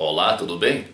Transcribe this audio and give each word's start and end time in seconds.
Olá, 0.00 0.34
tudo 0.34 0.56
bem? 0.56 0.84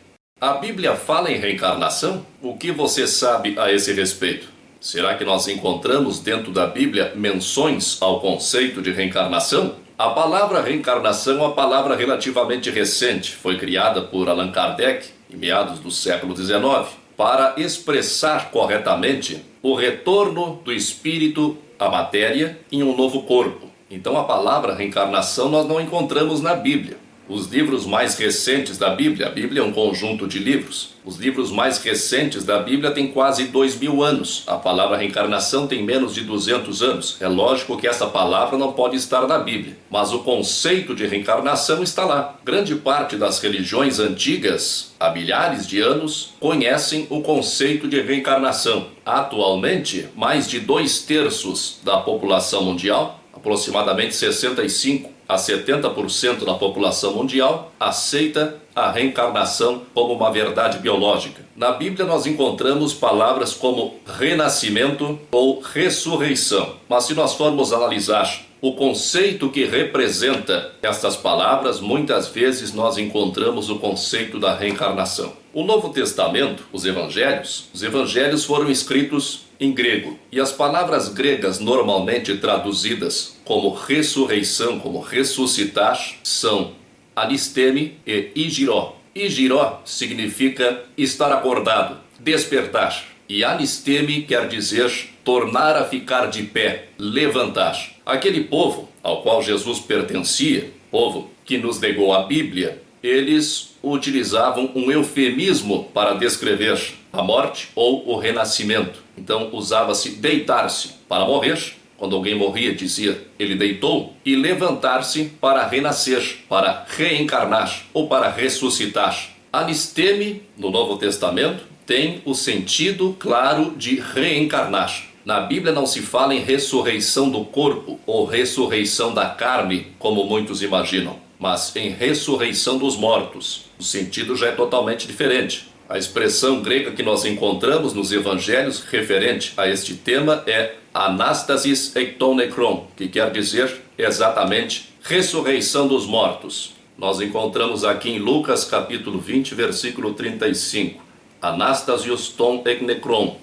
A 0.40 0.54
Bíblia 0.54 0.96
fala 0.96 1.30
em 1.30 1.36
reencarnação? 1.36 2.24
O 2.40 2.56
que 2.56 2.72
você 2.72 3.06
sabe 3.06 3.54
a 3.58 3.70
esse 3.70 3.92
respeito? 3.92 4.48
Será 4.80 5.14
que 5.14 5.26
nós 5.26 5.46
encontramos 5.46 6.20
dentro 6.20 6.50
da 6.50 6.66
Bíblia 6.66 7.12
menções 7.14 8.00
ao 8.00 8.18
conceito 8.18 8.80
de 8.80 8.90
reencarnação? 8.90 9.74
A 9.98 10.08
palavra 10.08 10.62
reencarnação 10.62 11.34
é 11.34 11.36
uma 11.36 11.52
palavra 11.52 11.94
relativamente 11.94 12.70
recente, 12.70 13.32
foi 13.32 13.58
criada 13.58 14.00
por 14.00 14.26
Allan 14.26 14.50
Kardec 14.50 15.10
em 15.30 15.36
meados 15.36 15.80
do 15.80 15.90
século 15.90 16.34
XIX 16.34 16.88
para 17.14 17.56
expressar 17.58 18.50
corretamente 18.50 19.44
o 19.62 19.74
retorno 19.74 20.62
do 20.64 20.72
espírito 20.72 21.58
à 21.78 21.90
matéria 21.90 22.58
em 22.72 22.82
um 22.82 22.96
novo 22.96 23.24
corpo. 23.24 23.70
Então 23.90 24.16
a 24.18 24.24
palavra 24.24 24.74
reencarnação 24.74 25.50
nós 25.50 25.68
não 25.68 25.78
encontramos 25.78 26.40
na 26.40 26.54
Bíblia. 26.54 27.03
Os 27.26 27.46
livros 27.46 27.86
mais 27.86 28.18
recentes 28.18 28.76
da 28.76 28.90
Bíblia, 28.90 29.28
a 29.28 29.30
Bíblia 29.30 29.62
é 29.62 29.64
um 29.64 29.72
conjunto 29.72 30.26
de 30.26 30.38
livros. 30.38 30.90
Os 31.06 31.16
livros 31.16 31.50
mais 31.50 31.82
recentes 31.82 32.44
da 32.44 32.58
Bíblia 32.58 32.90
têm 32.90 33.08
quase 33.08 33.44
dois 33.44 33.78
mil 33.78 34.02
anos. 34.02 34.44
A 34.46 34.56
palavra 34.56 34.98
reencarnação 34.98 35.66
tem 35.66 35.82
menos 35.82 36.14
de 36.14 36.20
200 36.20 36.82
anos. 36.82 37.16
É 37.20 37.26
lógico 37.26 37.78
que 37.78 37.88
essa 37.88 38.06
palavra 38.06 38.58
não 38.58 38.74
pode 38.74 38.96
estar 38.96 39.26
na 39.26 39.38
Bíblia, 39.38 39.74
mas 39.90 40.12
o 40.12 40.18
conceito 40.18 40.94
de 40.94 41.06
reencarnação 41.06 41.82
está 41.82 42.04
lá. 42.04 42.38
Grande 42.44 42.74
parte 42.74 43.16
das 43.16 43.40
religiões 43.40 43.98
antigas, 43.98 44.92
há 45.00 45.08
milhares 45.08 45.66
de 45.66 45.80
anos, 45.80 46.34
conhecem 46.38 47.06
o 47.08 47.22
conceito 47.22 47.88
de 47.88 48.02
reencarnação. 48.02 48.88
Atualmente, 49.04 50.08
mais 50.14 50.46
de 50.46 50.60
dois 50.60 51.00
terços 51.00 51.78
da 51.82 51.96
população 51.96 52.64
mundial, 52.64 53.18
aproximadamente 53.32 54.14
65 54.14 55.13
a 55.28 55.36
70% 55.36 56.44
da 56.44 56.54
população 56.54 57.14
mundial 57.14 57.72
aceita 57.78 58.56
a 58.74 58.90
reencarnação 58.90 59.82
como 59.94 60.14
uma 60.14 60.30
verdade 60.30 60.78
biológica. 60.78 61.42
Na 61.56 61.72
Bíblia 61.72 62.04
nós 62.04 62.26
encontramos 62.26 62.92
palavras 62.92 63.54
como 63.54 63.94
renascimento 64.18 65.18
ou 65.30 65.60
ressurreição. 65.60 66.74
Mas 66.88 67.04
se 67.04 67.14
nós 67.14 67.34
formos 67.34 67.72
analisar 67.72 68.44
o 68.60 68.72
conceito 68.72 69.50
que 69.50 69.66
representa 69.66 70.72
estas 70.82 71.16
palavras, 71.16 71.80
muitas 71.80 72.28
vezes 72.28 72.72
nós 72.72 72.96
encontramos 72.96 73.68
o 73.68 73.78
conceito 73.78 74.40
da 74.40 74.54
reencarnação. 74.54 75.34
O 75.52 75.62
Novo 75.62 75.90
Testamento, 75.90 76.64
os 76.72 76.84
evangelhos, 76.84 77.68
os 77.74 77.82
evangelhos 77.82 78.44
foram 78.44 78.70
escritos 78.70 79.42
em 79.60 79.72
grego. 79.72 80.18
E 80.32 80.40
as 80.40 80.50
palavras 80.50 81.08
gregas 81.08 81.60
normalmente 81.60 82.36
traduzidas 82.38 83.33
como 83.44 83.74
ressurreição, 83.74 84.78
como 84.80 85.00
ressuscitar, 85.00 85.98
são 86.22 86.72
anisteme 87.14 87.98
e 88.06 88.30
igiró. 88.34 88.96
Igiró 89.14 89.82
significa 89.84 90.82
estar 90.96 91.30
acordado, 91.30 91.98
despertar. 92.18 93.04
E 93.28 93.44
anisteme 93.44 94.22
quer 94.22 94.48
dizer 94.48 94.90
tornar 95.24 95.76
a 95.76 95.84
ficar 95.84 96.26
de 96.26 96.42
pé, 96.42 96.88
levantar. 96.98 97.78
Aquele 98.04 98.44
povo 98.44 98.88
ao 99.02 99.22
qual 99.22 99.42
Jesus 99.42 99.78
pertencia, 99.78 100.70
povo 100.90 101.30
que 101.44 101.56
nos 101.56 101.80
negou 101.80 102.12
a 102.12 102.24
Bíblia, 102.24 102.82
eles 103.02 103.74
utilizavam 103.82 104.70
um 104.74 104.90
eufemismo 104.90 105.84
para 105.92 106.14
descrever 106.14 106.80
a 107.12 107.22
morte 107.22 107.68
ou 107.74 108.08
o 108.08 108.16
renascimento. 108.16 109.02
Então 109.16 109.50
usava-se 109.52 110.10
deitar-se 110.16 110.88
para 111.08 111.24
morrer, 111.26 111.74
quando 111.96 112.16
alguém 112.16 112.34
morria 112.34 112.74
dizia 112.74 113.26
ele 113.38 113.54
deitou, 113.54 114.14
e 114.24 114.36
levantar-se 114.36 115.24
para 115.40 115.66
renascer, 115.66 116.38
para 116.48 116.84
reencarnar 116.96 117.84
ou 117.92 118.08
para 118.08 118.28
ressuscitar. 118.28 119.30
Anisteme, 119.52 120.42
no 120.56 120.70
Novo 120.70 120.96
Testamento, 120.96 121.64
tem 121.86 122.22
o 122.24 122.34
sentido 122.34 123.16
claro 123.18 123.74
de 123.76 124.00
reencarnar. 124.00 124.92
Na 125.24 125.40
Bíblia 125.40 125.72
não 125.72 125.86
se 125.86 126.00
fala 126.02 126.34
em 126.34 126.40
ressurreição 126.40 127.30
do 127.30 127.44
corpo 127.44 127.98
ou 128.06 128.26
ressurreição 128.26 129.14
da 129.14 129.26
carne, 129.26 129.88
como 129.98 130.24
muitos 130.24 130.62
imaginam 130.62 131.24
mas 131.38 131.74
em 131.76 131.90
ressurreição 131.90 132.78
dos 132.78 132.96
mortos. 132.96 133.66
O 133.78 133.82
sentido 133.82 134.36
já 134.36 134.48
é 134.48 134.52
totalmente 134.52 135.06
diferente. 135.06 135.68
A 135.86 135.98
expressão 135.98 136.62
grega 136.62 136.92
que 136.92 137.02
nós 137.02 137.26
encontramos 137.26 137.92
nos 137.92 138.12
evangelhos 138.12 138.80
referente 138.80 139.52
a 139.56 139.68
este 139.68 139.94
tema 139.94 140.42
é 140.46 140.76
anastasis 140.94 141.94
ektonekron, 141.96 142.86
que 142.96 143.08
quer 143.08 143.32
dizer 143.32 143.82
exatamente 143.98 144.94
ressurreição 145.02 145.88
dos 145.88 146.06
mortos. 146.06 146.72
Nós 146.96 147.20
encontramos 147.20 147.84
aqui 147.84 148.10
em 148.10 148.18
Lucas 148.20 148.64
capítulo 148.64 149.18
20, 149.18 149.56
versículo 149.56 150.14
35. 150.14 151.02
Anastasios 151.42 152.28
ton 152.28 152.62
eknekron. 152.64 153.36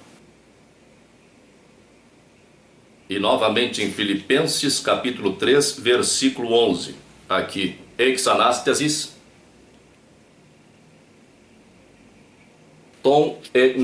E 3.10 3.20
novamente 3.20 3.84
em 3.84 3.92
Filipenses 3.92 4.80
capítulo 4.80 5.34
3, 5.34 5.80
versículo 5.80 6.54
11. 6.54 6.96
Aqui, 7.28 7.76
exanástasis, 7.98 9.14
ton 13.04 13.38
e 13.54 13.76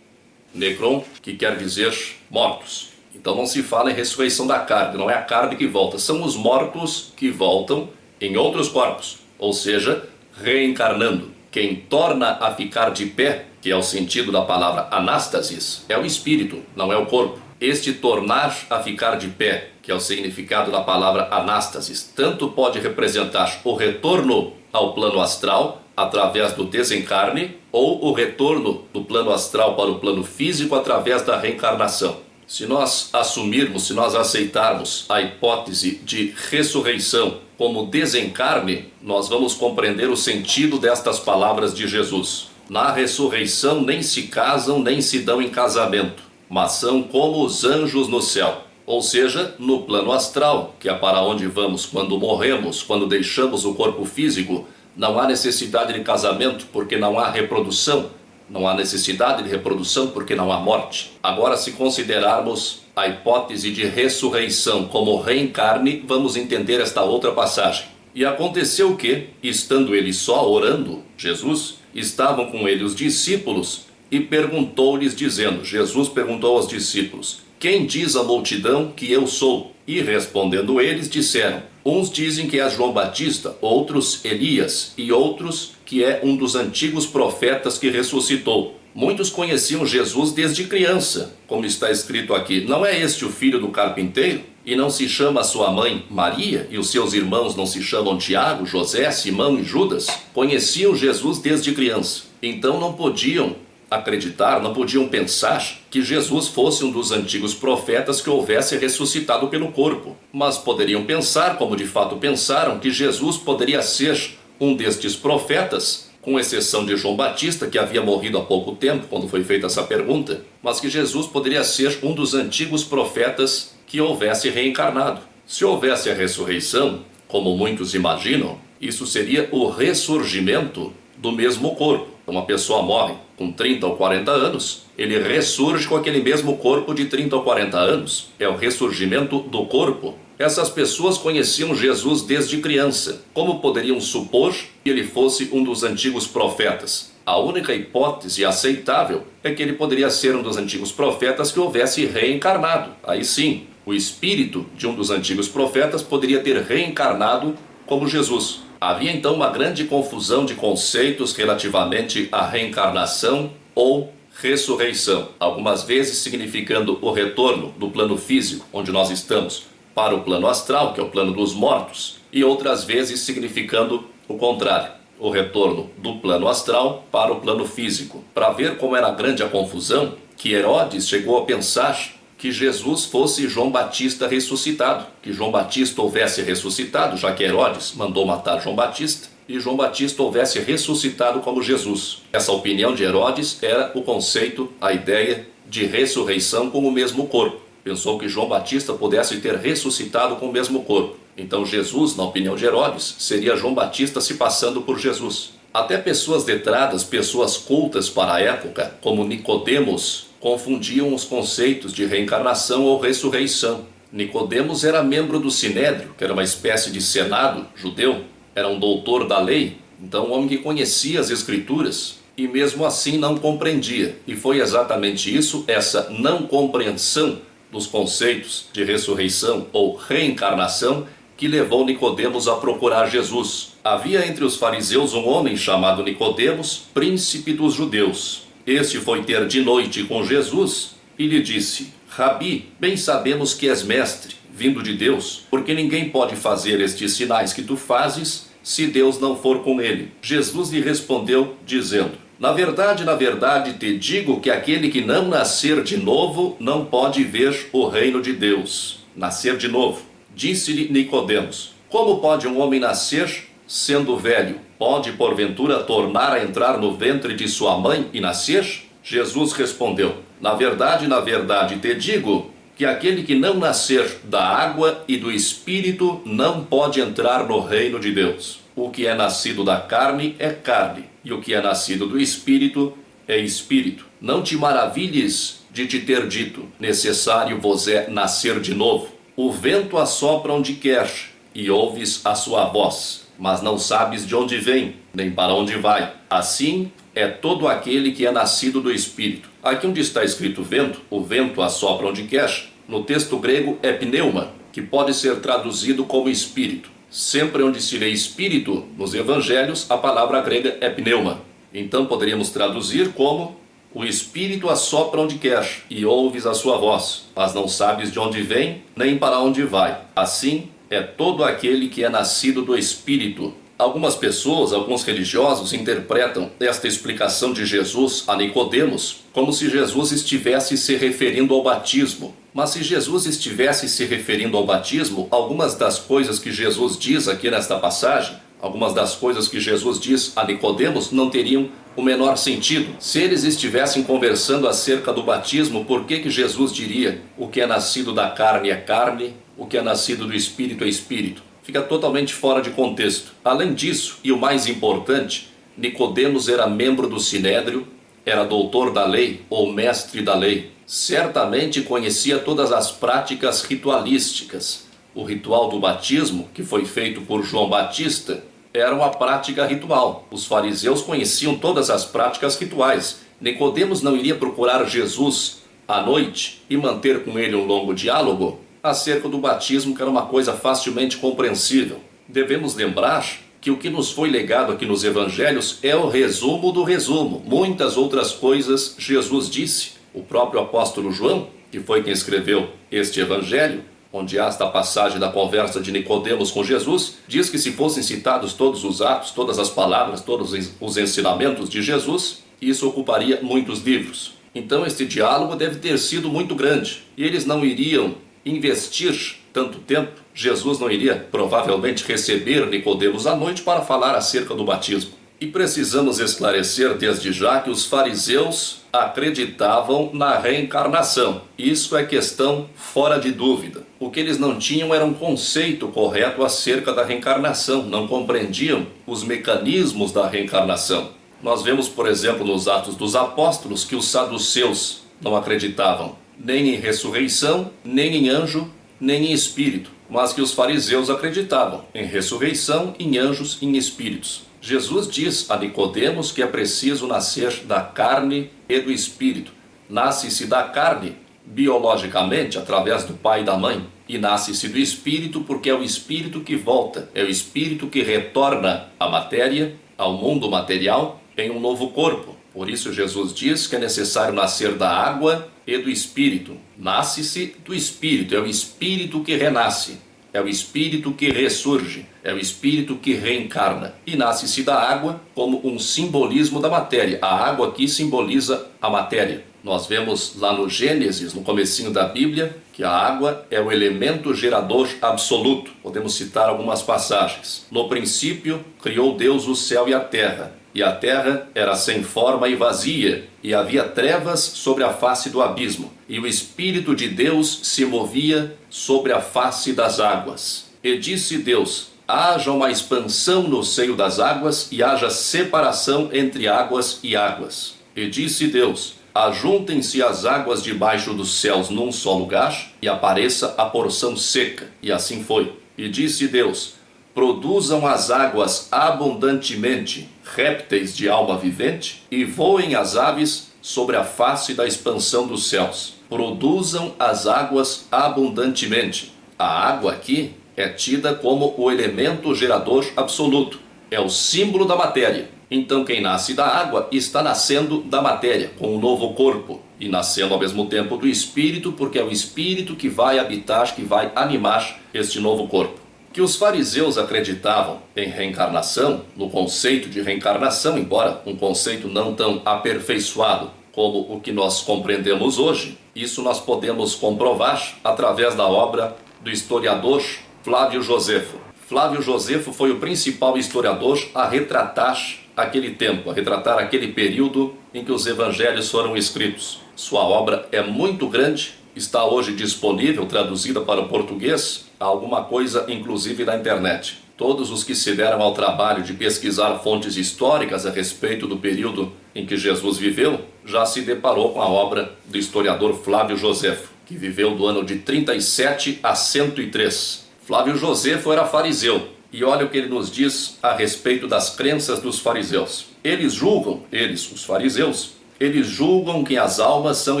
necron. 0.54 1.04
Que 1.20 1.34
quer 1.34 1.56
dizer 1.56 1.92
mortos. 2.30 2.92
Então 3.14 3.34
não 3.34 3.46
se 3.46 3.62
fala 3.62 3.90
em 3.90 3.94
ressurreição 3.94 4.46
da 4.46 4.58
carne, 4.58 4.98
não 4.98 5.10
é 5.10 5.14
a 5.14 5.22
carne 5.22 5.56
que 5.56 5.66
volta, 5.66 5.98
são 5.98 6.22
os 6.24 6.34
mortos 6.34 7.12
que 7.16 7.30
voltam 7.30 7.90
em 8.20 8.36
outros 8.36 8.68
corpos, 8.68 9.18
ou 9.38 9.52
seja, 9.52 10.08
reencarnando. 10.42 11.30
Quem 11.50 11.76
torna 11.76 12.38
a 12.40 12.54
ficar 12.54 12.90
de 12.90 13.06
pé, 13.06 13.46
que 13.60 13.70
é 13.70 13.76
o 13.76 13.82
sentido 13.82 14.32
da 14.32 14.42
palavra 14.42 14.88
anástasis, 14.90 15.84
é 15.88 15.98
o 15.98 16.06
espírito, 16.06 16.62
não 16.74 16.92
é 16.92 16.96
o 16.96 17.06
corpo. 17.06 17.38
Este 17.60 17.92
tornar 17.92 18.56
a 18.70 18.80
ficar 18.80 19.16
de 19.16 19.28
pé, 19.28 19.70
que 19.82 19.92
é 19.92 19.94
o 19.94 20.00
significado 20.00 20.72
da 20.72 20.80
palavra 20.80 21.28
anástasis, 21.30 22.02
tanto 22.16 22.48
pode 22.48 22.80
representar 22.80 23.60
o 23.62 23.74
retorno 23.74 24.54
ao 24.72 24.94
plano 24.94 25.20
astral 25.20 25.81
através 25.96 26.52
do 26.52 26.64
desencarne 26.64 27.56
ou 27.70 28.04
o 28.04 28.12
retorno 28.12 28.84
do 28.92 29.04
plano 29.04 29.30
astral 29.30 29.76
para 29.76 29.90
o 29.90 29.98
plano 29.98 30.24
físico 30.24 30.74
através 30.74 31.22
da 31.22 31.38
reencarnação. 31.38 32.18
Se 32.46 32.66
nós 32.66 33.08
assumirmos, 33.12 33.86
se 33.86 33.94
nós 33.94 34.14
aceitarmos 34.14 35.06
a 35.08 35.20
hipótese 35.22 36.00
de 36.04 36.34
ressurreição 36.50 37.38
como 37.56 37.86
desencarne, 37.86 38.92
nós 39.00 39.28
vamos 39.28 39.54
compreender 39.54 40.10
o 40.10 40.16
sentido 40.16 40.78
destas 40.78 41.18
palavras 41.18 41.72
de 41.72 41.86
Jesus. 41.86 42.48
Na 42.68 42.92
ressurreição 42.92 43.80
nem 43.80 44.02
se 44.02 44.24
casam 44.24 44.80
nem 44.80 45.00
se 45.00 45.20
dão 45.20 45.40
em 45.40 45.48
casamento 45.48 46.32
mas 46.52 46.72
são 46.72 47.02
como 47.02 47.42
os 47.42 47.64
anjos 47.64 48.08
no 48.08 48.20
céu, 48.20 48.64
ou 48.84 49.00
seja, 49.00 49.54
no 49.58 49.84
plano 49.84 50.12
astral, 50.12 50.76
que 50.78 50.86
é 50.86 50.92
para 50.92 51.22
onde 51.22 51.46
vamos 51.46 51.86
quando 51.86 52.18
morremos, 52.18 52.82
quando 52.82 53.06
deixamos 53.06 53.64
o 53.64 53.72
corpo 53.72 54.04
físico. 54.04 54.66
Não 54.96 55.18
há 55.18 55.26
necessidade 55.26 55.92
de 55.92 56.00
casamento 56.00 56.66
porque 56.72 56.96
não 56.96 57.18
há 57.18 57.30
reprodução, 57.30 58.10
não 58.48 58.68
há 58.68 58.74
necessidade 58.74 59.42
de 59.42 59.48
reprodução 59.48 60.08
porque 60.08 60.34
não 60.34 60.52
há 60.52 60.58
morte. 60.58 61.12
Agora, 61.22 61.56
se 61.56 61.72
considerarmos 61.72 62.82
a 62.94 63.08
hipótese 63.08 63.70
de 63.70 63.86
ressurreição 63.86 64.84
como 64.84 65.18
reencarne, 65.20 66.04
vamos 66.06 66.36
entender 66.36 66.80
esta 66.80 67.02
outra 67.02 67.32
passagem. 67.32 67.86
E 68.14 68.26
aconteceu 68.26 68.94
que, 68.94 69.28
estando 69.42 69.94
ele 69.94 70.12
só 70.12 70.46
orando, 70.50 71.02
Jesus, 71.16 71.78
estavam 71.94 72.50
com 72.50 72.68
ele 72.68 72.84
os 72.84 72.94
discípulos 72.94 73.86
e 74.10 74.20
perguntou-lhes, 74.20 75.16
dizendo: 75.16 75.64
Jesus 75.64 76.10
perguntou 76.10 76.56
aos 76.58 76.68
discípulos: 76.68 77.40
Quem 77.58 77.86
diz 77.86 78.14
a 78.14 78.22
multidão 78.22 78.92
que 78.94 79.10
eu 79.10 79.26
sou? 79.26 79.72
E 79.86 80.02
respondendo 80.02 80.78
eles, 80.78 81.08
disseram: 81.08 81.62
Uns 81.84 82.10
dizem 82.10 82.48
que 82.48 82.60
é 82.60 82.70
João 82.70 82.92
Batista, 82.92 83.56
outros 83.60 84.24
Elias, 84.24 84.92
e 84.96 85.10
outros 85.10 85.72
que 85.84 86.04
é 86.04 86.20
um 86.22 86.36
dos 86.36 86.54
antigos 86.54 87.06
profetas 87.06 87.76
que 87.76 87.90
ressuscitou. 87.90 88.78
Muitos 88.94 89.30
conheciam 89.30 89.86
Jesus 89.86 90.32
desde 90.32 90.64
criança, 90.64 91.34
como 91.46 91.64
está 91.64 91.90
escrito 91.90 92.34
aqui. 92.34 92.60
Não 92.60 92.84
é 92.84 93.00
este 93.00 93.24
o 93.24 93.30
filho 93.30 93.58
do 93.58 93.68
carpinteiro? 93.68 94.42
E 94.64 94.76
não 94.76 94.90
se 94.90 95.08
chama 95.08 95.42
sua 95.42 95.72
mãe 95.72 96.04
Maria? 96.08 96.68
E 96.70 96.78
os 96.78 96.90
seus 96.90 97.14
irmãos 97.14 97.56
não 97.56 97.66
se 97.66 97.82
chamam 97.82 98.16
Tiago, 98.16 98.64
José, 98.64 99.10
Simão 99.10 99.58
e 99.58 99.64
Judas? 99.64 100.06
Conheciam 100.32 100.94
Jesus 100.94 101.38
desde 101.38 101.72
criança. 101.72 102.24
Então 102.40 102.78
não 102.78 102.92
podiam 102.92 103.56
acreditar, 103.96 104.60
não 104.60 104.72
podiam 104.72 105.08
pensar 105.08 105.78
que 105.90 106.02
Jesus 106.02 106.48
fosse 106.48 106.84
um 106.84 106.90
dos 106.90 107.10
antigos 107.10 107.54
profetas 107.54 108.20
que 108.20 108.30
houvesse 108.30 108.76
ressuscitado 108.76 109.48
pelo 109.48 109.72
corpo, 109.72 110.16
mas 110.32 110.58
poderiam 110.58 111.04
pensar, 111.04 111.56
como 111.56 111.76
de 111.76 111.86
fato 111.86 112.16
pensaram, 112.16 112.78
que 112.78 112.90
Jesus 112.90 113.36
poderia 113.36 113.82
ser 113.82 114.38
um 114.60 114.74
destes 114.74 115.16
profetas, 115.16 116.10
com 116.20 116.38
exceção 116.38 116.86
de 116.86 116.96
João 116.96 117.16
Batista, 117.16 117.66
que 117.66 117.78
havia 117.78 118.00
morrido 118.00 118.38
há 118.38 118.42
pouco 118.42 118.76
tempo 118.76 119.06
quando 119.10 119.28
foi 119.28 119.42
feita 119.42 119.66
essa 119.66 119.82
pergunta, 119.82 120.44
mas 120.62 120.78
que 120.78 120.88
Jesus 120.88 121.26
poderia 121.26 121.64
ser 121.64 121.98
um 122.02 122.14
dos 122.14 122.32
antigos 122.32 122.84
profetas 122.84 123.74
que 123.86 124.00
houvesse 124.00 124.48
reencarnado. 124.48 125.20
Se 125.44 125.64
houvesse 125.64 126.08
a 126.08 126.14
ressurreição, 126.14 127.00
como 127.26 127.56
muitos 127.56 127.92
imaginam, 127.94 128.58
isso 128.80 129.06
seria 129.06 129.48
o 129.50 129.68
ressurgimento 129.68 130.92
do 131.16 131.32
mesmo 131.32 131.74
corpo. 131.74 132.08
Uma 132.26 132.46
pessoa 132.46 132.82
morre 132.82 133.14
com 133.42 133.50
30 133.50 133.84
ou 133.88 133.96
40 133.96 134.30
anos, 134.30 134.84
ele 134.96 135.18
ressurge 135.18 135.88
com 135.88 135.96
aquele 135.96 136.22
mesmo 136.22 136.58
corpo 136.58 136.94
de 136.94 137.06
30 137.06 137.34
ou 137.34 137.42
40 137.42 137.76
anos. 137.76 138.28
É 138.38 138.46
o 138.46 138.56
ressurgimento 138.56 139.40
do 139.40 139.66
corpo. 139.66 140.14
Essas 140.38 140.70
pessoas 140.70 141.18
conheciam 141.18 141.74
Jesus 141.74 142.22
desde 142.22 142.58
criança. 142.58 143.22
Como 143.34 143.60
poderiam 143.60 144.00
supor 144.00 144.54
que 144.84 144.88
ele 144.90 145.02
fosse 145.02 145.50
um 145.52 145.64
dos 145.64 145.82
antigos 145.82 146.24
profetas? 146.24 147.12
A 147.26 147.36
única 147.36 147.74
hipótese 147.74 148.44
aceitável 148.44 149.24
é 149.42 149.50
que 149.50 149.60
ele 149.60 149.72
poderia 149.72 150.10
ser 150.10 150.36
um 150.36 150.42
dos 150.42 150.56
antigos 150.56 150.92
profetas 150.92 151.50
que 151.50 151.58
houvesse 151.58 152.06
reencarnado. 152.06 152.92
Aí 153.02 153.24
sim, 153.24 153.66
o 153.84 153.92
espírito 153.92 154.66
de 154.76 154.86
um 154.86 154.94
dos 154.94 155.10
antigos 155.10 155.48
profetas 155.48 156.00
poderia 156.00 156.40
ter 156.40 156.60
reencarnado 156.62 157.56
como 157.86 158.08
Jesus. 158.08 158.60
Havia 158.82 159.12
então 159.12 159.34
uma 159.34 159.48
grande 159.48 159.84
confusão 159.84 160.44
de 160.44 160.56
conceitos 160.56 161.36
relativamente 161.36 162.28
à 162.32 162.44
reencarnação 162.44 163.52
ou 163.76 164.12
ressurreição, 164.40 165.28
algumas 165.38 165.84
vezes 165.84 166.18
significando 166.18 166.98
o 167.00 167.12
retorno 167.12 167.72
do 167.78 167.88
plano 167.90 168.18
físico, 168.18 168.66
onde 168.72 168.90
nós 168.90 169.08
estamos, 169.08 169.66
para 169.94 170.16
o 170.16 170.22
plano 170.22 170.48
astral, 170.48 170.92
que 170.92 170.98
é 170.98 171.02
o 171.04 171.10
plano 171.10 171.30
dos 171.32 171.54
mortos, 171.54 172.18
e 172.32 172.42
outras 172.42 172.82
vezes 172.82 173.20
significando 173.20 174.04
o 174.26 174.34
contrário, 174.34 174.90
o 175.16 175.30
retorno 175.30 175.88
do 175.98 176.16
plano 176.16 176.48
astral 176.48 177.04
para 177.12 177.32
o 177.32 177.40
plano 177.40 177.64
físico. 177.64 178.24
Para 178.34 178.50
ver 178.50 178.78
como 178.78 178.96
era 178.96 179.12
grande 179.12 179.44
a 179.44 179.48
confusão, 179.48 180.16
que 180.36 180.52
Herodes 180.52 181.08
chegou 181.08 181.38
a 181.38 181.44
pensar 181.44 182.14
que 182.42 182.50
Jesus 182.50 183.04
fosse 183.04 183.46
João 183.46 183.70
Batista 183.70 184.26
ressuscitado, 184.26 185.06
que 185.22 185.32
João 185.32 185.52
Batista 185.52 186.02
houvesse 186.02 186.42
ressuscitado, 186.42 187.16
já 187.16 187.32
que 187.32 187.44
Herodes 187.44 187.92
mandou 187.94 188.26
matar 188.26 188.60
João 188.60 188.74
Batista, 188.74 189.28
e 189.48 189.60
João 189.60 189.76
Batista 189.76 190.24
houvesse 190.24 190.58
ressuscitado 190.58 191.38
como 191.38 191.62
Jesus. 191.62 192.20
Essa 192.32 192.50
opinião 192.50 192.96
de 192.96 193.04
Herodes 193.04 193.62
era 193.62 193.92
o 193.94 194.02
conceito, 194.02 194.72
a 194.80 194.92
ideia 194.92 195.46
de 195.68 195.86
ressurreição 195.86 196.68
com 196.68 196.80
o 196.80 196.90
mesmo 196.90 197.28
corpo. 197.28 197.60
Pensou 197.84 198.18
que 198.18 198.28
João 198.28 198.48
Batista 198.48 198.92
pudesse 198.92 199.36
ter 199.36 199.54
ressuscitado 199.54 200.34
com 200.34 200.46
o 200.46 200.52
mesmo 200.52 200.82
corpo. 200.82 201.14
Então 201.36 201.64
Jesus, 201.64 202.16
na 202.16 202.24
opinião 202.24 202.56
de 202.56 202.64
Herodes, 202.64 203.14
seria 203.20 203.56
João 203.56 203.72
Batista 203.72 204.20
se 204.20 204.34
passando 204.34 204.82
por 204.82 204.98
Jesus. 204.98 205.52
Até 205.72 205.96
pessoas 205.96 206.44
letradas, 206.44 207.04
pessoas 207.04 207.56
cultas 207.56 208.10
para 208.10 208.34
a 208.34 208.40
época, 208.40 208.98
como 209.00 209.22
Nicodemos, 209.22 210.31
confundiam 210.42 211.14
os 211.14 211.22
conceitos 211.22 211.92
de 211.92 212.04
reencarnação 212.04 212.82
ou 212.82 212.98
ressurreição. 212.98 213.86
Nicodemos 214.12 214.82
era 214.82 215.00
membro 215.00 215.38
do 215.38 215.52
Sinédrio, 215.52 216.14
que 216.18 216.24
era 216.24 216.32
uma 216.32 216.42
espécie 216.42 216.90
de 216.90 217.00
senado 217.00 217.64
judeu, 217.76 218.24
era 218.52 218.68
um 218.68 218.78
doutor 218.78 219.28
da 219.28 219.38
lei, 219.38 219.78
então 220.02 220.26
um 220.26 220.32
homem 220.32 220.48
que 220.48 220.58
conhecia 220.58 221.20
as 221.20 221.30
escrituras 221.30 222.18
e 222.36 222.48
mesmo 222.48 222.84
assim 222.84 223.18
não 223.18 223.38
compreendia. 223.38 224.16
E 224.26 224.34
foi 224.34 224.58
exatamente 224.58 225.34
isso, 225.34 225.64
essa 225.68 226.10
não 226.10 226.42
compreensão 226.42 227.38
dos 227.70 227.86
conceitos 227.86 228.66
de 228.72 228.82
ressurreição 228.82 229.68
ou 229.72 229.94
reencarnação 229.94 231.06
que 231.36 231.46
levou 231.46 231.86
Nicodemos 231.86 232.48
a 232.48 232.56
procurar 232.56 233.08
Jesus. 233.08 233.74
Havia 233.84 234.26
entre 234.26 234.44
os 234.44 234.56
fariseus 234.56 235.14
um 235.14 235.26
homem 235.28 235.56
chamado 235.56 236.02
Nicodemos, 236.02 236.82
príncipe 236.92 237.52
dos 237.52 237.74
judeus. 237.74 238.41
Este 238.66 238.98
foi 238.98 239.24
ter 239.24 239.46
de 239.48 239.60
noite 239.60 240.04
com 240.04 240.24
Jesus 240.24 240.94
e 241.18 241.26
lhe 241.26 241.42
disse: 241.42 241.92
Rabi, 242.08 242.68
bem 242.78 242.96
sabemos 242.96 243.54
que 243.54 243.68
és 243.68 243.82
mestre, 243.82 244.36
vindo 244.54 244.80
de 244.82 244.94
Deus, 244.94 245.44
porque 245.50 245.74
ninguém 245.74 246.10
pode 246.10 246.36
fazer 246.36 246.80
estes 246.80 247.12
sinais 247.12 247.52
que 247.52 247.62
tu 247.62 247.76
fazes 247.76 248.52
se 248.62 248.86
Deus 248.86 249.18
não 249.18 249.36
for 249.36 249.64
com 249.64 249.80
ele. 249.80 250.12
Jesus 250.22 250.70
lhe 250.70 250.80
respondeu, 250.80 251.56
dizendo: 251.66 252.12
Na 252.38 252.52
verdade, 252.52 253.04
na 253.04 253.16
verdade 253.16 253.72
te 253.72 253.98
digo 253.98 254.38
que 254.38 254.50
aquele 254.50 254.90
que 254.90 255.00
não 255.00 255.26
nascer 255.26 255.82
de 255.82 255.96
novo 255.96 256.56
não 256.60 256.84
pode 256.84 257.24
ver 257.24 257.68
o 257.72 257.88
reino 257.88 258.22
de 258.22 258.32
Deus. 258.32 259.00
Nascer 259.16 259.56
de 259.56 259.66
novo. 259.66 260.02
Disse-lhe 260.36 260.88
Nicodemos: 260.88 261.74
Como 261.88 262.20
pode 262.20 262.46
um 262.46 262.60
homem 262.60 262.78
nascer 262.78 263.48
sendo 263.66 264.16
velho? 264.16 264.60
Pode 264.78 265.12
porventura 265.12 265.82
tornar 265.82 266.32
a 266.32 266.42
entrar 266.42 266.78
no 266.78 266.94
ventre 266.96 267.34
de 267.34 267.48
sua 267.48 267.78
mãe 267.78 268.08
e 268.12 268.20
nascer? 268.20 268.88
Jesus 269.02 269.52
respondeu: 269.52 270.16
Na 270.40 270.54
verdade, 270.54 271.06
na 271.06 271.20
verdade 271.20 271.78
te 271.78 271.94
digo 271.94 272.50
que 272.76 272.84
aquele 272.84 273.22
que 273.22 273.34
não 273.34 273.54
nascer 273.54 274.20
da 274.24 274.44
água 274.44 275.04
e 275.06 275.16
do 275.16 275.30
espírito 275.30 276.20
não 276.24 276.64
pode 276.64 277.00
entrar 277.00 277.46
no 277.46 277.60
reino 277.60 278.00
de 278.00 278.12
Deus. 278.12 278.60
O 278.74 278.90
que 278.90 279.06
é 279.06 279.14
nascido 279.14 279.62
da 279.62 279.78
carne 279.78 280.34
é 280.38 280.50
carne, 280.50 281.04
e 281.24 281.32
o 281.32 281.40
que 281.40 281.52
é 281.52 281.60
nascido 281.60 282.06
do 282.06 282.18
espírito 282.18 282.96
é 283.28 283.38
espírito. 283.38 284.06
Não 284.20 284.42
te 284.42 284.56
maravilhes 284.56 285.62
de 285.70 285.86
te 285.86 286.00
ter 286.00 286.26
dito: 286.26 286.66
necessário 286.80 287.60
vos 287.60 287.86
é 287.86 288.08
nascer 288.08 288.60
de 288.60 288.74
novo. 288.74 289.08
O 289.36 289.50
vento 289.50 289.98
assopra 289.98 290.52
onde 290.52 290.74
quer, 290.74 291.10
e 291.54 291.70
ouves 291.70 292.24
a 292.24 292.34
sua 292.34 292.64
voz, 292.64 293.21
mas 293.42 293.60
não 293.60 293.76
sabes 293.76 294.24
de 294.24 294.36
onde 294.36 294.56
vem, 294.58 294.94
nem 295.12 295.28
para 295.28 295.52
onde 295.52 295.76
vai. 295.76 296.12
Assim 296.30 296.92
é 297.12 297.26
todo 297.26 297.66
aquele 297.66 298.12
que 298.12 298.24
é 298.24 298.30
nascido 298.30 298.80
do 298.80 298.92
Espírito. 298.92 299.50
Aqui 299.60 299.84
onde 299.84 300.00
está 300.00 300.22
escrito 300.22 300.62
vento, 300.62 301.00
o 301.10 301.20
vento 301.20 301.60
assopra 301.60 302.06
onde 302.06 302.22
quer, 302.22 302.48
no 302.86 303.02
texto 303.02 303.36
grego 303.38 303.76
é 303.82 303.92
pneuma, 303.92 304.52
que 304.70 304.80
pode 304.80 305.12
ser 305.12 305.40
traduzido 305.40 306.04
como 306.04 306.28
espírito. 306.28 306.88
Sempre 307.10 307.64
onde 307.64 307.82
se 307.82 307.98
lê 307.98 308.10
espírito 308.10 308.84
nos 308.96 309.12
evangelhos, 309.12 309.90
a 309.90 309.98
palavra 309.98 310.40
grega 310.40 310.78
é 310.80 310.88
pneuma. 310.88 311.40
Então 311.74 312.06
poderíamos 312.06 312.50
traduzir 312.50 313.12
como 313.12 313.56
o 313.94 314.04
Espírito 314.04 314.70
assopra 314.70 315.20
onde 315.20 315.36
quer 315.36 315.68
e 315.90 316.06
ouves 316.06 316.46
a 316.46 316.54
sua 316.54 316.78
voz, 316.78 317.24
mas 317.36 317.52
não 317.52 317.68
sabes 317.68 318.10
de 318.10 318.18
onde 318.18 318.40
vem 318.40 318.82
nem 318.96 319.18
para 319.18 319.38
onde 319.38 319.64
vai. 319.64 320.00
Assim 320.16 320.70
é 320.92 321.00
todo 321.00 321.42
aquele 321.42 321.88
que 321.88 322.04
é 322.04 322.10
nascido 322.10 322.60
do 322.60 322.76
Espírito. 322.76 323.54
Algumas 323.78 324.14
pessoas, 324.14 324.74
alguns 324.74 325.02
religiosos 325.02 325.72
interpretam 325.72 326.50
esta 326.60 326.86
explicação 326.86 327.54
de 327.54 327.64
Jesus 327.64 328.24
a 328.26 328.36
Nicodemos 328.36 329.22
como 329.32 329.54
se 329.54 329.70
Jesus 329.70 330.12
estivesse 330.12 330.76
se 330.76 330.94
referindo 330.94 331.54
ao 331.54 331.62
batismo. 331.62 332.34
Mas 332.52 332.70
se 332.70 332.82
Jesus 332.82 333.24
estivesse 333.24 333.88
se 333.88 334.04
referindo 334.04 334.54
ao 334.58 334.66
batismo, 334.66 335.26
algumas 335.30 335.74
das 335.74 335.98
coisas 335.98 336.38
que 336.38 336.52
Jesus 336.52 336.98
diz 336.98 337.26
aqui 337.26 337.50
nesta 337.50 337.78
passagem, 337.78 338.36
algumas 338.60 338.92
das 338.92 339.14
coisas 339.14 339.48
que 339.48 339.58
Jesus 339.58 339.98
diz 339.98 340.32
a 340.36 340.44
Nicodemos 340.44 341.10
não 341.10 341.30
teriam 341.30 341.70
o 341.96 342.02
menor 342.02 342.36
sentido. 342.36 342.94
Se 343.00 343.18
eles 343.18 343.44
estivessem 343.44 344.02
conversando 344.02 344.68
acerca 344.68 345.10
do 345.10 345.22
batismo, 345.22 345.86
por 345.86 346.04
que, 346.04 346.18
que 346.18 346.28
Jesus 346.28 346.70
diria 346.70 347.22
o 347.38 347.48
que 347.48 347.62
é 347.62 347.66
nascido 347.66 348.12
da 348.12 348.28
carne 348.28 348.68
é 348.68 348.76
carne, 348.76 349.34
o 349.56 349.66
que 349.66 349.76
é 349.76 349.82
nascido 349.82 350.26
do 350.26 350.34
espírito 350.34 350.84
é 350.84 350.88
espírito? 350.88 351.42
Fica 351.62 351.80
totalmente 351.82 352.34
fora 352.34 352.60
de 352.60 352.70
contexto. 352.70 353.32
Além 353.44 353.74
disso, 353.74 354.18
e 354.24 354.32
o 354.32 354.38
mais 354.38 354.66
importante, 354.66 355.48
Nicodemos 355.76 356.48
era 356.48 356.66
membro 356.66 357.08
do 357.08 357.20
Sinédrio, 357.20 357.86
era 358.26 358.44
doutor 358.44 358.92
da 358.92 359.06
lei 359.06 359.42
ou 359.48 359.72
mestre 359.72 360.22
da 360.22 360.34
lei. 360.34 360.72
Certamente 360.86 361.82
conhecia 361.82 362.38
todas 362.38 362.72
as 362.72 362.90
práticas 362.90 363.62
ritualísticas. 363.62 364.86
O 365.14 365.22
ritual 365.22 365.68
do 365.68 365.78
batismo, 365.78 366.48
que 366.54 366.62
foi 366.62 366.84
feito 366.84 367.20
por 367.22 367.44
João 367.44 367.68
Batista, 367.68 368.42
era 368.74 368.94
uma 368.94 369.10
prática 369.10 369.66
ritual. 369.66 370.26
Os 370.30 370.46
fariseus 370.46 371.02
conheciam 371.02 371.56
todas 371.56 371.90
as 371.90 372.04
práticas 372.04 372.56
rituais. 372.56 373.20
Nicodemos 373.40 374.02
não 374.02 374.16
iria 374.16 374.34
procurar 374.34 374.84
Jesus 374.86 375.62
à 375.86 376.00
noite 376.00 376.62
e 376.70 376.76
manter 376.76 377.24
com 377.24 377.38
ele 377.38 377.54
um 377.54 377.66
longo 377.66 377.94
diálogo 377.94 378.61
acerca 378.82 379.28
do 379.28 379.38
batismo, 379.38 379.94
que 379.94 380.02
era 380.02 380.10
uma 380.10 380.26
coisa 380.26 380.52
facilmente 380.52 381.16
compreensível. 381.16 382.00
Devemos 382.28 382.74
lembrar 382.74 383.26
que 383.60 383.70
o 383.70 383.76
que 383.76 383.88
nos 383.88 384.10
foi 384.10 384.28
legado 384.28 384.72
aqui 384.72 384.84
nos 384.84 385.04
evangelhos 385.04 385.78
é 385.82 385.94
o 385.94 386.08
resumo 386.08 386.72
do 386.72 386.82
resumo. 386.82 387.42
Muitas 387.46 387.96
outras 387.96 388.32
coisas 388.32 388.96
Jesus 388.98 389.48
disse. 389.48 389.92
O 390.12 390.22
próprio 390.22 390.60
apóstolo 390.60 391.12
João, 391.12 391.48
que 391.70 391.80
foi 391.80 392.02
quem 392.02 392.12
escreveu 392.12 392.68
este 392.90 393.20
evangelho, 393.20 393.84
onde 394.12 394.38
há 394.38 394.46
esta 394.46 394.66
passagem 394.66 395.18
da 395.18 395.30
conversa 395.30 395.80
de 395.80 395.90
Nicodemos 395.90 396.50
com 396.50 396.62
Jesus, 396.62 397.18
diz 397.26 397.48
que 397.48 397.58
se 397.58 397.72
fossem 397.72 398.02
citados 398.02 398.52
todos 398.52 398.84
os 398.84 399.00
atos, 399.00 399.30
todas 399.30 399.58
as 399.58 399.70
palavras, 399.70 400.20
todos 400.20 400.52
os 400.80 400.96
ensinamentos 400.98 401.70
de 401.70 401.80
Jesus, 401.80 402.42
isso 402.60 402.86
ocuparia 402.86 403.40
muitos 403.42 403.80
livros. 403.80 404.34
Então 404.54 404.84
este 404.84 405.06
diálogo 405.06 405.56
deve 405.56 405.76
ter 405.76 405.98
sido 405.98 406.28
muito 406.28 406.54
grande, 406.54 407.02
e 407.16 407.24
eles 407.24 407.46
não 407.46 407.64
iriam 407.64 408.16
investir 408.44 409.36
tanto 409.52 409.78
tempo, 409.80 410.12
Jesus 410.34 410.78
não 410.78 410.90
iria 410.90 411.14
provavelmente 411.30 412.04
receber 412.06 412.66
Nicodemos 412.66 413.26
à 413.26 413.36
noite 413.36 413.62
para 413.62 413.82
falar 413.82 414.14
acerca 414.14 414.54
do 414.54 414.64
batismo. 414.64 415.12
E 415.38 415.46
precisamos 415.46 416.20
esclarecer 416.20 416.96
desde 416.96 417.32
já 417.32 417.60
que 417.60 417.68
os 417.68 417.84
fariseus 417.84 418.82
acreditavam 418.92 420.10
na 420.14 420.38
reencarnação. 420.38 421.42
Isso 421.58 421.96
é 421.96 422.04
questão 422.04 422.70
fora 422.76 423.18
de 423.18 423.32
dúvida. 423.32 423.82
O 423.98 424.08
que 424.08 424.20
eles 424.20 424.38
não 424.38 424.56
tinham 424.58 424.94
era 424.94 425.04
um 425.04 425.12
conceito 425.12 425.88
correto 425.88 426.44
acerca 426.44 426.92
da 426.92 427.04
reencarnação, 427.04 427.82
não 427.82 428.06
compreendiam 428.06 428.86
os 429.06 429.24
mecanismos 429.24 430.12
da 430.12 430.28
reencarnação. 430.28 431.10
Nós 431.42 431.62
vemos, 431.62 431.88
por 431.88 432.06
exemplo, 432.06 432.46
nos 432.46 432.68
Atos 432.68 432.94
dos 432.94 433.16
Apóstolos 433.16 433.84
que 433.84 433.96
os 433.96 434.06
saduceus 434.06 435.02
não 435.20 435.34
acreditavam 435.34 436.21
nem 436.38 436.74
em 436.74 436.76
ressurreição, 436.76 437.70
nem 437.84 438.16
em 438.16 438.28
anjo, 438.28 438.70
nem 439.00 439.26
em 439.26 439.32
espírito, 439.32 439.90
mas 440.08 440.32
que 440.32 440.40
os 440.40 440.52
fariseus 440.52 441.10
acreditavam 441.10 441.84
em 441.94 442.04
ressurreição, 442.04 442.94
em 442.98 443.18
anjos, 443.18 443.58
em 443.60 443.76
espíritos. 443.76 444.42
Jesus 444.60 445.08
diz 445.08 445.50
a 445.50 445.56
Nicodemos 445.56 446.30
que 446.30 446.42
é 446.42 446.46
preciso 446.46 447.06
nascer 447.06 447.64
da 447.64 447.80
carne 447.80 448.50
e 448.68 448.78
do 448.78 448.92
espírito. 448.92 449.52
Nasce-se 449.90 450.46
da 450.46 450.62
carne 450.62 451.16
biologicamente 451.44 452.58
através 452.58 453.04
do 453.04 453.14
pai 453.14 453.40
e 453.40 453.44
da 453.44 453.58
mãe, 453.58 453.84
e 454.08 454.18
nasce-se 454.18 454.68
do 454.68 454.78
espírito 454.78 455.40
porque 455.40 455.68
é 455.68 455.74
o 455.74 455.82
espírito 455.82 456.40
que 456.40 456.54
volta, 456.54 457.10
é 457.14 457.24
o 457.24 457.28
espírito 457.28 457.88
que 457.88 458.02
retorna 458.02 458.88
à 459.00 459.08
matéria, 459.08 459.74
ao 459.98 460.12
mundo 460.12 460.48
material, 460.48 461.20
em 461.36 461.50
um 461.50 461.58
novo 461.58 461.90
corpo. 461.90 462.31
Por 462.52 462.68
isso 462.68 462.92
Jesus 462.92 463.32
diz 463.32 463.66
que 463.66 463.76
é 463.76 463.78
necessário 463.78 464.34
nascer 464.34 464.74
da 464.74 464.90
água 464.90 465.48
e 465.66 465.78
do 465.78 465.88
espírito. 465.88 466.56
Nasce-se 466.76 467.54
do 467.64 467.74
espírito, 467.74 468.34
é 468.34 468.40
o 468.40 468.46
espírito 468.46 469.20
que 469.22 469.36
renasce. 469.36 469.98
É 470.34 470.40
o 470.40 470.48
espírito 470.48 471.12
que 471.12 471.30
ressurge, 471.30 472.06
é 472.24 472.32
o 472.32 472.38
espírito 472.38 472.96
que 472.96 473.12
reencarna. 473.12 473.94
E 474.06 474.16
nasce-se 474.16 474.62
da 474.62 474.80
água 474.80 475.20
como 475.34 475.60
um 475.62 475.78
simbolismo 475.78 476.58
da 476.58 476.70
matéria. 476.70 477.18
A 477.20 477.34
água 477.34 477.68
aqui 477.68 477.86
simboliza 477.86 478.66
a 478.80 478.88
matéria. 478.88 479.44
Nós 479.62 479.86
vemos 479.86 480.34
lá 480.38 480.54
no 480.54 480.70
Gênesis, 480.70 481.34
no 481.34 481.42
comecinho 481.42 481.92
da 481.92 482.08
Bíblia, 482.08 482.56
que 482.72 482.82
a 482.82 482.90
água 482.90 483.46
é 483.50 483.60
o 483.60 483.70
elemento 483.70 484.34
gerador 484.34 484.88
absoluto. 485.02 485.70
Podemos 485.82 486.14
citar 486.14 486.48
algumas 486.48 486.82
passagens. 486.82 487.66
No 487.70 487.86
princípio, 487.88 488.64
criou 488.80 489.14
Deus 489.14 489.46
o 489.46 489.54
céu 489.54 489.86
e 489.86 489.92
a 489.92 490.00
terra. 490.00 490.61
E 490.74 490.82
a 490.82 490.92
terra 490.92 491.48
era 491.54 491.76
sem 491.76 492.02
forma 492.02 492.48
e 492.48 492.54
vazia, 492.54 493.28
e 493.42 493.54
havia 493.54 493.84
trevas 493.84 494.40
sobre 494.40 494.82
a 494.82 494.92
face 494.92 495.28
do 495.28 495.42
abismo, 495.42 495.92
e 496.08 496.18
o 496.18 496.26
Espírito 496.26 496.94
de 496.94 497.08
Deus 497.08 497.60
se 497.64 497.84
movia 497.84 498.56
sobre 498.70 499.12
a 499.12 499.20
face 499.20 499.74
das 499.74 500.00
águas. 500.00 500.70
E 500.82 500.96
disse 500.96 501.38
Deus: 501.38 501.88
Haja 502.08 502.50
uma 502.50 502.70
expansão 502.70 503.42
no 503.42 503.62
seio 503.62 503.94
das 503.94 504.18
águas, 504.18 504.68
e 504.72 504.82
haja 504.82 505.10
separação 505.10 506.08
entre 506.12 506.48
águas 506.48 507.00
e 507.02 507.14
águas. 507.14 507.74
E 507.94 508.08
disse 508.08 508.46
Deus: 508.46 508.94
Ajuntem-se 509.14 510.02
as 510.02 510.24
águas 510.24 510.62
debaixo 510.62 511.12
dos 511.12 511.34
céus 511.38 511.68
num 511.68 511.92
só 511.92 512.16
lugar, 512.16 512.72
e 512.80 512.88
apareça 512.88 513.54
a 513.58 513.66
porção 513.66 514.16
seca. 514.16 514.70
E 514.82 514.90
assim 514.90 515.22
foi. 515.22 515.52
E 515.76 515.88
disse 515.90 516.28
Deus: 516.28 516.74
Produzam 517.14 517.86
as 517.86 518.10
águas 518.10 518.68
abundantemente 518.72 520.08
répteis 520.24 520.96
de 520.96 521.08
alma 521.08 521.36
vivente, 521.36 522.02
e 522.10 522.24
voem 522.24 522.74
as 522.74 522.96
aves 522.96 523.52
sobre 523.60 523.96
a 523.96 524.04
face 524.04 524.54
da 524.54 524.66
expansão 524.66 525.26
dos 525.26 525.48
céus. 525.48 525.94
Produzam 526.08 526.94
as 526.98 527.26
águas 527.26 527.86
abundantemente. 527.90 529.12
A 529.38 529.46
água 529.46 529.92
aqui 529.92 530.34
é 530.56 530.68
tida 530.68 531.14
como 531.14 531.54
o 531.56 531.70
elemento 531.70 532.34
gerador 532.34 532.86
absoluto, 532.96 533.58
é 533.90 534.00
o 534.00 534.08
símbolo 534.08 534.64
da 534.64 534.76
matéria. 534.76 535.30
Então, 535.50 535.84
quem 535.84 536.00
nasce 536.00 536.32
da 536.32 536.46
água 536.46 536.88
está 536.90 537.22
nascendo 537.22 537.82
da 537.82 538.00
matéria, 538.00 538.50
com 538.58 538.74
um 538.74 538.80
novo 538.80 539.12
corpo, 539.12 539.60
e 539.78 539.86
nascendo 539.88 540.32
ao 540.32 540.40
mesmo 540.40 540.66
tempo 540.66 540.96
do 540.96 541.06
espírito, 541.06 541.72
porque 541.72 541.98
é 541.98 542.02
o 542.02 542.10
espírito 542.10 542.74
que 542.74 542.88
vai 542.88 543.18
habitar, 543.18 543.74
que 543.74 543.82
vai 543.82 544.10
animar 544.14 544.80
este 544.94 545.20
novo 545.20 545.46
corpo 545.46 545.81
que 546.12 546.20
os 546.20 546.36
fariseus 546.36 546.98
acreditavam 546.98 547.78
em 547.96 548.08
reencarnação, 548.08 549.02
no 549.16 549.30
conceito 549.30 549.88
de 549.88 550.02
reencarnação, 550.02 550.76
embora 550.76 551.22
um 551.24 551.34
conceito 551.34 551.88
não 551.88 552.14
tão 552.14 552.42
aperfeiçoado 552.44 553.50
como 553.72 554.00
o 554.14 554.20
que 554.20 554.30
nós 554.30 554.60
compreendemos 554.60 555.38
hoje, 555.38 555.78
isso 555.96 556.22
nós 556.22 556.38
podemos 556.38 556.94
comprovar 556.94 557.78
através 557.82 558.34
da 558.34 558.46
obra 558.46 558.94
do 559.22 559.30
historiador 559.30 560.02
Flávio 560.42 560.82
Josefo. 560.82 561.38
Flávio 561.66 562.02
Josefo 562.02 562.52
foi 562.52 562.70
o 562.70 562.78
principal 562.78 563.38
historiador 563.38 563.98
a 564.14 564.28
retratar 564.28 564.98
aquele 565.34 565.70
tempo, 565.70 566.10
a 566.10 566.12
retratar 566.12 566.58
aquele 566.58 566.88
período 566.88 567.54
em 567.72 567.82
que 567.82 567.92
os 567.92 568.06
evangelhos 568.06 568.70
foram 568.70 568.94
escritos. 568.94 569.60
Sua 569.74 570.02
obra 570.02 570.46
é 570.52 570.62
muito 570.62 571.08
grande, 571.08 571.54
está 571.74 572.04
hoje 572.04 572.34
disponível, 572.34 573.06
traduzida 573.06 573.62
para 573.62 573.80
o 573.80 573.88
português, 573.88 574.66
alguma 574.84 575.24
coisa 575.24 575.66
inclusive 575.68 576.24
na 576.24 576.36
internet. 576.36 577.02
Todos 577.16 577.50
os 577.50 577.62
que 577.62 577.74
se 577.74 577.94
deram 577.94 578.20
ao 578.20 578.34
trabalho 578.34 578.82
de 578.82 578.94
pesquisar 578.94 579.58
fontes 579.58 579.96
históricas 579.96 580.66
a 580.66 580.70
respeito 580.70 581.26
do 581.26 581.36
período 581.36 581.92
em 582.14 582.26
que 582.26 582.36
Jesus 582.36 582.78
viveu, 582.78 583.20
já 583.44 583.64
se 583.64 583.82
deparou 583.82 584.32
com 584.32 584.40
a 584.40 584.48
obra 584.48 584.92
do 585.04 585.16
historiador 585.18 585.74
Flávio 585.82 586.16
Josefo, 586.16 586.70
que 586.86 586.96
viveu 586.96 587.34
do 587.34 587.46
ano 587.46 587.64
de 587.64 587.76
37 587.76 588.80
a 588.82 588.94
103. 588.94 590.06
Flávio 590.26 590.56
Josefo 590.56 591.12
era 591.12 591.24
fariseu, 591.24 591.88
e 592.12 592.24
olha 592.24 592.44
o 592.44 592.48
que 592.48 592.58
ele 592.58 592.68
nos 592.68 592.90
diz 592.90 593.38
a 593.42 593.54
respeito 593.54 594.06
das 594.06 594.30
crenças 594.30 594.80
dos 594.80 594.98
fariseus. 594.98 595.66
Eles 595.82 596.12
julgam, 596.12 596.62
eles, 596.70 597.10
os 597.10 597.24
fariseus, 597.24 597.92
eles 598.22 598.46
julgam 598.46 599.02
que 599.02 599.18
as 599.18 599.40
almas 599.40 599.78
são 599.78 600.00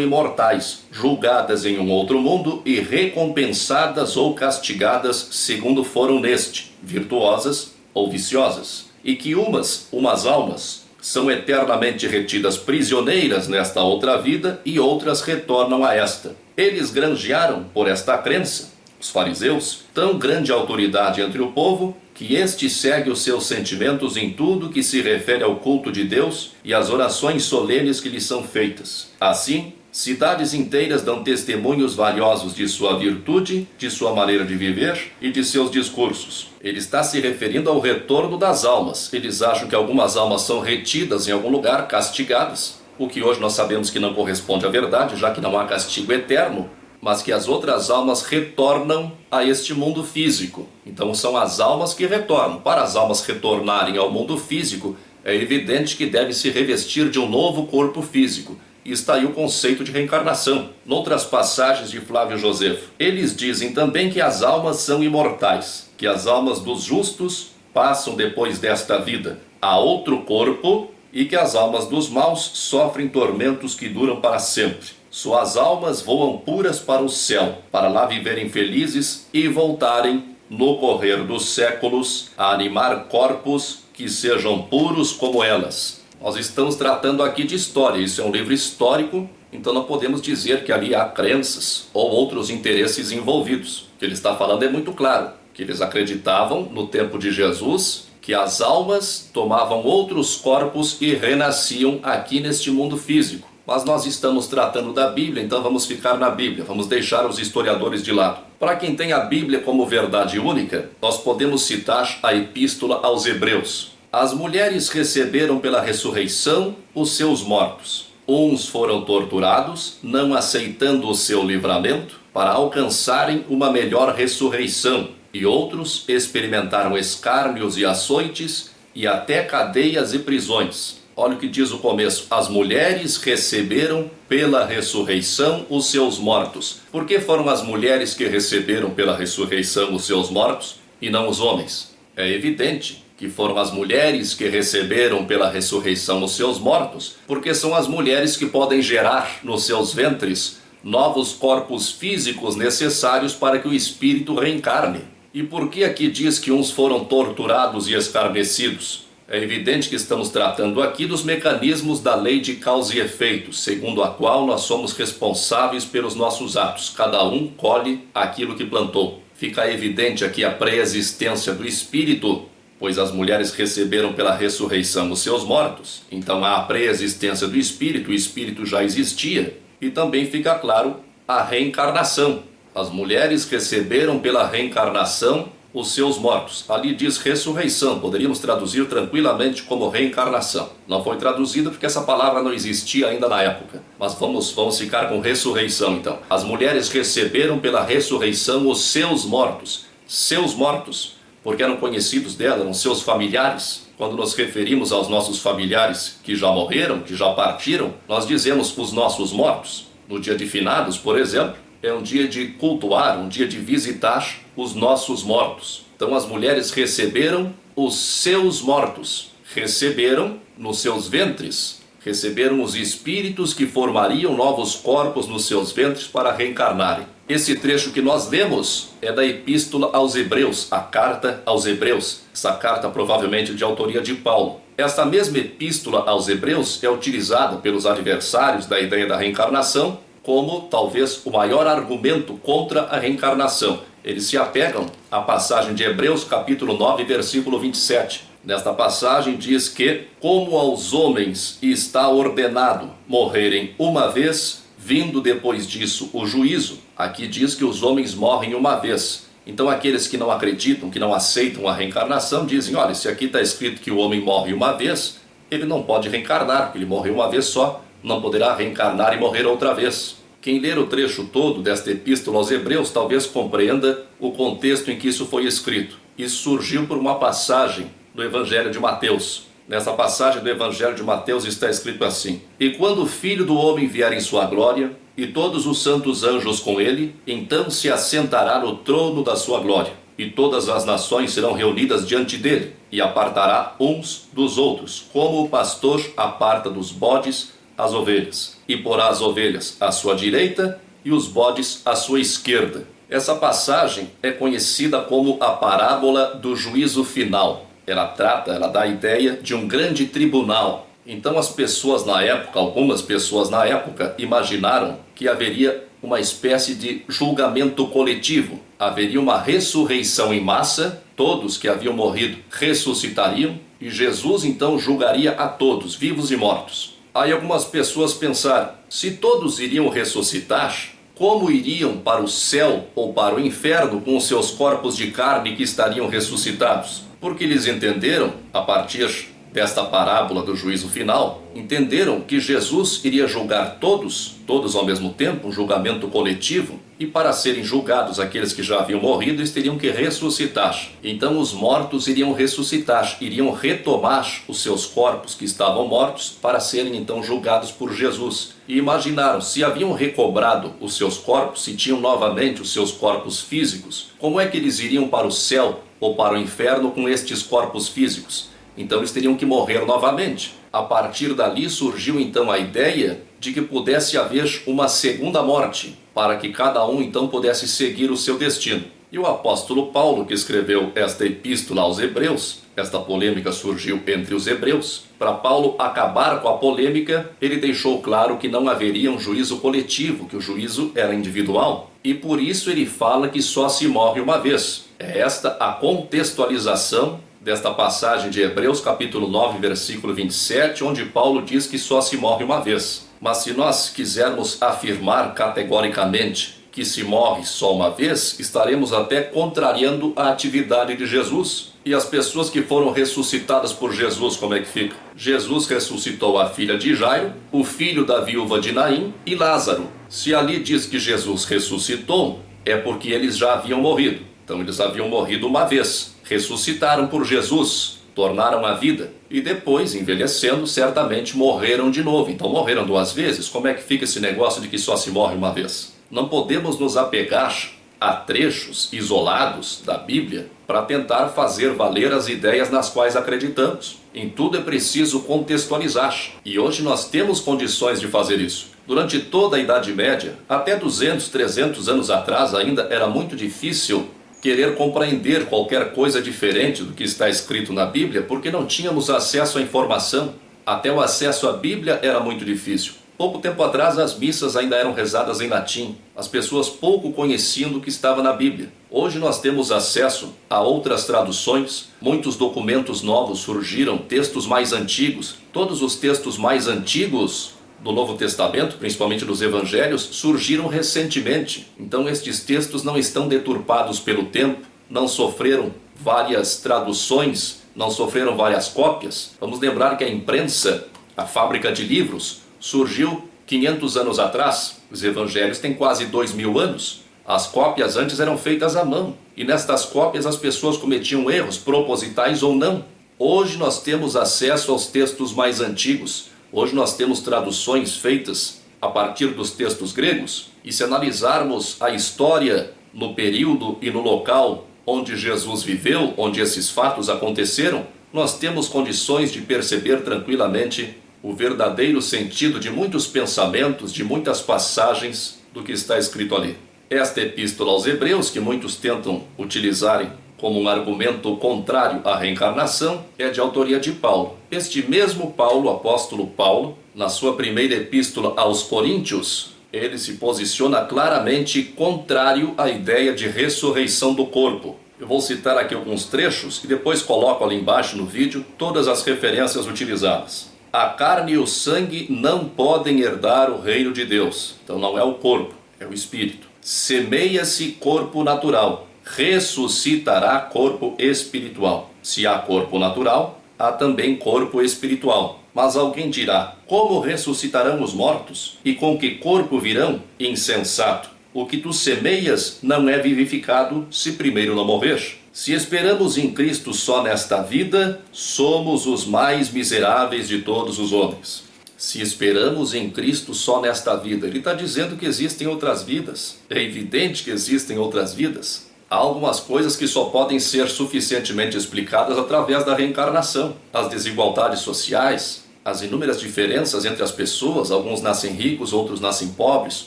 imortais, 0.00 0.84
julgadas 0.92 1.66
em 1.66 1.76
um 1.80 1.90
outro 1.90 2.20
mundo 2.20 2.62
e 2.64 2.78
recompensadas 2.78 4.16
ou 4.16 4.32
castigadas 4.32 5.26
segundo 5.32 5.82
foram 5.82 6.20
neste, 6.20 6.72
virtuosas 6.80 7.72
ou 7.92 8.08
viciosas, 8.08 8.84
e 9.02 9.16
que 9.16 9.34
umas, 9.34 9.88
umas 9.90 10.24
almas, 10.24 10.82
são 11.00 11.28
eternamente 11.28 12.06
retidas 12.06 12.56
prisioneiras 12.56 13.48
nesta 13.48 13.82
outra 13.82 14.16
vida 14.22 14.60
e 14.64 14.78
outras 14.78 15.20
retornam 15.20 15.84
a 15.84 15.92
esta. 15.92 16.36
Eles 16.56 16.92
granjearam, 16.92 17.64
por 17.74 17.88
esta 17.88 18.16
crença, 18.18 18.71
os 19.02 19.10
fariseus, 19.10 19.80
tão 19.92 20.16
grande 20.16 20.52
autoridade 20.52 21.20
entre 21.20 21.42
o 21.42 21.50
povo 21.50 21.96
que 22.14 22.36
este 22.36 22.70
segue 22.70 23.10
os 23.10 23.22
seus 23.22 23.46
sentimentos 23.46 24.16
em 24.16 24.30
tudo 24.30 24.68
que 24.68 24.82
se 24.82 25.02
refere 25.02 25.42
ao 25.42 25.56
culto 25.56 25.90
de 25.90 26.04
Deus 26.04 26.52
e 26.64 26.72
às 26.72 26.88
orações 26.88 27.42
solenes 27.42 28.00
que 28.00 28.08
lhe 28.08 28.20
são 28.20 28.44
feitas. 28.44 29.10
Assim, 29.20 29.72
cidades 29.90 30.54
inteiras 30.54 31.02
dão 31.02 31.24
testemunhos 31.24 31.96
valiosos 31.96 32.54
de 32.54 32.68
sua 32.68 32.96
virtude, 32.96 33.66
de 33.76 33.90
sua 33.90 34.14
maneira 34.14 34.44
de 34.44 34.54
viver 34.54 35.10
e 35.20 35.32
de 35.32 35.42
seus 35.42 35.68
discursos. 35.68 36.50
Ele 36.60 36.78
está 36.78 37.02
se 37.02 37.18
referindo 37.18 37.68
ao 37.70 37.80
retorno 37.80 38.38
das 38.38 38.64
almas. 38.64 39.12
Eles 39.12 39.42
acham 39.42 39.66
que 39.66 39.74
algumas 39.74 40.16
almas 40.16 40.42
são 40.42 40.60
retidas 40.60 41.26
em 41.26 41.32
algum 41.32 41.50
lugar, 41.50 41.88
castigadas, 41.88 42.80
o 42.96 43.08
que 43.08 43.20
hoje 43.20 43.40
nós 43.40 43.54
sabemos 43.54 43.90
que 43.90 43.98
não 43.98 44.14
corresponde 44.14 44.64
à 44.64 44.68
verdade, 44.68 45.16
já 45.16 45.32
que 45.32 45.40
não 45.40 45.58
há 45.58 45.64
castigo 45.64 46.12
eterno, 46.12 46.70
mas 47.02 47.20
que 47.20 47.32
as 47.32 47.48
outras 47.48 47.90
almas 47.90 48.22
retornam 48.22 49.10
a 49.28 49.42
este 49.44 49.74
mundo 49.74 50.04
físico. 50.04 50.68
Então 50.86 51.12
são 51.12 51.36
as 51.36 51.58
almas 51.58 51.92
que 51.92 52.06
retornam. 52.06 52.60
Para 52.60 52.82
as 52.82 52.94
almas 52.94 53.26
retornarem 53.26 53.98
ao 53.98 54.08
mundo 54.08 54.38
físico, 54.38 54.96
é 55.24 55.34
evidente 55.34 55.96
que 55.96 56.06
deve 56.06 56.32
se 56.32 56.48
revestir 56.48 57.10
de 57.10 57.18
um 57.18 57.28
novo 57.28 57.66
corpo 57.66 58.02
físico. 58.02 58.56
E 58.84 58.92
está 58.92 59.14
aí 59.14 59.24
o 59.24 59.32
conceito 59.32 59.82
de 59.82 59.90
reencarnação. 59.90 60.70
Noutras 60.86 61.24
passagens 61.24 61.90
de 61.90 62.00
Flávio 62.00 62.38
Josefo, 62.38 62.90
eles 63.00 63.34
dizem 63.34 63.72
também 63.72 64.08
que 64.08 64.20
as 64.20 64.44
almas 64.44 64.76
são 64.76 65.02
imortais, 65.02 65.90
que 65.96 66.06
as 66.06 66.28
almas 66.28 66.60
dos 66.60 66.84
justos 66.84 67.48
passam 67.74 68.14
depois 68.14 68.60
desta 68.60 68.98
vida 68.98 69.40
a 69.60 69.78
outro 69.78 70.22
corpo 70.22 70.92
e 71.12 71.24
que 71.24 71.36
as 71.36 71.56
almas 71.56 71.86
dos 71.86 72.08
maus 72.08 72.50
sofrem 72.54 73.08
tormentos 73.08 73.74
que 73.74 73.88
duram 73.88 74.20
para 74.20 74.38
sempre. 74.38 75.01
Suas 75.14 75.58
almas 75.58 76.00
voam 76.00 76.38
puras 76.38 76.78
para 76.78 77.02
o 77.02 77.08
céu, 77.10 77.58
para 77.70 77.86
lá 77.86 78.06
viverem 78.06 78.48
felizes 78.48 79.28
e 79.30 79.46
voltarem, 79.46 80.24
no 80.48 80.78
correr 80.78 81.26
dos 81.26 81.50
séculos, 81.50 82.30
a 82.34 82.50
animar 82.50 83.08
corpos 83.08 83.80
que 83.92 84.08
sejam 84.08 84.62
puros 84.62 85.12
como 85.12 85.44
elas. 85.44 86.00
Nós 86.18 86.36
estamos 86.36 86.76
tratando 86.76 87.22
aqui 87.22 87.44
de 87.44 87.54
história, 87.54 88.00
isso 88.00 88.22
é 88.22 88.24
um 88.24 88.30
livro 88.30 88.54
histórico, 88.54 89.28
então 89.52 89.74
não 89.74 89.84
podemos 89.84 90.22
dizer 90.22 90.64
que 90.64 90.72
ali 90.72 90.94
há 90.94 91.04
crenças 91.04 91.88
ou 91.92 92.10
outros 92.10 92.48
interesses 92.48 93.12
envolvidos. 93.12 93.80
O 93.80 93.98
que 93.98 94.06
ele 94.06 94.14
está 94.14 94.34
falando 94.34 94.62
é 94.62 94.70
muito 94.70 94.92
claro, 94.92 95.32
que 95.52 95.60
eles 95.60 95.82
acreditavam 95.82 96.62
no 96.62 96.86
tempo 96.86 97.18
de 97.18 97.30
Jesus 97.30 98.10
que 98.22 98.32
as 98.32 98.62
almas 98.62 99.28
tomavam 99.34 99.84
outros 99.84 100.36
corpos 100.36 100.96
e 101.02 101.12
renasciam 101.12 101.98
aqui 102.04 102.40
neste 102.40 102.70
mundo 102.70 102.96
físico. 102.96 103.51
Mas 103.66 103.84
nós 103.84 104.06
estamos 104.06 104.48
tratando 104.48 104.92
da 104.92 105.08
Bíblia, 105.08 105.42
então 105.42 105.62
vamos 105.62 105.86
ficar 105.86 106.18
na 106.18 106.30
Bíblia, 106.30 106.64
vamos 106.64 106.88
deixar 106.88 107.26
os 107.26 107.38
historiadores 107.38 108.02
de 108.02 108.10
lado. 108.10 108.40
Para 108.58 108.76
quem 108.76 108.96
tem 108.96 109.12
a 109.12 109.20
Bíblia 109.20 109.60
como 109.60 109.86
verdade 109.86 110.38
única, 110.38 110.90
nós 111.00 111.20
podemos 111.20 111.62
citar 111.62 112.18
a 112.22 112.34
Epístola 112.34 113.00
aos 113.02 113.24
Hebreus. 113.24 113.92
As 114.12 114.34
mulheres 114.34 114.88
receberam 114.88 115.58
pela 115.58 115.80
ressurreição 115.80 116.76
os 116.94 117.12
seus 117.12 117.42
mortos. 117.42 118.08
Uns 118.26 118.66
foram 118.66 119.04
torturados, 119.04 119.98
não 120.02 120.34
aceitando 120.34 121.08
o 121.08 121.14
seu 121.14 121.42
livramento, 121.42 122.20
para 122.32 122.50
alcançarem 122.50 123.44
uma 123.48 123.70
melhor 123.70 124.14
ressurreição, 124.14 125.08
e 125.34 125.46
outros 125.46 126.04
experimentaram 126.08 126.96
escárnios 126.96 127.78
e 127.78 127.84
açoites 127.84 128.70
e 128.94 129.06
até 129.06 129.42
cadeias 129.42 130.12
e 130.12 130.18
prisões. 130.18 131.01
Olha 131.14 131.34
o 131.34 131.38
que 131.38 131.48
diz 131.48 131.70
o 131.72 131.78
começo: 131.78 132.26
as 132.30 132.48
mulheres 132.48 133.16
receberam 133.18 134.10
pela 134.28 134.64
ressurreição 134.64 135.66
os 135.68 135.86
seus 135.86 136.18
mortos. 136.18 136.80
Por 136.90 137.06
que 137.06 137.20
foram 137.20 137.48
as 137.48 137.62
mulheres 137.62 138.14
que 138.14 138.26
receberam 138.26 138.90
pela 138.90 139.16
ressurreição 139.16 139.94
os 139.94 140.04
seus 140.04 140.30
mortos 140.30 140.76
e 141.00 141.10
não 141.10 141.28
os 141.28 141.40
homens? 141.40 141.94
É 142.16 142.28
evidente 142.28 143.04
que 143.16 143.28
foram 143.28 143.58
as 143.58 143.70
mulheres 143.70 144.34
que 144.34 144.48
receberam 144.48 145.24
pela 145.24 145.50
ressurreição 145.50 146.24
os 146.24 146.32
seus 146.32 146.58
mortos, 146.58 147.14
porque 147.26 147.54
são 147.54 147.74
as 147.74 147.86
mulheres 147.86 148.36
que 148.36 148.46
podem 148.46 148.82
gerar 148.82 149.40
nos 149.44 149.64
seus 149.64 149.92
ventres 149.92 150.60
novos 150.82 151.32
corpos 151.32 151.90
físicos 151.90 152.56
necessários 152.56 153.32
para 153.32 153.58
que 153.58 153.68
o 153.68 153.74
espírito 153.74 154.34
reencarne. 154.34 155.02
E 155.32 155.42
por 155.42 155.70
que 155.70 155.84
aqui 155.84 156.10
diz 156.10 156.38
que 156.38 156.50
uns 156.50 156.70
foram 156.70 157.04
torturados 157.04 157.86
e 157.88 157.94
escarnecidos? 157.94 159.04
É 159.28 159.38
evidente 159.38 159.88
que 159.88 159.94
estamos 159.94 160.30
tratando 160.30 160.82
aqui 160.82 161.06
dos 161.06 161.22
mecanismos 161.22 162.00
da 162.00 162.14
lei 162.14 162.40
de 162.40 162.56
causa 162.56 162.94
e 162.94 163.00
efeito, 163.00 163.52
segundo 163.52 164.02
a 164.02 164.10
qual 164.10 164.46
nós 164.46 164.62
somos 164.62 164.92
responsáveis 164.92 165.84
pelos 165.84 166.14
nossos 166.14 166.56
atos. 166.56 166.90
Cada 166.90 167.24
um 167.24 167.48
colhe 167.48 168.06
aquilo 168.14 168.56
que 168.56 168.64
plantou. 168.64 169.22
Fica 169.34 169.70
evidente 169.70 170.24
aqui 170.24 170.44
a 170.44 170.50
pré-existência 170.50 171.52
do 171.54 171.66
espírito, 171.66 172.46
pois 172.78 172.98
as 172.98 173.12
mulheres 173.12 173.52
receberam 173.54 174.12
pela 174.12 174.34
ressurreição 174.34 175.10
os 175.10 175.20
seus 175.20 175.44
mortos. 175.44 176.02
Então 176.10 176.44
há 176.44 176.56
a 176.56 176.62
pré-existência 176.62 177.46
do 177.46 177.56
espírito, 177.56 178.10
o 178.10 178.14
espírito 178.14 178.66
já 178.66 178.84
existia. 178.84 179.58
E 179.80 179.90
também 179.90 180.26
fica 180.26 180.54
claro 180.56 180.96
a 181.26 181.42
reencarnação, 181.42 182.42
as 182.74 182.90
mulheres 182.90 183.48
receberam 183.48 184.18
pela 184.18 184.46
reencarnação 184.46 185.48
os 185.74 185.94
seus 185.94 186.18
mortos. 186.18 186.64
Ali 186.68 186.94
diz 186.94 187.18
ressurreição, 187.18 187.98
poderíamos 187.98 188.38
traduzir 188.38 188.86
tranquilamente 188.86 189.62
como 189.62 189.88
reencarnação. 189.88 190.70
Não 190.86 191.02
foi 191.02 191.16
traduzida 191.16 191.70
porque 191.70 191.86
essa 191.86 192.02
palavra 192.02 192.42
não 192.42 192.52
existia 192.52 193.08
ainda 193.08 193.28
na 193.28 193.40
época. 193.40 193.82
Mas 193.98 194.14
vamos, 194.14 194.50
vamos 194.52 194.78
ficar 194.78 195.08
com 195.08 195.20
ressurreição 195.20 195.94
então. 195.94 196.18
As 196.28 196.44
mulheres 196.44 196.90
receberam 196.90 197.58
pela 197.58 197.82
ressurreição 197.82 198.68
os 198.68 198.82
seus 198.82 199.24
mortos. 199.24 199.86
Seus 200.06 200.54
mortos, 200.54 201.16
porque 201.42 201.62
eram 201.62 201.78
conhecidos 201.78 202.34
dela, 202.34 202.62
eram 202.62 202.74
seus 202.74 203.00
familiares. 203.00 203.86
Quando 203.96 204.16
nos 204.16 204.34
referimos 204.34 204.92
aos 204.92 205.08
nossos 205.08 205.38
familiares 205.38 206.20
que 206.22 206.36
já 206.36 206.50
morreram, 206.50 207.00
que 207.00 207.16
já 207.16 207.32
partiram, 207.32 207.94
nós 208.08 208.26
dizemos 208.26 208.76
os 208.76 208.92
nossos 208.92 209.32
mortos. 209.32 209.86
No 210.08 210.20
dia 210.20 210.34
de 210.34 210.46
finados, 210.46 210.98
por 210.98 211.18
exemplo, 211.18 211.56
é 211.82 211.92
um 211.92 212.02
dia 212.02 212.28
de 212.28 212.48
cultuar, 212.48 213.18
um 213.18 213.28
dia 213.28 213.46
de 213.46 213.58
visitar 213.58 214.41
os 214.56 214.74
nossos 214.74 215.22
mortos. 215.22 215.84
Então 215.96 216.14
as 216.14 216.26
mulheres 216.26 216.70
receberam 216.70 217.54
os 217.74 217.96
seus 217.96 218.60
mortos, 218.60 219.30
receberam 219.54 220.38
nos 220.58 220.78
seus 220.78 221.08
ventres, 221.08 221.80
receberam 222.04 222.62
os 222.62 222.74
espíritos 222.74 223.54
que 223.54 223.66
formariam 223.66 224.36
novos 224.36 224.74
corpos 224.74 225.28
nos 225.28 225.46
seus 225.46 225.72
ventres 225.72 226.06
para 226.06 226.32
reencarnarem. 226.32 227.06
Esse 227.28 227.54
trecho 227.54 227.92
que 227.92 228.02
nós 228.02 228.28
lemos 228.28 228.90
é 229.00 229.12
da 229.12 229.24
Epístola 229.24 229.90
aos 229.92 230.14
Hebreus, 230.14 230.70
a 230.70 230.80
carta 230.80 231.42
aos 231.46 231.64
Hebreus. 231.64 232.22
Essa 232.34 232.52
carta 232.52 232.90
provavelmente 232.90 233.54
de 233.54 233.62
autoria 233.62 234.02
de 234.02 234.14
Paulo. 234.14 234.60
Esta 234.76 235.04
mesma 235.04 235.38
epístola 235.38 236.04
aos 236.06 236.28
Hebreus 236.28 236.82
é 236.82 236.90
utilizada 236.90 237.58
pelos 237.58 237.86
adversários 237.86 238.66
da 238.66 238.80
ideia 238.80 239.06
da 239.06 239.16
reencarnação 239.16 239.98
como 240.22 240.62
talvez 240.62 241.24
o 241.26 241.30
maior 241.30 241.66
argumento 241.66 242.34
contra 242.34 242.82
a 242.82 242.98
reencarnação. 242.98 243.80
Eles 244.04 244.24
se 244.24 244.36
apegam 244.36 244.86
à 245.10 245.20
passagem 245.20 245.74
de 245.74 245.84
Hebreus, 245.84 246.24
capítulo 246.24 246.76
9, 246.76 247.04
versículo 247.04 247.60
27. 247.60 248.24
Nesta 248.44 248.72
passagem 248.72 249.36
diz 249.36 249.68
que, 249.68 250.08
como 250.20 250.56
aos 250.56 250.92
homens 250.92 251.56
está 251.62 252.08
ordenado 252.08 252.90
morrerem 253.06 253.74
uma 253.78 254.08
vez, 254.08 254.64
vindo 254.76 255.20
depois 255.20 255.68
disso 255.68 256.10
o 256.12 256.26
juízo, 256.26 256.80
aqui 256.96 257.28
diz 257.28 257.54
que 257.54 257.64
os 257.64 257.84
homens 257.84 258.12
morrem 258.12 258.54
uma 258.54 258.74
vez. 258.74 259.28
Então, 259.46 259.68
aqueles 259.68 260.08
que 260.08 260.16
não 260.16 260.32
acreditam, 260.32 260.90
que 260.90 260.98
não 260.98 261.14
aceitam 261.14 261.68
a 261.68 261.74
reencarnação, 261.74 262.44
dizem: 262.44 262.74
olha, 262.74 262.94
se 262.94 263.08
aqui 263.08 263.26
está 263.26 263.40
escrito 263.40 263.80
que 263.80 263.92
o 263.92 263.98
homem 263.98 264.20
morre 264.20 264.52
uma 264.52 264.72
vez, 264.72 265.20
ele 265.48 265.64
não 265.64 265.82
pode 265.82 266.08
reencarnar, 266.08 266.64
porque 266.64 266.78
ele 266.78 266.86
morreu 266.86 267.14
uma 267.14 267.30
vez 267.30 267.44
só 267.44 267.82
não 268.02 268.20
poderá 268.20 268.54
reencarnar 268.54 269.14
e 269.14 269.20
morrer 269.20 269.46
outra 269.46 269.72
vez. 269.72 270.16
Quem 270.42 270.58
ler 270.58 270.76
o 270.76 270.88
trecho 270.88 271.28
todo 271.32 271.62
desta 271.62 271.92
epístola 271.92 272.38
aos 272.38 272.50
Hebreus 272.50 272.90
talvez 272.90 273.26
compreenda 273.26 274.04
o 274.18 274.32
contexto 274.32 274.90
em 274.90 274.98
que 274.98 275.06
isso 275.06 275.24
foi 275.24 275.44
escrito. 275.44 275.96
Isso 276.18 276.42
surgiu 276.42 276.84
por 276.84 276.98
uma 276.98 277.14
passagem 277.14 277.92
do 278.12 278.24
Evangelho 278.24 278.68
de 278.72 278.80
Mateus. 278.80 279.44
Nessa 279.68 279.92
passagem 279.92 280.42
do 280.42 280.48
Evangelho 280.48 280.96
de 280.96 281.02
Mateus 281.04 281.44
está 281.44 281.70
escrito 281.70 282.04
assim: 282.04 282.42
E 282.58 282.70
quando 282.70 283.04
o 283.04 283.06
Filho 283.06 283.46
do 283.46 283.54
Homem 283.54 283.86
vier 283.86 284.12
em 284.12 284.18
sua 284.18 284.44
glória, 284.46 284.90
e 285.16 285.28
todos 285.28 285.64
os 285.64 285.80
santos 285.80 286.24
anjos 286.24 286.58
com 286.58 286.80
ele, 286.80 287.14
então 287.24 287.70
se 287.70 287.88
assentará 287.88 288.58
no 288.58 288.78
trono 288.78 289.22
da 289.22 289.36
sua 289.36 289.60
glória, 289.60 289.92
e 290.18 290.28
todas 290.28 290.68
as 290.68 290.84
nações 290.84 291.30
serão 291.32 291.52
reunidas 291.52 292.04
diante 292.04 292.36
dele, 292.36 292.74
e 292.90 293.00
apartará 293.00 293.76
uns 293.78 294.28
dos 294.32 294.58
outros, 294.58 295.04
como 295.12 295.44
o 295.44 295.48
pastor 295.48 296.04
aparta 296.16 296.68
dos 296.68 296.90
bodes 296.90 297.52
as 297.76 297.92
ovelhas, 297.92 298.58
e 298.68 298.76
porá 298.76 299.08
as 299.08 299.20
ovelhas 299.20 299.76
à 299.80 299.90
sua 299.90 300.14
direita 300.14 300.80
e 301.04 301.10
os 301.10 301.26
bodes 301.26 301.82
à 301.84 301.94
sua 301.94 302.20
esquerda. 302.20 302.84
Essa 303.08 303.34
passagem 303.34 304.10
é 304.22 304.30
conhecida 304.30 305.00
como 305.00 305.36
a 305.40 305.50
parábola 305.50 306.34
do 306.34 306.56
juízo 306.56 307.04
final. 307.04 307.66
Ela 307.86 308.06
trata, 308.06 308.52
ela 308.52 308.68
dá 308.68 308.82
a 308.82 308.86
ideia 308.86 309.32
de 309.36 309.54
um 309.54 309.68
grande 309.68 310.06
tribunal. 310.06 310.88
Então 311.06 311.38
as 311.38 311.50
pessoas 311.50 312.06
na 312.06 312.22
época, 312.22 312.58
algumas 312.58 313.02
pessoas 313.02 313.50
na 313.50 313.66
época, 313.66 314.14
imaginaram 314.16 314.98
que 315.14 315.28
haveria 315.28 315.86
uma 316.02 316.20
espécie 316.20 316.74
de 316.74 317.02
julgamento 317.08 317.86
coletivo. 317.88 318.60
Haveria 318.78 319.20
uma 319.20 319.38
ressurreição 319.38 320.32
em 320.32 320.40
massa, 320.40 321.02
todos 321.14 321.58
que 321.58 321.68
haviam 321.68 321.92
morrido 321.92 322.38
ressuscitariam, 322.50 323.58
e 323.80 323.90
Jesus 323.90 324.44
então 324.44 324.78
julgaria 324.78 325.32
a 325.32 325.48
todos, 325.48 325.94
vivos 325.94 326.30
e 326.30 326.36
mortos. 326.36 326.94
Aí 327.14 327.30
algumas 327.30 327.64
pessoas 327.64 328.14
pensaram: 328.14 328.70
se 328.88 329.12
todos 329.12 329.60
iriam 329.60 329.88
ressuscitar, 329.88 330.74
como 331.14 331.50
iriam 331.50 331.98
para 331.98 332.22
o 332.22 332.28
céu 332.28 332.88
ou 332.94 333.12
para 333.12 333.34
o 333.34 333.40
inferno 333.40 334.00
com 334.00 334.16
os 334.16 334.24
seus 334.24 334.50
corpos 334.50 334.96
de 334.96 335.10
carne 335.10 335.54
que 335.54 335.62
estariam 335.62 336.08
ressuscitados? 336.08 337.02
Porque 337.20 337.44
eles 337.44 337.66
entenderam, 337.66 338.32
a 338.52 338.62
partir 338.62 339.31
desta 339.52 339.84
parábola 339.84 340.42
do 340.42 340.56
juízo 340.56 340.88
final, 340.88 341.42
entenderam 341.54 342.20
que 342.20 342.40
Jesus 342.40 343.00
iria 343.04 343.26
julgar 343.26 343.78
todos, 343.78 344.36
todos 344.46 344.74
ao 344.74 344.84
mesmo 344.84 345.12
tempo, 345.12 345.48
um 345.48 345.52
julgamento 345.52 346.08
coletivo, 346.08 346.80
e 346.98 347.06
para 347.06 347.32
serem 347.32 347.64
julgados 347.64 348.20
aqueles 348.20 348.52
que 348.52 348.62
já 348.62 348.78
haviam 348.78 349.00
morrido, 349.00 349.40
eles 349.40 349.50
teriam 349.50 349.76
que 349.76 349.90
ressuscitar. 349.90 350.88
Então 351.02 351.38
os 351.38 351.52
mortos 351.52 352.06
iriam 352.06 352.32
ressuscitar, 352.32 353.16
iriam 353.20 353.50
retomar 353.50 354.42
os 354.46 354.62
seus 354.62 354.86
corpos 354.86 355.34
que 355.34 355.44
estavam 355.44 355.86
mortos 355.88 356.30
para 356.30 356.60
serem 356.60 356.96
então 356.96 357.22
julgados 357.22 357.72
por 357.72 357.92
Jesus. 357.92 358.54
E 358.68 358.78
imaginaram, 358.78 359.40
se 359.40 359.64
haviam 359.64 359.92
recobrado 359.92 360.74
os 360.80 360.96
seus 360.96 361.18
corpos, 361.18 361.64
se 361.64 361.74
tinham 361.74 362.00
novamente 362.00 362.62
os 362.62 362.72
seus 362.72 362.92
corpos 362.92 363.40
físicos, 363.40 364.10
como 364.18 364.40
é 364.40 364.46
que 364.46 364.56
eles 364.56 364.78
iriam 364.78 365.08
para 365.08 365.26
o 365.26 365.32
céu 365.32 365.82
ou 365.98 366.14
para 366.14 366.34
o 366.34 366.38
inferno 366.38 366.92
com 366.92 367.08
estes 367.08 367.42
corpos 367.42 367.88
físicos? 367.88 368.51
Então 368.76 368.98
eles 368.98 369.12
teriam 369.12 369.36
que 369.36 369.46
morrer 369.46 369.84
novamente. 369.84 370.54
A 370.72 370.82
partir 370.82 371.34
dali 371.34 371.68
surgiu 371.68 372.18
então 372.18 372.50
a 372.50 372.58
ideia 372.58 373.22
de 373.38 373.52
que 373.52 373.60
pudesse 373.60 374.16
haver 374.16 374.62
uma 374.66 374.88
segunda 374.88 375.42
morte, 375.42 375.98
para 376.14 376.36
que 376.36 376.50
cada 376.50 376.86
um 376.86 377.02
então 377.02 377.28
pudesse 377.28 377.68
seguir 377.68 378.10
o 378.10 378.16
seu 378.16 378.38
destino. 378.38 378.84
E 379.10 379.18
o 379.18 379.26
apóstolo 379.26 379.88
Paulo, 379.88 380.24
que 380.24 380.32
escreveu 380.32 380.90
esta 380.94 381.26
epístola 381.26 381.82
aos 381.82 381.98
Hebreus, 381.98 382.62
esta 382.74 382.98
polêmica 382.98 383.52
surgiu 383.52 384.00
entre 384.06 384.34
os 384.34 384.46
hebreus. 384.46 385.04
Para 385.18 385.34
Paulo 385.34 385.74
acabar 385.78 386.40
com 386.40 386.48
a 386.48 386.56
polêmica, 386.56 387.30
ele 387.38 387.58
deixou 387.58 388.00
claro 388.00 388.38
que 388.38 388.48
não 388.48 388.66
haveria 388.66 389.10
um 389.10 389.18
juízo 389.18 389.58
coletivo, 389.58 390.26
que 390.26 390.36
o 390.36 390.40
juízo 390.40 390.90
era 390.94 391.14
individual. 391.14 391.90
E 392.02 392.14
por 392.14 392.40
isso 392.40 392.70
ele 392.70 392.86
fala 392.86 393.28
que 393.28 393.42
só 393.42 393.68
se 393.68 393.86
morre 393.86 394.22
uma 394.22 394.38
vez. 394.38 394.86
É 394.98 395.18
esta 395.18 395.50
a 395.60 395.72
contextualização 395.72 397.20
desta 397.42 397.72
passagem 397.72 398.30
de 398.30 398.40
Hebreus, 398.40 398.80
capítulo 398.80 399.28
9, 399.28 399.58
versículo 399.58 400.14
27, 400.14 400.84
onde 400.84 401.04
Paulo 401.04 401.42
diz 401.42 401.66
que 401.66 401.76
só 401.76 402.00
se 402.00 402.16
morre 402.16 402.44
uma 402.44 402.60
vez. 402.60 403.08
Mas 403.20 403.38
se 403.38 403.52
nós 403.52 403.90
quisermos 403.90 404.62
afirmar 404.62 405.34
categoricamente 405.34 406.62
que 406.70 406.84
se 406.84 407.02
morre 407.02 407.44
só 407.44 407.74
uma 407.74 407.90
vez, 407.90 408.38
estaremos 408.38 408.92
até 408.92 409.20
contrariando 409.22 410.12
a 410.16 410.28
atividade 410.28 410.96
de 410.96 411.04
Jesus. 411.04 411.72
E 411.84 411.92
as 411.92 412.04
pessoas 412.04 412.48
que 412.48 412.62
foram 412.62 412.92
ressuscitadas 412.92 413.72
por 413.72 413.92
Jesus, 413.92 414.36
como 414.36 414.54
é 414.54 414.60
que 414.60 414.68
fica? 414.68 414.96
Jesus 415.16 415.66
ressuscitou 415.66 416.38
a 416.38 416.48
filha 416.48 416.78
de 416.78 416.94
Jairo, 416.94 417.34
o 417.50 417.64
filho 417.64 418.06
da 418.06 418.20
viúva 418.20 418.60
de 418.60 418.70
Naim 418.70 419.12
e 419.26 419.34
Lázaro. 419.34 419.88
Se 420.08 420.32
ali 420.32 420.60
diz 420.60 420.86
que 420.86 420.98
Jesus 420.98 421.44
ressuscitou, 421.44 422.40
é 422.64 422.76
porque 422.76 423.10
eles 423.10 423.36
já 423.36 423.54
haviam 423.54 423.80
morrido. 423.80 424.24
Então 424.44 424.60
eles 424.60 424.80
haviam 424.80 425.08
morrido 425.08 425.46
uma 425.46 425.64
vez, 425.64 426.16
ressuscitaram 426.32 427.06
por 427.06 427.24
Jesus, 427.24 427.98
tornaram 428.14 428.64
a 428.66 428.74
vida 428.74 429.12
e 429.30 429.40
depois, 429.40 429.94
envelhecendo, 429.94 430.66
certamente 430.66 431.36
morreram 431.36 431.90
de 431.90 432.02
novo. 432.02 432.30
Então 432.30 432.48
morreram 432.48 432.84
duas 432.84 433.12
vezes. 433.12 433.48
Como 433.48 433.68
é 433.68 433.74
que 433.74 433.82
fica 433.82 434.04
esse 434.04 434.20
negócio 434.20 434.60
de 434.60 434.68
que 434.68 434.78
só 434.78 434.96
se 434.96 435.10
morre 435.10 435.34
uma 435.34 435.52
vez? 435.52 435.94
Não 436.10 436.28
podemos 436.28 436.78
nos 436.78 436.96
apegar 436.96 437.70
a 437.98 438.14
trechos 438.14 438.88
isolados 438.92 439.80
da 439.86 439.96
Bíblia 439.96 440.50
para 440.66 440.82
tentar 440.82 441.28
fazer 441.28 441.72
valer 441.74 442.12
as 442.12 442.28
ideias 442.28 442.70
nas 442.70 442.90
quais 442.90 443.16
acreditamos. 443.16 443.98
Em 444.14 444.28
tudo 444.28 444.58
é 444.58 444.60
preciso 444.60 445.20
contextualizar. 445.20 446.14
E 446.44 446.58
hoje 446.58 446.82
nós 446.82 447.08
temos 447.08 447.40
condições 447.40 448.00
de 448.00 448.08
fazer 448.08 448.40
isso. 448.40 448.72
Durante 448.86 449.20
toda 449.20 449.56
a 449.56 449.60
Idade 449.60 449.92
Média, 449.94 450.36
até 450.48 450.76
200, 450.76 451.28
300 451.28 451.88
anos 451.88 452.10
atrás, 452.10 452.54
ainda 452.54 452.88
era 452.90 453.06
muito 453.06 453.36
difícil 453.36 454.08
querer 454.42 454.74
compreender 454.74 455.46
qualquer 455.46 455.92
coisa 455.92 456.20
diferente 456.20 456.82
do 456.82 456.92
que 456.92 457.04
está 457.04 457.30
escrito 457.30 457.72
na 457.72 457.86
Bíblia, 457.86 458.22
porque 458.22 458.50
não 458.50 458.66
tínhamos 458.66 459.08
acesso 459.08 459.56
à 459.56 459.62
informação. 459.62 460.34
Até 460.66 460.92
o 460.92 461.00
acesso 461.00 461.48
à 461.48 461.52
Bíblia 461.52 462.00
era 462.02 462.18
muito 462.18 462.44
difícil. 462.44 462.94
Pouco 463.16 463.38
tempo 463.38 463.62
atrás, 463.62 463.98
as 464.00 464.18
missas 464.18 464.56
ainda 464.56 464.74
eram 464.74 464.92
rezadas 464.92 465.40
em 465.40 465.46
latim. 465.46 465.96
As 466.16 466.26
pessoas 466.26 466.68
pouco 466.68 467.12
conheciam 467.12 467.70
do 467.70 467.80
que 467.80 467.88
estava 467.88 468.20
na 468.20 468.32
Bíblia. 468.32 468.72
Hoje 468.90 469.20
nós 469.20 469.40
temos 469.40 469.70
acesso 469.70 470.34
a 470.50 470.60
outras 470.60 471.04
traduções, 471.04 471.90
muitos 472.00 472.36
documentos 472.36 473.00
novos 473.00 473.38
surgiram, 473.38 473.96
textos 473.96 474.44
mais 474.44 474.72
antigos. 474.72 475.36
Todos 475.52 475.82
os 475.82 475.94
textos 475.94 476.36
mais 476.36 476.66
antigos 476.66 477.52
do 477.82 477.90
Novo 477.92 478.16
Testamento, 478.16 478.76
principalmente 478.76 479.24
dos 479.24 479.42
Evangelhos, 479.42 480.02
surgiram 480.02 480.68
recentemente. 480.68 481.66
Então, 481.78 482.08
estes 482.08 482.40
textos 482.40 482.84
não 482.84 482.96
estão 482.96 483.26
deturpados 483.26 483.98
pelo 483.98 484.26
tempo, 484.26 484.60
não 484.88 485.08
sofreram 485.08 485.72
várias 485.96 486.58
traduções, 486.58 487.62
não 487.74 487.90
sofreram 487.90 488.36
várias 488.36 488.68
cópias. 488.68 489.32
Vamos 489.40 489.58
lembrar 489.58 489.96
que 489.96 490.04
a 490.04 490.08
imprensa, 490.08 490.86
a 491.16 491.26
fábrica 491.26 491.72
de 491.72 491.82
livros, 491.82 492.42
surgiu 492.60 493.28
500 493.46 493.96
anos 493.96 494.18
atrás. 494.18 494.76
Os 494.90 495.02
Evangelhos 495.02 495.58
têm 495.58 495.74
quase 495.74 496.06
dois 496.06 496.32
mil 496.32 496.58
anos. 496.60 497.02
As 497.26 497.46
cópias 497.46 497.96
antes 497.96 498.20
eram 498.20 498.36
feitas 498.38 498.76
à 498.76 498.84
mão, 498.84 499.16
e 499.36 499.44
nestas 499.44 499.84
cópias 499.84 500.26
as 500.26 500.36
pessoas 500.36 500.76
cometiam 500.76 501.30
erros, 501.30 501.56
propositais 501.56 502.42
ou 502.42 502.54
não. 502.54 502.84
Hoje 503.18 503.56
nós 503.56 503.82
temos 503.82 504.16
acesso 504.16 504.72
aos 504.72 504.86
textos 504.86 505.32
mais 505.32 505.60
antigos 505.60 506.31
Hoje 506.54 506.74
nós 506.74 506.94
temos 506.98 507.20
traduções 507.20 507.96
feitas 507.96 508.60
a 508.78 508.86
partir 508.86 509.28
dos 509.28 509.52
textos 509.52 509.90
gregos, 509.90 510.50
e 510.62 510.70
se 510.70 510.84
analisarmos 510.84 511.80
a 511.80 511.88
história 511.90 512.74
no 512.92 513.14
período 513.14 513.78
e 513.80 513.90
no 513.90 514.02
local 514.02 514.66
onde 514.84 515.16
Jesus 515.16 515.62
viveu, 515.62 516.12
onde 516.18 516.42
esses 516.42 516.68
fatos 516.68 517.08
aconteceram, 517.08 517.86
nós 518.12 518.38
temos 518.38 518.68
condições 518.68 519.32
de 519.32 519.40
perceber 519.40 520.02
tranquilamente 520.02 520.94
o 521.22 521.32
verdadeiro 521.32 522.02
sentido 522.02 522.60
de 522.60 522.68
muitos 522.68 523.06
pensamentos, 523.06 523.90
de 523.90 524.04
muitas 524.04 524.42
passagens 524.42 525.40
do 525.54 525.62
que 525.62 525.72
está 525.72 525.98
escrito 525.98 526.36
ali. 526.36 526.58
Esta 526.90 527.22
epístola 527.22 527.72
aos 527.72 527.86
Hebreus, 527.86 528.28
que 528.28 528.40
muitos 528.40 528.76
tentam 528.76 529.24
utilizarem 529.38 530.10
como 530.42 530.60
um 530.60 530.68
argumento 530.68 531.36
contrário 531.36 532.00
à 532.04 532.18
reencarnação, 532.18 533.04
é 533.16 533.30
de 533.30 533.38
autoria 533.38 533.78
de 533.78 533.92
Paulo. 533.92 534.36
Este 534.50 534.82
mesmo 534.82 535.32
Paulo, 535.34 535.70
apóstolo 535.70 536.26
Paulo, 536.26 536.76
na 536.92 537.08
sua 537.08 537.36
primeira 537.36 537.76
epístola 537.76 538.34
aos 538.36 538.64
Coríntios, 538.64 539.52
ele 539.72 539.96
se 539.96 540.14
posiciona 540.14 540.80
claramente 540.80 541.62
contrário 541.62 542.54
à 542.58 542.68
ideia 542.68 543.12
de 543.12 543.28
ressurreição 543.28 544.14
do 544.14 544.26
corpo. 544.26 544.74
Eu 544.98 545.06
vou 545.06 545.20
citar 545.20 545.56
aqui 545.56 545.76
alguns 545.76 546.06
trechos 546.06 546.60
e 546.64 546.66
depois 546.66 547.02
coloco 547.02 547.44
ali 547.44 547.54
embaixo 547.54 547.96
no 547.96 548.04
vídeo 548.04 548.44
todas 548.58 548.88
as 548.88 549.04
referências 549.04 549.68
utilizadas. 549.68 550.50
A 550.72 550.88
carne 550.88 551.34
e 551.34 551.38
o 551.38 551.46
sangue 551.46 552.08
não 552.10 552.46
podem 552.46 552.98
herdar 552.98 553.48
o 553.48 553.60
reino 553.60 553.92
de 553.92 554.04
Deus. 554.04 554.56
Então 554.64 554.76
não 554.76 554.98
é 554.98 555.04
o 555.04 555.14
corpo, 555.14 555.54
é 555.78 555.86
o 555.86 555.94
espírito. 555.94 556.48
Semeia-se 556.60 557.76
corpo 557.78 558.24
natural 558.24 558.88
ressuscitará 559.04 560.38
corpo 560.40 560.94
espiritual. 560.98 561.90
Se 562.02 562.26
há 562.26 562.38
corpo 562.38 562.78
natural, 562.78 563.40
há 563.58 563.72
também 563.72 564.16
corpo 564.16 564.62
espiritual. 564.62 565.40
Mas 565.54 565.76
alguém 565.76 566.10
dirá: 566.10 566.56
Como 566.66 567.00
ressuscitarão 567.00 567.82
os 567.82 567.92
mortos? 567.92 568.58
E 568.64 568.74
com 568.74 568.98
que 568.98 569.16
corpo 569.16 569.58
virão? 569.58 570.02
Insensato. 570.18 571.10
O 571.34 571.46
que 571.46 571.56
tu 571.56 571.72
semeias 571.72 572.58
não 572.62 572.88
é 572.88 572.98
vivificado 572.98 573.86
se 573.90 574.12
primeiro 574.12 574.54
não 574.54 574.64
morrer. 574.64 575.18
Se 575.32 575.54
esperamos 575.54 576.18
em 576.18 576.30
Cristo 576.30 576.74
só 576.74 577.02
nesta 577.02 577.40
vida, 577.40 578.02
somos 578.12 578.86
os 578.86 579.06
mais 579.06 579.50
miseráveis 579.50 580.28
de 580.28 580.42
todos 580.42 580.78
os 580.78 580.92
homens. 580.92 581.44
Se 581.74 582.02
esperamos 582.02 582.74
em 582.74 582.90
Cristo 582.90 583.32
só 583.32 583.60
nesta 583.60 583.96
vida, 583.96 584.26
ele 584.26 584.38
está 584.38 584.52
dizendo 584.52 584.96
que 584.96 585.06
existem 585.06 585.46
outras 585.46 585.82
vidas. 585.82 586.38
É 586.50 586.62
evidente 586.62 587.24
que 587.24 587.30
existem 587.30 587.78
outras 587.78 588.12
vidas 588.12 588.71
há 588.92 588.96
algumas 588.96 589.40
coisas 589.40 589.74
que 589.74 589.88
só 589.88 590.04
podem 590.10 590.38
ser 590.38 590.68
suficientemente 590.68 591.56
explicadas 591.56 592.18
através 592.18 592.62
da 592.62 592.74
reencarnação. 592.74 593.56
As 593.72 593.88
desigualdades 593.88 594.60
sociais, 594.60 595.44
as 595.64 595.80
inúmeras 595.80 596.20
diferenças 596.20 596.84
entre 596.84 597.02
as 597.02 597.10
pessoas, 597.10 597.70
alguns 597.70 598.02
nascem 598.02 598.34
ricos, 598.34 598.74
outros 598.74 599.00
nascem 599.00 599.28
pobres, 599.28 599.86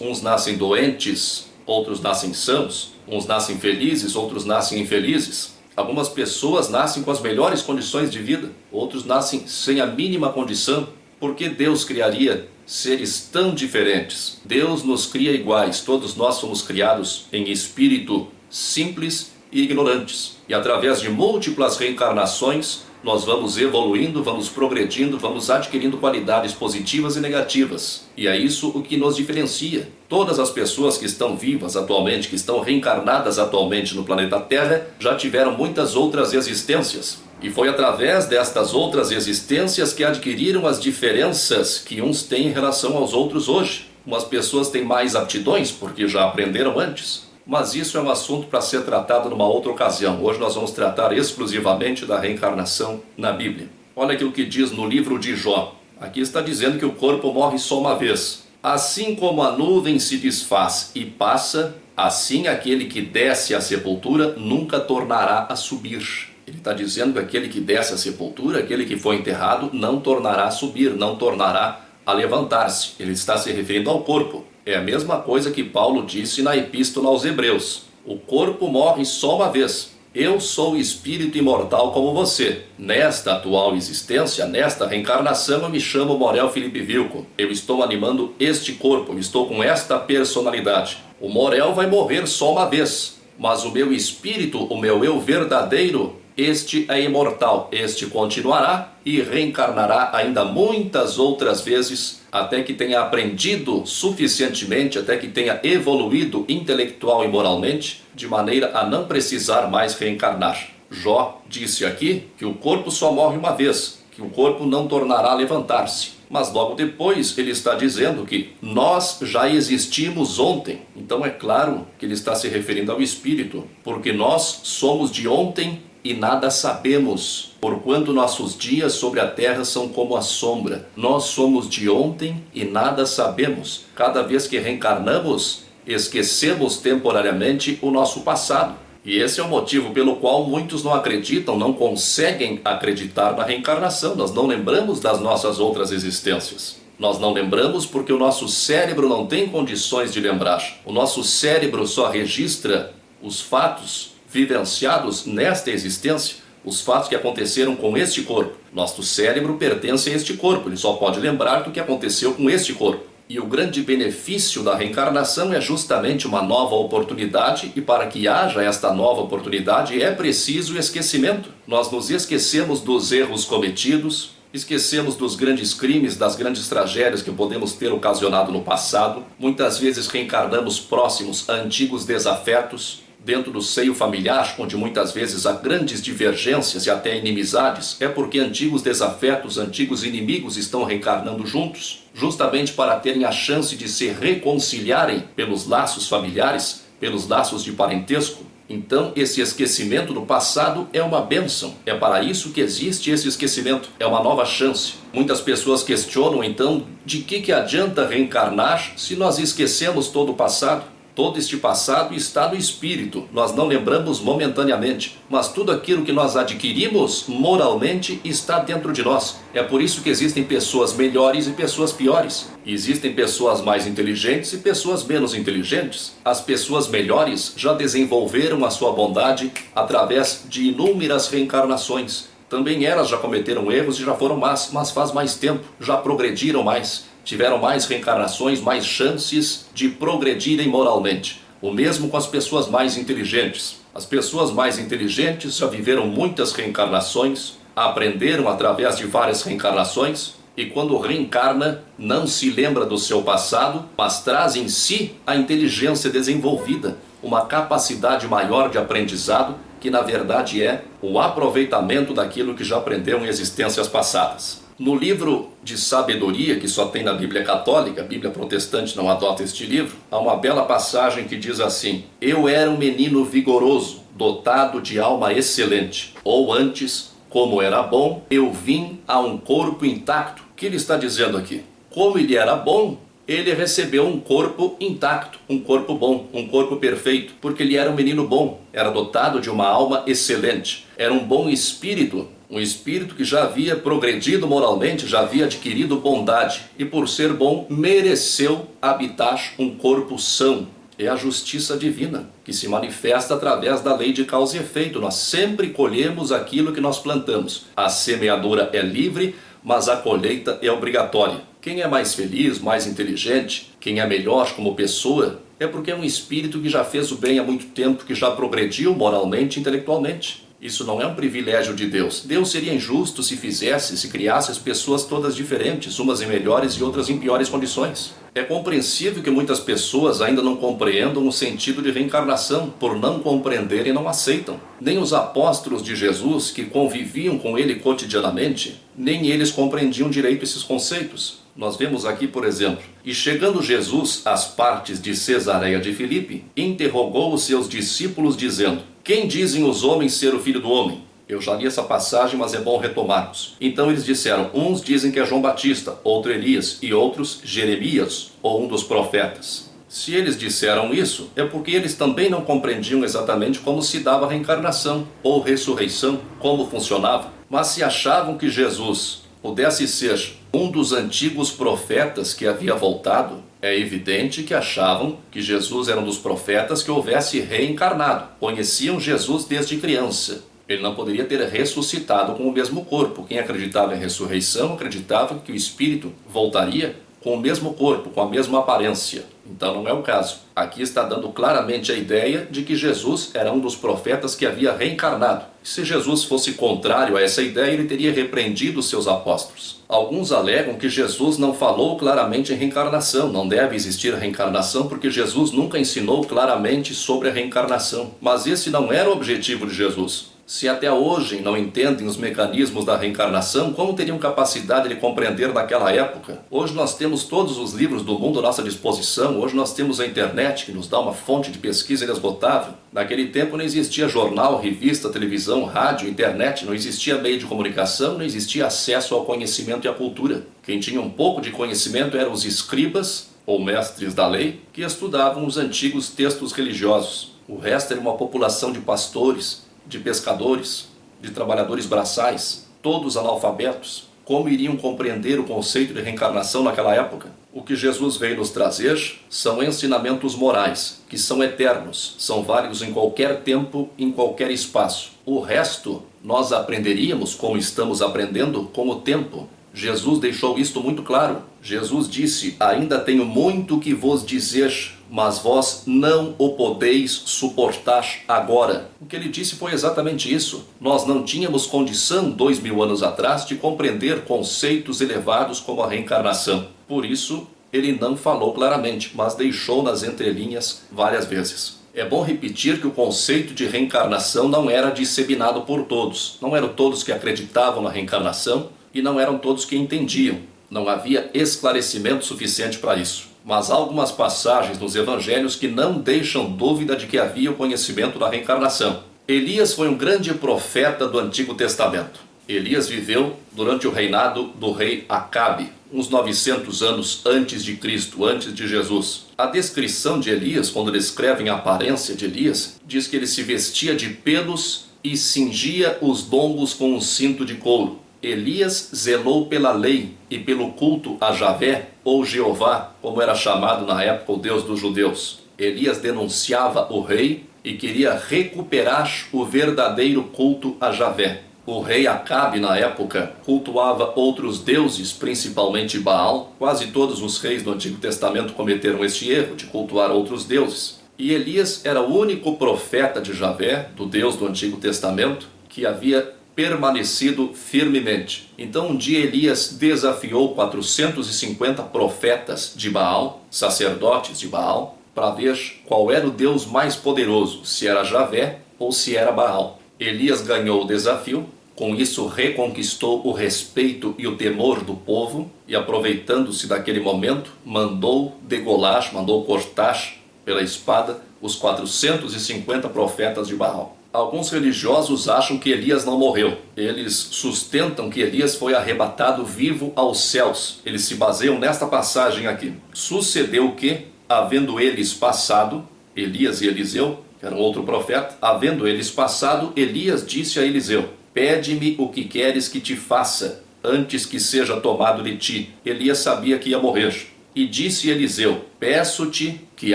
uns 0.00 0.22
nascem 0.22 0.56
doentes, 0.56 1.48
outros 1.66 2.00
nascem 2.00 2.32
sãos, 2.32 2.94
uns 3.06 3.26
nascem 3.26 3.58
felizes, 3.58 4.16
outros 4.16 4.46
nascem 4.46 4.80
infelizes. 4.80 5.52
Algumas 5.76 6.08
pessoas 6.08 6.70
nascem 6.70 7.02
com 7.02 7.10
as 7.10 7.20
melhores 7.20 7.60
condições 7.60 8.10
de 8.10 8.20
vida, 8.20 8.52
outros 8.72 9.04
nascem 9.04 9.46
sem 9.46 9.82
a 9.82 9.86
mínima 9.86 10.32
condição. 10.32 10.88
Por 11.20 11.34
que 11.34 11.50
Deus 11.50 11.84
criaria 11.84 12.48
seres 12.64 13.28
tão 13.30 13.54
diferentes? 13.54 14.40
Deus 14.46 14.82
nos 14.82 15.04
cria 15.04 15.32
iguais, 15.32 15.82
todos 15.82 16.16
nós 16.16 16.36
somos 16.36 16.62
criados 16.62 17.26
em 17.30 17.50
espírito 17.50 18.28
simples 18.50 19.32
e 19.50 19.62
ignorantes. 19.62 20.36
E 20.48 20.54
através 20.54 21.00
de 21.00 21.08
múltiplas 21.08 21.76
reencarnações, 21.76 22.82
nós 23.04 23.22
vamos 23.22 23.58
evoluindo, 23.58 24.22
vamos 24.24 24.48
progredindo, 24.48 25.18
vamos 25.18 25.50
adquirindo 25.50 25.98
qualidades 25.98 26.54
positivas 26.54 27.16
e 27.16 27.20
negativas. 27.20 28.06
E 28.16 28.26
é 28.26 28.34
isso 28.34 28.68
o 28.74 28.82
que 28.82 28.96
nos 28.96 29.14
diferencia. 29.16 29.88
Todas 30.08 30.38
as 30.38 30.50
pessoas 30.50 30.96
que 30.96 31.04
estão 31.04 31.36
vivas 31.36 31.76
atualmente, 31.76 32.28
que 32.28 32.34
estão 32.34 32.60
reencarnadas 32.60 33.38
atualmente 33.38 33.94
no 33.94 34.04
planeta 34.04 34.40
Terra, 34.40 34.86
já 34.98 35.14
tiveram 35.14 35.52
muitas 35.52 35.94
outras 35.94 36.32
existências. 36.32 37.22
E 37.42 37.50
foi 37.50 37.68
através 37.68 38.24
destas 38.24 38.72
outras 38.72 39.10
existências 39.10 39.92
que 39.92 40.02
adquiriram 40.02 40.66
as 40.66 40.80
diferenças 40.80 41.78
que 41.78 42.00
uns 42.00 42.22
têm 42.22 42.46
em 42.46 42.52
relação 42.52 42.96
aos 42.96 43.12
outros 43.12 43.50
hoje. 43.50 43.86
Umas 44.06 44.24
pessoas 44.24 44.70
têm 44.70 44.82
mais 44.82 45.14
aptidões 45.14 45.70
porque 45.70 46.08
já 46.08 46.24
aprenderam 46.24 46.78
antes 46.78 47.23
mas 47.46 47.74
isso 47.74 47.98
é 47.98 48.00
um 48.00 48.10
assunto 48.10 48.46
para 48.46 48.60
ser 48.60 48.84
tratado 48.84 49.28
numa 49.28 49.46
outra 49.46 49.70
ocasião. 49.70 50.22
Hoje 50.22 50.40
nós 50.40 50.54
vamos 50.54 50.70
tratar 50.70 51.12
exclusivamente 51.12 52.06
da 52.06 52.18
reencarnação 52.18 53.02
na 53.16 53.32
Bíblia. 53.32 53.68
Olha 53.94 54.14
aquilo 54.14 54.32
que 54.32 54.44
diz 54.44 54.70
no 54.70 54.86
livro 54.86 55.18
de 55.18 55.36
Jó. 55.36 55.74
Aqui 56.00 56.20
está 56.20 56.40
dizendo 56.40 56.78
que 56.78 56.86
o 56.86 56.92
corpo 56.92 57.32
morre 57.32 57.58
só 57.58 57.78
uma 57.78 57.96
vez. 57.96 58.44
Assim 58.62 59.14
como 59.14 59.42
a 59.42 59.52
nuvem 59.52 59.98
se 59.98 60.16
desfaz 60.16 60.90
e 60.94 61.04
passa, 61.04 61.76
assim 61.96 62.48
aquele 62.48 62.86
que 62.86 63.02
desce 63.02 63.54
à 63.54 63.60
sepultura 63.60 64.34
nunca 64.36 64.80
tornará 64.80 65.46
a 65.48 65.54
subir. 65.54 66.32
Ele 66.46 66.58
está 66.58 66.72
dizendo 66.72 67.12
que 67.12 67.18
aquele 67.18 67.48
que 67.48 67.60
desce 67.60 67.92
à 67.94 67.98
sepultura, 67.98 68.60
aquele 68.60 68.84
que 68.84 68.96
foi 68.96 69.16
enterrado, 69.16 69.70
não 69.72 70.00
tornará 70.00 70.44
a 70.44 70.50
subir, 70.50 70.94
não 70.94 71.16
tornará 71.16 71.80
a 72.04 72.12
levantar-se. 72.12 72.92
Ele 72.98 73.12
está 73.12 73.36
se 73.36 73.52
referindo 73.52 73.90
ao 73.90 74.02
corpo. 74.02 74.44
É 74.66 74.76
a 74.76 74.80
mesma 74.80 75.18
coisa 75.18 75.50
que 75.50 75.62
Paulo 75.62 76.06
disse 76.06 76.40
na 76.40 76.56
Epístola 76.56 77.10
aos 77.10 77.22
Hebreus: 77.22 77.82
o 78.06 78.16
corpo 78.16 78.66
morre 78.66 79.04
só 79.04 79.36
uma 79.36 79.50
vez. 79.50 79.92
Eu 80.14 80.40
sou 80.40 80.76
espírito 80.76 81.36
imortal 81.36 81.92
como 81.92 82.14
você. 82.14 82.62
Nesta 82.78 83.34
atual 83.34 83.76
existência, 83.76 84.46
nesta 84.46 84.86
reencarnação, 84.86 85.62
eu 85.62 85.68
me 85.68 85.80
chamo 85.80 86.16
Morel 86.16 86.48
Felipe 86.48 86.80
Vilco. 86.80 87.26
Eu 87.36 87.50
estou 87.50 87.82
animando 87.82 88.32
este 88.40 88.72
corpo, 88.72 89.18
estou 89.18 89.46
com 89.46 89.62
esta 89.62 89.98
personalidade. 89.98 90.98
O 91.20 91.28
Morel 91.28 91.74
vai 91.74 91.86
morrer 91.86 92.26
só 92.26 92.52
uma 92.52 92.64
vez, 92.64 93.20
mas 93.38 93.64
o 93.64 93.70
meu 93.70 93.92
espírito, 93.92 94.64
o 94.64 94.78
meu 94.78 95.04
eu 95.04 95.20
verdadeiro, 95.20 96.16
este 96.36 96.84
é 96.88 97.00
imortal, 97.00 97.68
este 97.70 98.06
continuará 98.06 98.94
e 99.04 99.20
reencarnará 99.20 100.10
ainda 100.12 100.44
muitas 100.44 101.16
outras 101.16 101.60
vezes 101.60 102.22
até 102.32 102.62
que 102.62 102.74
tenha 102.74 103.00
aprendido 103.00 103.86
suficientemente, 103.86 104.98
até 104.98 105.16
que 105.16 105.28
tenha 105.28 105.60
evoluído 105.62 106.44
intelectual 106.48 107.24
e 107.24 107.28
moralmente, 107.28 108.02
de 108.12 108.26
maneira 108.26 108.76
a 108.76 108.84
não 108.84 109.06
precisar 109.06 109.70
mais 109.70 109.94
reencarnar. 109.94 110.70
Jó 110.90 111.40
disse 111.48 111.84
aqui 111.84 112.26
que 112.36 112.44
o 112.44 112.54
corpo 112.54 112.90
só 112.90 113.12
morre 113.12 113.36
uma 113.36 113.52
vez, 113.52 114.02
que 114.10 114.20
o 114.20 114.28
corpo 114.28 114.66
não 114.66 114.88
tornará 114.88 115.30
a 115.30 115.34
levantar-se. 115.34 116.14
Mas 116.28 116.52
logo 116.52 116.74
depois 116.74 117.38
ele 117.38 117.52
está 117.52 117.76
dizendo 117.76 118.24
que 118.24 118.52
nós 118.60 119.18
já 119.22 119.48
existimos 119.48 120.40
ontem. 120.40 120.80
Então 120.96 121.24
é 121.24 121.30
claro 121.30 121.86
que 121.96 122.04
ele 122.04 122.14
está 122.14 122.34
se 122.34 122.48
referindo 122.48 122.90
ao 122.90 123.00
espírito, 123.00 123.64
porque 123.84 124.12
nós 124.12 124.60
somos 124.64 125.12
de 125.12 125.28
ontem 125.28 125.80
e 126.04 126.12
nada 126.12 126.50
sabemos, 126.50 127.52
porquanto 127.58 128.12
nossos 128.12 128.58
dias 128.58 128.92
sobre 128.92 129.20
a 129.20 129.26
terra 129.26 129.64
são 129.64 129.88
como 129.88 130.14
a 130.14 130.20
sombra. 130.20 130.86
Nós 130.94 131.24
somos 131.24 131.66
de 131.66 131.88
ontem 131.88 132.44
e 132.54 132.62
nada 132.62 133.06
sabemos. 133.06 133.86
Cada 133.94 134.22
vez 134.22 134.46
que 134.46 134.58
reencarnamos, 134.58 135.62
esquecemos 135.86 136.76
temporariamente 136.76 137.78
o 137.80 137.90
nosso 137.90 138.20
passado. 138.20 138.74
E 139.02 139.18
esse 139.18 139.40
é 139.40 139.42
o 139.42 139.48
motivo 139.48 139.92
pelo 139.92 140.16
qual 140.16 140.44
muitos 140.44 140.84
não 140.84 140.92
acreditam, 140.92 141.58
não 141.58 141.72
conseguem 141.72 142.60
acreditar 142.62 143.34
na 143.34 143.44
reencarnação. 143.44 144.14
Nós 144.14 144.32
não 144.32 144.46
lembramos 144.46 145.00
das 145.00 145.20
nossas 145.20 145.58
outras 145.58 145.90
existências. 145.90 146.82
Nós 146.98 147.18
não 147.18 147.32
lembramos 147.32 147.86
porque 147.86 148.12
o 148.12 148.18
nosso 148.18 148.46
cérebro 148.46 149.08
não 149.08 149.26
tem 149.26 149.48
condições 149.48 150.12
de 150.12 150.20
lembrar. 150.20 150.62
O 150.84 150.92
nosso 150.92 151.24
cérebro 151.24 151.86
só 151.86 152.10
registra 152.10 152.92
os 153.22 153.40
fatos 153.40 154.13
vivenciados 154.34 155.24
nesta 155.24 155.70
existência, 155.70 156.36
os 156.64 156.80
fatos 156.80 157.08
que 157.08 157.14
aconteceram 157.14 157.76
com 157.76 157.96
este 157.96 158.22
corpo. 158.22 158.56
Nosso 158.72 159.02
cérebro 159.02 159.54
pertence 159.54 160.10
a 160.10 160.14
este 160.14 160.34
corpo, 160.34 160.68
ele 160.68 160.76
só 160.76 160.94
pode 160.94 161.20
lembrar 161.20 161.60
do 161.60 161.70
que 161.70 161.78
aconteceu 161.78 162.34
com 162.34 162.50
este 162.50 162.72
corpo. 162.72 163.04
E 163.28 163.38
o 163.38 163.46
grande 163.46 163.80
benefício 163.80 164.62
da 164.62 164.74
reencarnação 164.74 165.54
é 165.54 165.60
justamente 165.60 166.26
uma 166.26 166.42
nova 166.42 166.74
oportunidade, 166.74 167.72
e 167.76 167.80
para 167.80 168.06
que 168.08 168.26
haja 168.26 168.62
esta 168.62 168.92
nova 168.92 169.22
oportunidade 169.22 170.02
é 170.02 170.10
preciso 170.10 170.76
esquecimento. 170.76 171.48
Nós 171.66 171.90
nos 171.90 172.10
esquecemos 172.10 172.80
dos 172.80 173.12
erros 173.12 173.44
cometidos, 173.44 174.32
esquecemos 174.52 175.16
dos 175.16 175.36
grandes 175.36 175.72
crimes, 175.72 176.16
das 176.16 176.36
grandes 176.36 176.68
tragédias 176.68 177.22
que 177.22 177.30
podemos 177.30 177.72
ter 177.72 177.92
ocasionado 177.92 178.52
no 178.52 178.62
passado. 178.62 179.24
Muitas 179.38 179.78
vezes 179.78 180.06
reencarnamos 180.06 180.78
próximos 180.78 181.48
a 181.48 181.54
antigos 181.54 182.04
desafetos, 182.04 183.03
dentro 183.24 183.50
do 183.50 183.62
seio 183.62 183.94
familiar, 183.94 184.54
onde 184.58 184.76
muitas 184.76 185.12
vezes 185.12 185.46
há 185.46 185.52
grandes 185.52 186.02
divergências 186.02 186.84
e 186.86 186.90
até 186.90 187.16
inimizades, 187.16 187.96
é 188.00 188.06
porque 188.06 188.38
antigos 188.38 188.82
desafetos, 188.82 189.56
antigos 189.56 190.04
inimigos 190.04 190.56
estão 190.56 190.84
reencarnando 190.84 191.46
juntos, 191.46 192.04
justamente 192.12 192.72
para 192.72 192.96
terem 192.96 193.24
a 193.24 193.32
chance 193.32 193.74
de 193.76 193.88
se 193.88 194.08
reconciliarem 194.08 195.24
pelos 195.34 195.66
laços 195.66 196.06
familiares, 196.06 196.84
pelos 197.00 197.26
laços 197.26 197.64
de 197.64 197.72
parentesco. 197.72 198.44
Então, 198.68 199.12
esse 199.14 199.40
esquecimento 199.40 200.14
do 200.14 200.22
passado 200.22 200.88
é 200.92 201.02
uma 201.02 201.20
bênção. 201.20 201.74
É 201.84 201.94
para 201.94 202.22
isso 202.22 202.50
que 202.50 202.60
existe 202.60 203.10
esse 203.10 203.28
esquecimento. 203.28 203.90
É 204.00 204.06
uma 204.06 204.22
nova 204.22 204.46
chance. 204.46 204.94
Muitas 205.12 205.40
pessoas 205.40 205.82
questionam 205.82 206.42
então 206.42 206.86
de 207.04 207.18
que, 207.18 207.42
que 207.42 207.52
adianta 207.52 208.06
reencarnar 208.06 208.92
se 208.96 209.16
nós 209.16 209.38
esquecemos 209.38 210.08
todo 210.08 210.32
o 210.32 210.34
passado. 210.34 210.93
Todo 211.14 211.38
este 211.38 211.56
passado 211.56 212.12
está 212.12 212.48
no 212.48 212.56
espírito, 212.56 213.28
nós 213.32 213.54
não 213.54 213.68
lembramos 213.68 214.18
momentaneamente, 214.18 215.16
mas 215.30 215.46
tudo 215.46 215.70
aquilo 215.70 216.04
que 216.04 216.10
nós 216.10 216.36
adquirimos 216.36 217.26
moralmente 217.28 218.20
está 218.24 218.58
dentro 218.58 218.92
de 218.92 219.04
nós. 219.04 219.36
É 219.54 219.62
por 219.62 219.80
isso 219.80 220.02
que 220.02 220.10
existem 220.10 220.42
pessoas 220.42 220.92
melhores 220.92 221.46
e 221.46 221.52
pessoas 221.52 221.92
piores. 221.92 222.50
Existem 222.66 223.14
pessoas 223.14 223.60
mais 223.60 223.86
inteligentes 223.86 224.52
e 224.54 224.58
pessoas 224.58 225.04
menos 225.04 225.36
inteligentes. 225.36 226.16
As 226.24 226.40
pessoas 226.40 226.88
melhores 226.88 227.54
já 227.56 227.74
desenvolveram 227.74 228.64
a 228.64 228.70
sua 228.70 228.90
bondade 228.90 229.52
através 229.72 230.44
de 230.48 230.64
inúmeras 230.64 231.28
reencarnações. 231.28 232.24
Também 232.50 232.86
elas 232.86 233.08
já 233.08 233.18
cometeram 233.18 233.70
erros 233.70 234.00
e 234.00 234.04
já 234.04 234.14
foram 234.14 234.36
más, 234.36 234.70
mas 234.72 234.90
faz 234.90 235.12
mais 235.12 235.36
tempo, 235.36 235.62
já 235.80 235.96
progrediram 235.96 236.64
mais 236.64 237.13
tiveram 237.24 237.58
mais 237.58 237.86
reencarnações, 237.86 238.60
mais 238.60 238.86
chances 238.86 239.66
de 239.74 239.88
progredirem 239.88 240.68
moralmente. 240.68 241.42
O 241.60 241.70
mesmo 241.72 242.08
com 242.08 242.16
as 242.16 242.26
pessoas 242.26 242.68
mais 242.68 242.96
inteligentes. 242.96 243.80
As 243.94 244.04
pessoas 244.04 244.50
mais 244.50 244.78
inteligentes 244.78 245.56
já 245.56 245.66
viveram 245.66 246.06
muitas 246.06 246.52
reencarnações, 246.52 247.54
aprenderam 247.74 248.48
através 248.48 248.96
de 248.96 249.06
várias 249.06 249.42
reencarnações, 249.42 250.34
e 250.56 250.66
quando 250.66 250.96
reencarna, 250.98 251.82
não 251.98 252.26
se 252.26 252.50
lembra 252.50 252.84
do 252.84 252.98
seu 252.98 253.22
passado, 253.22 253.86
mas 253.96 254.22
traz 254.22 254.54
em 254.54 254.68
si 254.68 255.14
a 255.26 255.34
inteligência 255.34 256.10
desenvolvida, 256.10 256.96
uma 257.22 257.46
capacidade 257.46 258.28
maior 258.28 258.68
de 258.68 258.78
aprendizado, 258.78 259.56
que 259.80 259.90
na 259.90 260.00
verdade 260.02 260.62
é 260.62 260.84
o 261.02 261.18
aproveitamento 261.18 262.14
daquilo 262.14 262.54
que 262.54 262.62
já 262.62 262.76
aprendeu 262.76 263.24
em 263.24 263.26
existências 263.26 263.88
passadas. 263.88 264.63
No 264.76 264.96
livro 264.96 265.50
de 265.62 265.78
sabedoria, 265.78 266.58
que 266.58 266.66
só 266.66 266.86
tem 266.86 267.04
na 267.04 267.12
Bíblia 267.12 267.44
Católica, 267.44 268.02
a 268.02 268.04
Bíblia 268.04 268.32
Protestante 268.32 268.96
não 268.96 269.08
adota 269.08 269.44
este 269.44 269.64
livro, 269.64 269.96
há 270.10 270.18
uma 270.18 270.34
bela 270.34 270.64
passagem 270.64 271.28
que 271.28 271.36
diz 271.36 271.60
assim: 271.60 272.02
Eu 272.20 272.48
era 272.48 272.68
um 272.68 272.76
menino 272.76 273.24
vigoroso, 273.24 274.02
dotado 274.16 274.80
de 274.80 274.98
alma 274.98 275.32
excelente, 275.32 276.14
ou 276.24 276.52
antes, 276.52 277.12
como 277.30 277.62
era 277.62 277.84
bom, 277.84 278.24
eu 278.28 278.52
vim 278.52 278.98
a 279.06 279.20
um 279.20 279.38
corpo 279.38 279.86
intacto. 279.86 280.42
O 280.42 280.56
que 280.56 280.66
ele 280.66 280.76
está 280.76 280.96
dizendo 280.96 281.38
aqui? 281.38 281.62
Como 281.88 282.18
ele 282.18 282.36
era 282.36 282.56
bom, 282.56 282.98
ele 283.28 283.54
recebeu 283.54 284.04
um 284.04 284.18
corpo 284.18 284.76
intacto, 284.80 285.38
um 285.48 285.60
corpo 285.60 285.94
bom, 285.94 286.26
um 286.32 286.48
corpo 286.48 286.78
perfeito, 286.78 287.34
porque 287.40 287.62
ele 287.62 287.76
era 287.76 287.88
um 287.88 287.94
menino 287.94 288.26
bom, 288.26 288.60
era 288.72 288.90
dotado 288.90 289.40
de 289.40 289.48
uma 289.48 289.68
alma 289.68 290.02
excelente, 290.04 290.84
era 290.98 291.12
um 291.12 291.20
bom 291.20 291.48
espírito, 291.48 292.28
um 292.54 292.60
espírito 292.60 293.16
que 293.16 293.24
já 293.24 293.42
havia 293.42 293.74
progredido 293.74 294.46
moralmente, 294.46 295.08
já 295.08 295.20
havia 295.20 295.46
adquirido 295.46 295.96
bondade 295.96 296.62
e, 296.78 296.84
por 296.84 297.08
ser 297.08 297.32
bom, 297.32 297.66
mereceu 297.68 298.68
habitar 298.80 299.54
um 299.58 299.74
corpo 299.74 300.16
são. 300.20 300.68
É 300.96 301.08
a 301.08 301.16
justiça 301.16 301.76
divina 301.76 302.30
que 302.44 302.52
se 302.52 302.68
manifesta 302.68 303.34
através 303.34 303.80
da 303.80 303.96
lei 303.96 304.12
de 304.12 304.24
causa 304.24 304.56
e 304.56 304.60
efeito. 304.60 305.00
Nós 305.00 305.14
sempre 305.14 305.70
colhemos 305.70 306.30
aquilo 306.30 306.72
que 306.72 306.80
nós 306.80 307.00
plantamos. 307.00 307.66
A 307.76 307.88
semeadura 307.88 308.70
é 308.72 308.80
livre, 308.80 309.34
mas 309.64 309.88
a 309.88 309.96
colheita 309.96 310.56
é 310.62 310.70
obrigatória. 310.70 311.40
Quem 311.60 311.80
é 311.80 311.88
mais 311.88 312.14
feliz, 312.14 312.60
mais 312.60 312.86
inteligente, 312.86 313.74
quem 313.80 313.98
é 313.98 314.06
melhor 314.06 314.54
como 314.54 314.76
pessoa, 314.76 315.40
é 315.58 315.66
porque 315.66 315.90
é 315.90 315.96
um 315.96 316.04
espírito 316.04 316.60
que 316.60 316.68
já 316.68 316.84
fez 316.84 317.10
o 317.10 317.16
bem 317.16 317.40
há 317.40 317.42
muito 317.42 317.66
tempo, 317.66 318.04
que 318.04 318.14
já 318.14 318.30
progrediu 318.30 318.94
moralmente 318.94 319.58
e 319.58 319.60
intelectualmente. 319.60 320.43
Isso 320.64 320.82
não 320.82 320.98
é 320.98 321.06
um 321.06 321.14
privilégio 321.14 321.74
de 321.74 321.84
Deus. 321.84 322.22
Deus 322.24 322.50
seria 322.50 322.72
injusto 322.72 323.22
se 323.22 323.36
fizesse, 323.36 323.98
se 323.98 324.08
criasse 324.08 324.50
as 324.50 324.56
pessoas 324.56 325.04
todas 325.04 325.36
diferentes, 325.36 325.98
umas 325.98 326.22
em 326.22 326.26
melhores 326.26 326.72
e 326.72 326.82
outras 326.82 327.10
em 327.10 327.18
piores 327.18 327.50
condições. 327.50 328.14
É 328.34 328.42
compreensível 328.42 329.22
que 329.22 329.28
muitas 329.28 329.60
pessoas 329.60 330.22
ainda 330.22 330.40
não 330.40 330.56
compreendam 330.56 331.28
o 331.28 331.30
sentido 331.30 331.82
de 331.82 331.90
reencarnação, 331.90 332.72
por 332.80 332.98
não 332.98 333.20
compreender 333.20 333.86
e 333.86 333.92
não 333.92 334.08
aceitam. 334.08 334.58
Nem 334.80 334.96
os 334.96 335.12
apóstolos 335.12 335.82
de 335.82 335.94
Jesus, 335.94 336.50
que 336.50 336.64
conviviam 336.64 337.38
com 337.38 337.58
ele 337.58 337.74
cotidianamente, 337.74 338.80
nem 338.96 339.26
eles 339.26 339.50
compreendiam 339.50 340.08
direito 340.08 340.44
esses 340.44 340.62
conceitos. 340.62 341.40
Nós 341.54 341.76
vemos 341.76 342.06
aqui, 342.06 342.26
por 342.26 342.42
exemplo, 342.42 342.82
e 343.04 343.14
chegando 343.14 343.62
Jesus 343.62 344.22
às 344.24 344.46
partes 344.46 345.00
de 345.00 345.14
Cesareia 345.14 345.78
de 345.78 345.92
Filipe, 345.92 346.42
interrogou 346.56 347.34
os 347.34 347.42
seus 347.42 347.68
discípulos, 347.68 348.34
dizendo: 348.34 348.93
quem 349.04 349.28
dizem 349.28 349.64
os 349.64 349.84
homens 349.84 350.14
ser 350.14 350.34
o 350.34 350.40
filho 350.40 350.60
do 350.60 350.70
homem? 350.70 351.04
Eu 351.28 351.38
já 351.38 351.54
li 351.54 351.66
essa 351.66 351.82
passagem, 351.82 352.38
mas 352.38 352.54
é 352.54 352.60
bom 352.60 352.78
retomarmos. 352.78 353.54
Então 353.60 353.90
eles 353.90 354.02
disseram: 354.02 354.50
uns 354.54 354.82
dizem 354.82 355.12
que 355.12 355.20
é 355.20 355.26
João 355.26 355.42
Batista, 355.42 355.98
outro 356.02 356.32
Elias, 356.32 356.78
e 356.80 356.94
outros 356.94 357.40
Jeremias, 357.44 358.32
ou 358.42 358.64
um 358.64 358.66
dos 358.66 358.82
profetas. 358.82 359.70
Se 359.90 360.14
eles 360.14 360.38
disseram 360.38 360.94
isso, 360.94 361.30
é 361.36 361.44
porque 361.44 361.72
eles 361.72 361.94
também 361.94 362.30
não 362.30 362.40
compreendiam 362.40 363.04
exatamente 363.04 363.58
como 363.58 363.82
se 363.82 364.00
dava 364.00 364.24
a 364.24 364.28
reencarnação 364.30 365.06
ou 365.22 365.42
ressurreição, 365.42 366.18
como 366.40 366.66
funcionava, 366.66 367.30
mas 367.48 367.68
se 367.68 367.84
achavam 367.84 368.38
que 368.38 368.48
Jesus 368.48 369.20
pudesse 369.42 369.86
ser 369.86 370.18
um 370.52 370.70
dos 370.70 370.92
antigos 370.92 371.50
profetas 371.50 372.32
que 372.32 372.46
havia 372.46 372.74
voltado, 372.74 373.42
é 373.64 373.78
evidente 373.78 374.42
que 374.42 374.52
achavam 374.52 375.16
que 375.30 375.40
Jesus 375.40 375.88
era 375.88 375.98
um 375.98 376.04
dos 376.04 376.18
profetas 376.18 376.82
que 376.82 376.90
houvesse 376.90 377.40
reencarnado. 377.40 378.28
Conheciam 378.38 379.00
Jesus 379.00 379.46
desde 379.46 379.78
criança. 379.78 380.44
Ele 380.68 380.82
não 380.82 380.94
poderia 380.94 381.24
ter 381.24 381.40
ressuscitado 381.48 382.34
com 382.34 382.46
o 382.46 382.52
mesmo 382.52 382.84
corpo. 382.84 383.24
Quem 383.24 383.38
acreditava 383.38 383.94
em 383.94 383.98
ressurreição 383.98 384.74
acreditava 384.74 385.38
que 385.38 385.50
o 385.50 385.56
espírito 385.56 386.12
voltaria 386.28 386.94
com 387.22 387.36
o 387.36 387.40
mesmo 387.40 387.72
corpo, 387.72 388.10
com 388.10 388.20
a 388.20 388.28
mesma 388.28 388.58
aparência. 388.58 389.24
Então 389.46 389.72
não 389.74 389.88
é 389.88 389.94
o 389.94 390.02
caso. 390.02 390.40
Aqui 390.54 390.82
está 390.82 391.02
dando 391.02 391.30
claramente 391.30 391.90
a 391.90 391.96
ideia 391.96 392.46
de 392.50 392.64
que 392.64 392.76
Jesus 392.76 393.30
era 393.32 393.50
um 393.50 393.60
dos 393.60 393.74
profetas 393.74 394.36
que 394.36 394.44
havia 394.44 394.76
reencarnado. 394.76 395.46
Se 395.64 395.82
Jesus 395.82 396.24
fosse 396.24 396.52
contrário 396.52 397.16
a 397.16 397.22
essa 397.22 397.40
ideia, 397.40 397.72
ele 397.72 397.86
teria 397.86 398.12
repreendido 398.12 398.82
seus 398.82 399.08
apóstolos. 399.08 399.82
Alguns 399.88 400.30
alegam 400.30 400.74
que 400.74 400.90
Jesus 400.90 401.38
não 401.38 401.54
falou 401.54 401.96
claramente 401.96 402.52
em 402.52 402.56
reencarnação, 402.56 403.32
não 403.32 403.48
deve 403.48 403.74
existir 403.74 404.12
reencarnação 404.12 404.86
porque 404.88 405.10
Jesus 405.10 405.52
nunca 405.52 405.78
ensinou 405.78 406.22
claramente 406.22 406.94
sobre 406.94 407.30
a 407.30 407.32
reencarnação. 407.32 408.12
Mas 408.20 408.46
esse 408.46 408.68
não 408.68 408.92
era 408.92 409.08
o 409.08 409.12
objetivo 409.14 409.66
de 409.66 409.74
Jesus. 409.74 410.33
Se 410.46 410.68
até 410.68 410.92
hoje 410.92 411.40
não 411.40 411.56
entendem 411.56 412.06
os 412.06 412.18
mecanismos 412.18 412.84
da 412.84 412.98
reencarnação, 412.98 413.72
como 413.72 413.94
teriam 413.94 414.18
capacidade 414.18 414.90
de 414.90 414.96
compreender 414.96 415.54
naquela 415.54 415.90
época? 415.90 416.42
Hoje 416.50 416.74
nós 416.74 416.94
temos 416.98 417.24
todos 417.24 417.56
os 417.56 417.72
livros 417.72 418.02
do 418.02 418.18
mundo 418.18 418.40
à 418.40 418.42
nossa 418.42 418.62
disposição, 418.62 419.40
hoje 419.40 419.56
nós 419.56 419.72
temos 419.72 420.00
a 420.00 420.06
internet 420.06 420.66
que 420.66 420.72
nos 420.72 420.86
dá 420.86 421.00
uma 421.00 421.14
fonte 421.14 421.50
de 421.50 421.56
pesquisa 421.56 422.04
inesgotável. 422.04 422.74
Naquele 422.92 423.28
tempo 423.28 423.56
não 423.56 423.64
existia 423.64 424.06
jornal, 424.06 424.60
revista, 424.60 425.08
televisão, 425.08 425.64
rádio, 425.64 426.10
internet, 426.10 426.66
não 426.66 426.74
existia 426.74 427.16
meio 427.16 427.38
de 427.38 427.46
comunicação, 427.46 428.18
não 428.18 428.24
existia 428.24 428.66
acesso 428.66 429.14
ao 429.14 429.24
conhecimento 429.24 429.86
e 429.86 429.88
à 429.88 429.94
cultura. 429.94 430.46
Quem 430.62 430.78
tinha 430.78 431.00
um 431.00 431.08
pouco 431.08 431.40
de 431.40 431.52
conhecimento 431.52 432.18
eram 432.18 432.32
os 432.32 432.44
escribas, 432.44 433.30
ou 433.46 433.62
mestres 433.62 434.12
da 434.12 434.26
lei, 434.26 434.60
que 434.74 434.82
estudavam 434.82 435.46
os 435.46 435.56
antigos 435.56 436.10
textos 436.10 436.52
religiosos. 436.52 437.32
O 437.48 437.58
resto 437.58 437.92
era 437.92 438.00
uma 438.00 438.14
população 438.14 438.72
de 438.72 438.80
pastores, 438.80 439.63
de 439.86 439.98
pescadores, 439.98 440.88
de 441.20 441.30
trabalhadores 441.30 441.86
braçais, 441.86 442.66
todos 442.82 443.16
analfabetos, 443.16 444.08
como 444.24 444.48
iriam 444.48 444.76
compreender 444.76 445.38
o 445.38 445.44
conceito 445.44 445.92
de 445.92 446.00
reencarnação 446.00 446.62
naquela 446.62 446.94
época? 446.94 447.30
O 447.52 447.62
que 447.62 447.76
Jesus 447.76 448.16
veio 448.16 448.36
nos 448.36 448.50
trazer 448.50 449.20
são 449.28 449.62
ensinamentos 449.62 450.34
morais, 450.34 451.02
que 451.08 451.16
são 451.16 451.42
eternos, 451.42 452.16
são 452.18 452.42
válidos 452.42 452.82
em 452.82 452.92
qualquer 452.92 453.42
tempo, 453.42 453.88
em 453.98 454.10
qualquer 454.10 454.50
espaço. 454.50 455.12
O 455.24 455.40
resto 455.40 456.02
nós 456.22 456.52
aprenderíamos, 456.52 457.34
como 457.34 457.56
estamos 457.56 458.02
aprendendo, 458.02 458.64
com 458.72 458.88
o 458.88 458.96
tempo. 458.96 459.48
Jesus 459.72 460.18
deixou 460.18 460.58
isto 460.58 460.80
muito 460.80 461.02
claro. 461.02 461.42
Jesus 461.64 462.10
disse: 462.10 462.56
Ainda 462.60 463.00
tenho 463.00 463.24
muito 463.24 463.80
que 463.80 463.94
vos 463.94 464.24
dizer, 464.24 464.70
mas 465.10 465.38
vós 465.38 465.84
não 465.86 466.34
o 466.36 466.50
podeis 466.50 467.10
suportar 467.10 468.06
agora. 468.28 468.90
O 469.00 469.06
que 469.06 469.16
ele 469.16 469.30
disse 469.30 469.56
foi 469.56 469.72
exatamente 469.72 470.32
isso. 470.32 470.66
Nós 470.78 471.06
não 471.06 471.22
tínhamos 471.22 471.64
condição, 471.64 472.30
dois 472.30 472.60
mil 472.60 472.82
anos 472.82 473.02
atrás, 473.02 473.46
de 473.46 473.54
compreender 473.54 474.24
conceitos 474.26 475.00
elevados 475.00 475.58
como 475.58 475.82
a 475.82 475.88
reencarnação. 475.88 476.68
Por 476.86 477.06
isso, 477.06 477.46
ele 477.72 477.92
não 477.98 478.14
falou 478.14 478.52
claramente, 478.52 479.12
mas 479.14 479.34
deixou 479.34 479.82
nas 479.82 480.02
entrelinhas 480.02 480.82
várias 480.92 481.24
vezes. 481.24 481.78
É 481.94 482.04
bom 482.04 482.22
repetir 482.22 482.78
que 482.78 482.86
o 482.86 482.90
conceito 482.90 483.54
de 483.54 483.66
reencarnação 483.66 484.48
não 484.48 484.68
era 484.68 484.90
disseminado 484.90 485.62
por 485.62 485.84
todos. 485.84 486.36
Não 486.42 486.54
eram 486.54 486.68
todos 486.68 487.02
que 487.02 487.12
acreditavam 487.12 487.82
na 487.82 487.90
reencarnação 487.90 488.68
e 488.92 489.00
não 489.00 489.18
eram 489.18 489.38
todos 489.38 489.64
que 489.64 489.76
entendiam. 489.76 490.38
Não 490.70 490.88
havia 490.88 491.30
esclarecimento 491.34 492.24
suficiente 492.24 492.78
para 492.78 492.96
isso 492.96 493.34
mas 493.44 493.70
há 493.70 493.74
algumas 493.74 494.10
passagens 494.10 494.78
nos 494.78 494.96
evangelhos 494.96 495.54
que 495.54 495.68
não 495.68 496.00
deixam 496.00 496.50
dúvida 496.50 496.96
de 496.96 497.06
que 497.06 497.18
havia 497.18 497.50
o 497.50 497.54
conhecimento 497.54 498.18
da 498.18 498.28
reencarnação. 498.28 499.02
Elias 499.28 499.74
foi 499.74 499.88
um 499.88 499.96
grande 499.96 500.32
profeta 500.32 501.06
do 501.06 501.18
Antigo 501.18 501.54
Testamento. 501.54 502.20
Elias 502.48 502.88
viveu 502.88 503.36
durante 503.52 503.86
o 503.86 503.90
reinado 503.90 504.44
do 504.58 504.72
rei 504.72 505.04
Acabe, 505.08 505.72
uns 505.92 506.08
900 506.08 506.82
anos 506.82 507.22
antes 507.24 507.64
de 507.64 507.76
Cristo, 507.76 508.24
antes 508.24 508.54
de 508.54 508.66
Jesus. 508.66 509.26
A 509.36 509.46
descrição 509.46 510.20
de 510.20 510.30
Elias, 510.30 510.70
quando 510.70 510.92
descrevem 510.92 511.48
a 511.48 511.54
aparência 511.54 512.14
de 512.14 512.24
Elias, 512.26 512.80
diz 512.86 513.06
que 513.06 513.16
ele 513.16 513.26
se 513.26 513.42
vestia 513.42 513.94
de 513.94 514.10
pelos 514.10 514.86
e 515.02 515.16
cingia 515.16 515.98
os 516.00 516.28
lombos 516.28 516.74
com 516.74 516.94
um 516.94 517.00
cinto 517.00 517.44
de 517.44 517.54
couro. 517.54 518.03
Elias 518.24 518.90
zelou 518.94 519.46
pela 519.46 519.72
lei 519.72 520.14
e 520.30 520.38
pelo 520.38 520.72
culto 520.72 521.18
a 521.20 521.32
Javé, 521.32 521.90
ou 522.02 522.24
Jeová, 522.24 522.94
como 523.02 523.20
era 523.20 523.34
chamado 523.34 523.84
na 523.84 524.02
época 524.02 524.32
o 524.32 524.38
Deus 524.38 524.62
dos 524.62 524.80
judeus. 524.80 525.40
Elias 525.58 525.98
denunciava 525.98 526.90
o 526.90 527.02
rei 527.02 527.44
e 527.62 527.74
queria 527.74 528.14
recuperar 528.14 529.10
o 529.30 529.44
verdadeiro 529.44 530.22
culto 530.22 530.74
a 530.80 530.90
Javé. 530.90 531.42
O 531.66 531.80
rei 531.80 532.06
Acabe, 532.06 532.58
na 532.58 532.76
época, 532.76 533.34
cultuava 533.44 534.12
outros 534.16 534.58
deuses, 534.58 535.12
principalmente 535.12 535.98
Baal. 535.98 536.52
Quase 536.58 536.88
todos 536.88 537.20
os 537.20 537.38
reis 537.38 537.62
do 537.62 537.72
Antigo 537.72 537.98
Testamento 537.98 538.54
cometeram 538.54 539.04
este 539.04 539.30
erro 539.30 539.54
de 539.54 539.66
cultuar 539.66 540.10
outros 540.10 540.46
deuses. 540.46 540.98
E 541.18 541.32
Elias 541.32 541.84
era 541.84 542.00
o 542.00 542.18
único 542.18 542.56
profeta 542.56 543.20
de 543.20 543.34
Javé, 543.34 543.88
do 543.94 544.06
Deus 544.06 544.36
do 544.36 544.46
Antigo 544.46 544.78
Testamento, 544.78 545.46
que 545.68 545.86
havia 545.86 546.34
permanecido 546.54 547.52
firmemente. 547.54 548.50
Então 548.56 548.88
um 548.88 548.96
dia 548.96 549.18
Elias 549.18 549.76
desafiou 549.78 550.54
450 550.54 551.82
profetas 551.84 552.72
de 552.76 552.90
Baal, 552.90 553.44
sacerdotes 553.50 554.38
de 554.38 554.48
Baal, 554.48 554.98
para 555.14 555.30
ver 555.30 555.56
qual 555.86 556.10
era 556.10 556.26
o 556.26 556.30
Deus 556.30 556.66
mais 556.66 556.96
poderoso, 556.96 557.64
se 557.64 557.86
era 557.86 558.04
Javé 558.04 558.60
ou 558.78 558.92
se 558.92 559.16
era 559.16 559.32
Baal. 559.32 559.78
Elias 559.98 560.42
ganhou 560.42 560.82
o 560.82 560.86
desafio, 560.86 561.48
com 561.76 561.94
isso 561.94 562.26
reconquistou 562.26 563.26
o 563.26 563.32
respeito 563.32 564.14
e 564.18 564.26
o 564.26 564.36
temor 564.36 564.82
do 564.82 564.94
povo 564.94 565.50
e 565.66 565.74
aproveitando-se 565.74 566.66
daquele 566.66 567.00
momento, 567.00 567.52
mandou 567.64 568.36
degolar, 568.42 569.12
mandou 569.12 569.44
cortar 569.44 570.14
pela 570.44 570.62
espada 570.62 571.20
os 571.40 571.56
450 571.56 572.88
profetas 572.88 573.48
de 573.48 573.56
Baal. 573.56 573.96
Alguns 574.14 574.48
religiosos 574.48 575.28
acham 575.28 575.58
que 575.58 575.70
Elias 575.70 576.04
não 576.04 576.16
morreu. 576.16 576.56
Eles 576.76 577.14
sustentam 577.14 578.08
que 578.08 578.20
Elias 578.20 578.54
foi 578.54 578.72
arrebatado 578.72 579.44
vivo 579.44 579.92
aos 579.96 580.20
céus. 580.26 580.78
Eles 580.86 581.02
se 581.02 581.16
baseiam 581.16 581.58
nesta 581.58 581.84
passagem 581.84 582.46
aqui. 582.46 582.74
Sucedeu 582.92 583.72
que, 583.72 584.06
havendo 584.28 584.78
eles 584.78 585.12
passado, 585.12 585.82
Elias 586.14 586.62
e 586.62 586.68
Eliseu, 586.68 587.24
que 587.40 587.44
era 587.44 587.56
outro 587.56 587.82
profeta, 587.82 588.38
havendo 588.40 588.86
eles 588.86 589.10
passado, 589.10 589.72
Elias 589.74 590.24
disse 590.24 590.60
a 590.60 590.62
Eliseu: 590.62 591.08
Pede-me 591.32 591.96
o 591.98 592.08
que 592.08 592.22
queres 592.22 592.68
que 592.68 592.78
te 592.78 592.94
faça, 592.94 593.64
antes 593.82 594.24
que 594.24 594.38
seja 594.38 594.80
tomado 594.80 595.24
de 595.24 595.36
ti. 595.36 595.74
Elias 595.84 596.18
sabia 596.18 596.56
que 596.56 596.70
ia 596.70 596.78
morrer. 596.78 597.33
E 597.54 597.66
disse 597.66 598.10
Eliseu: 598.10 598.64
Peço-te 598.80 599.60
que 599.76 599.94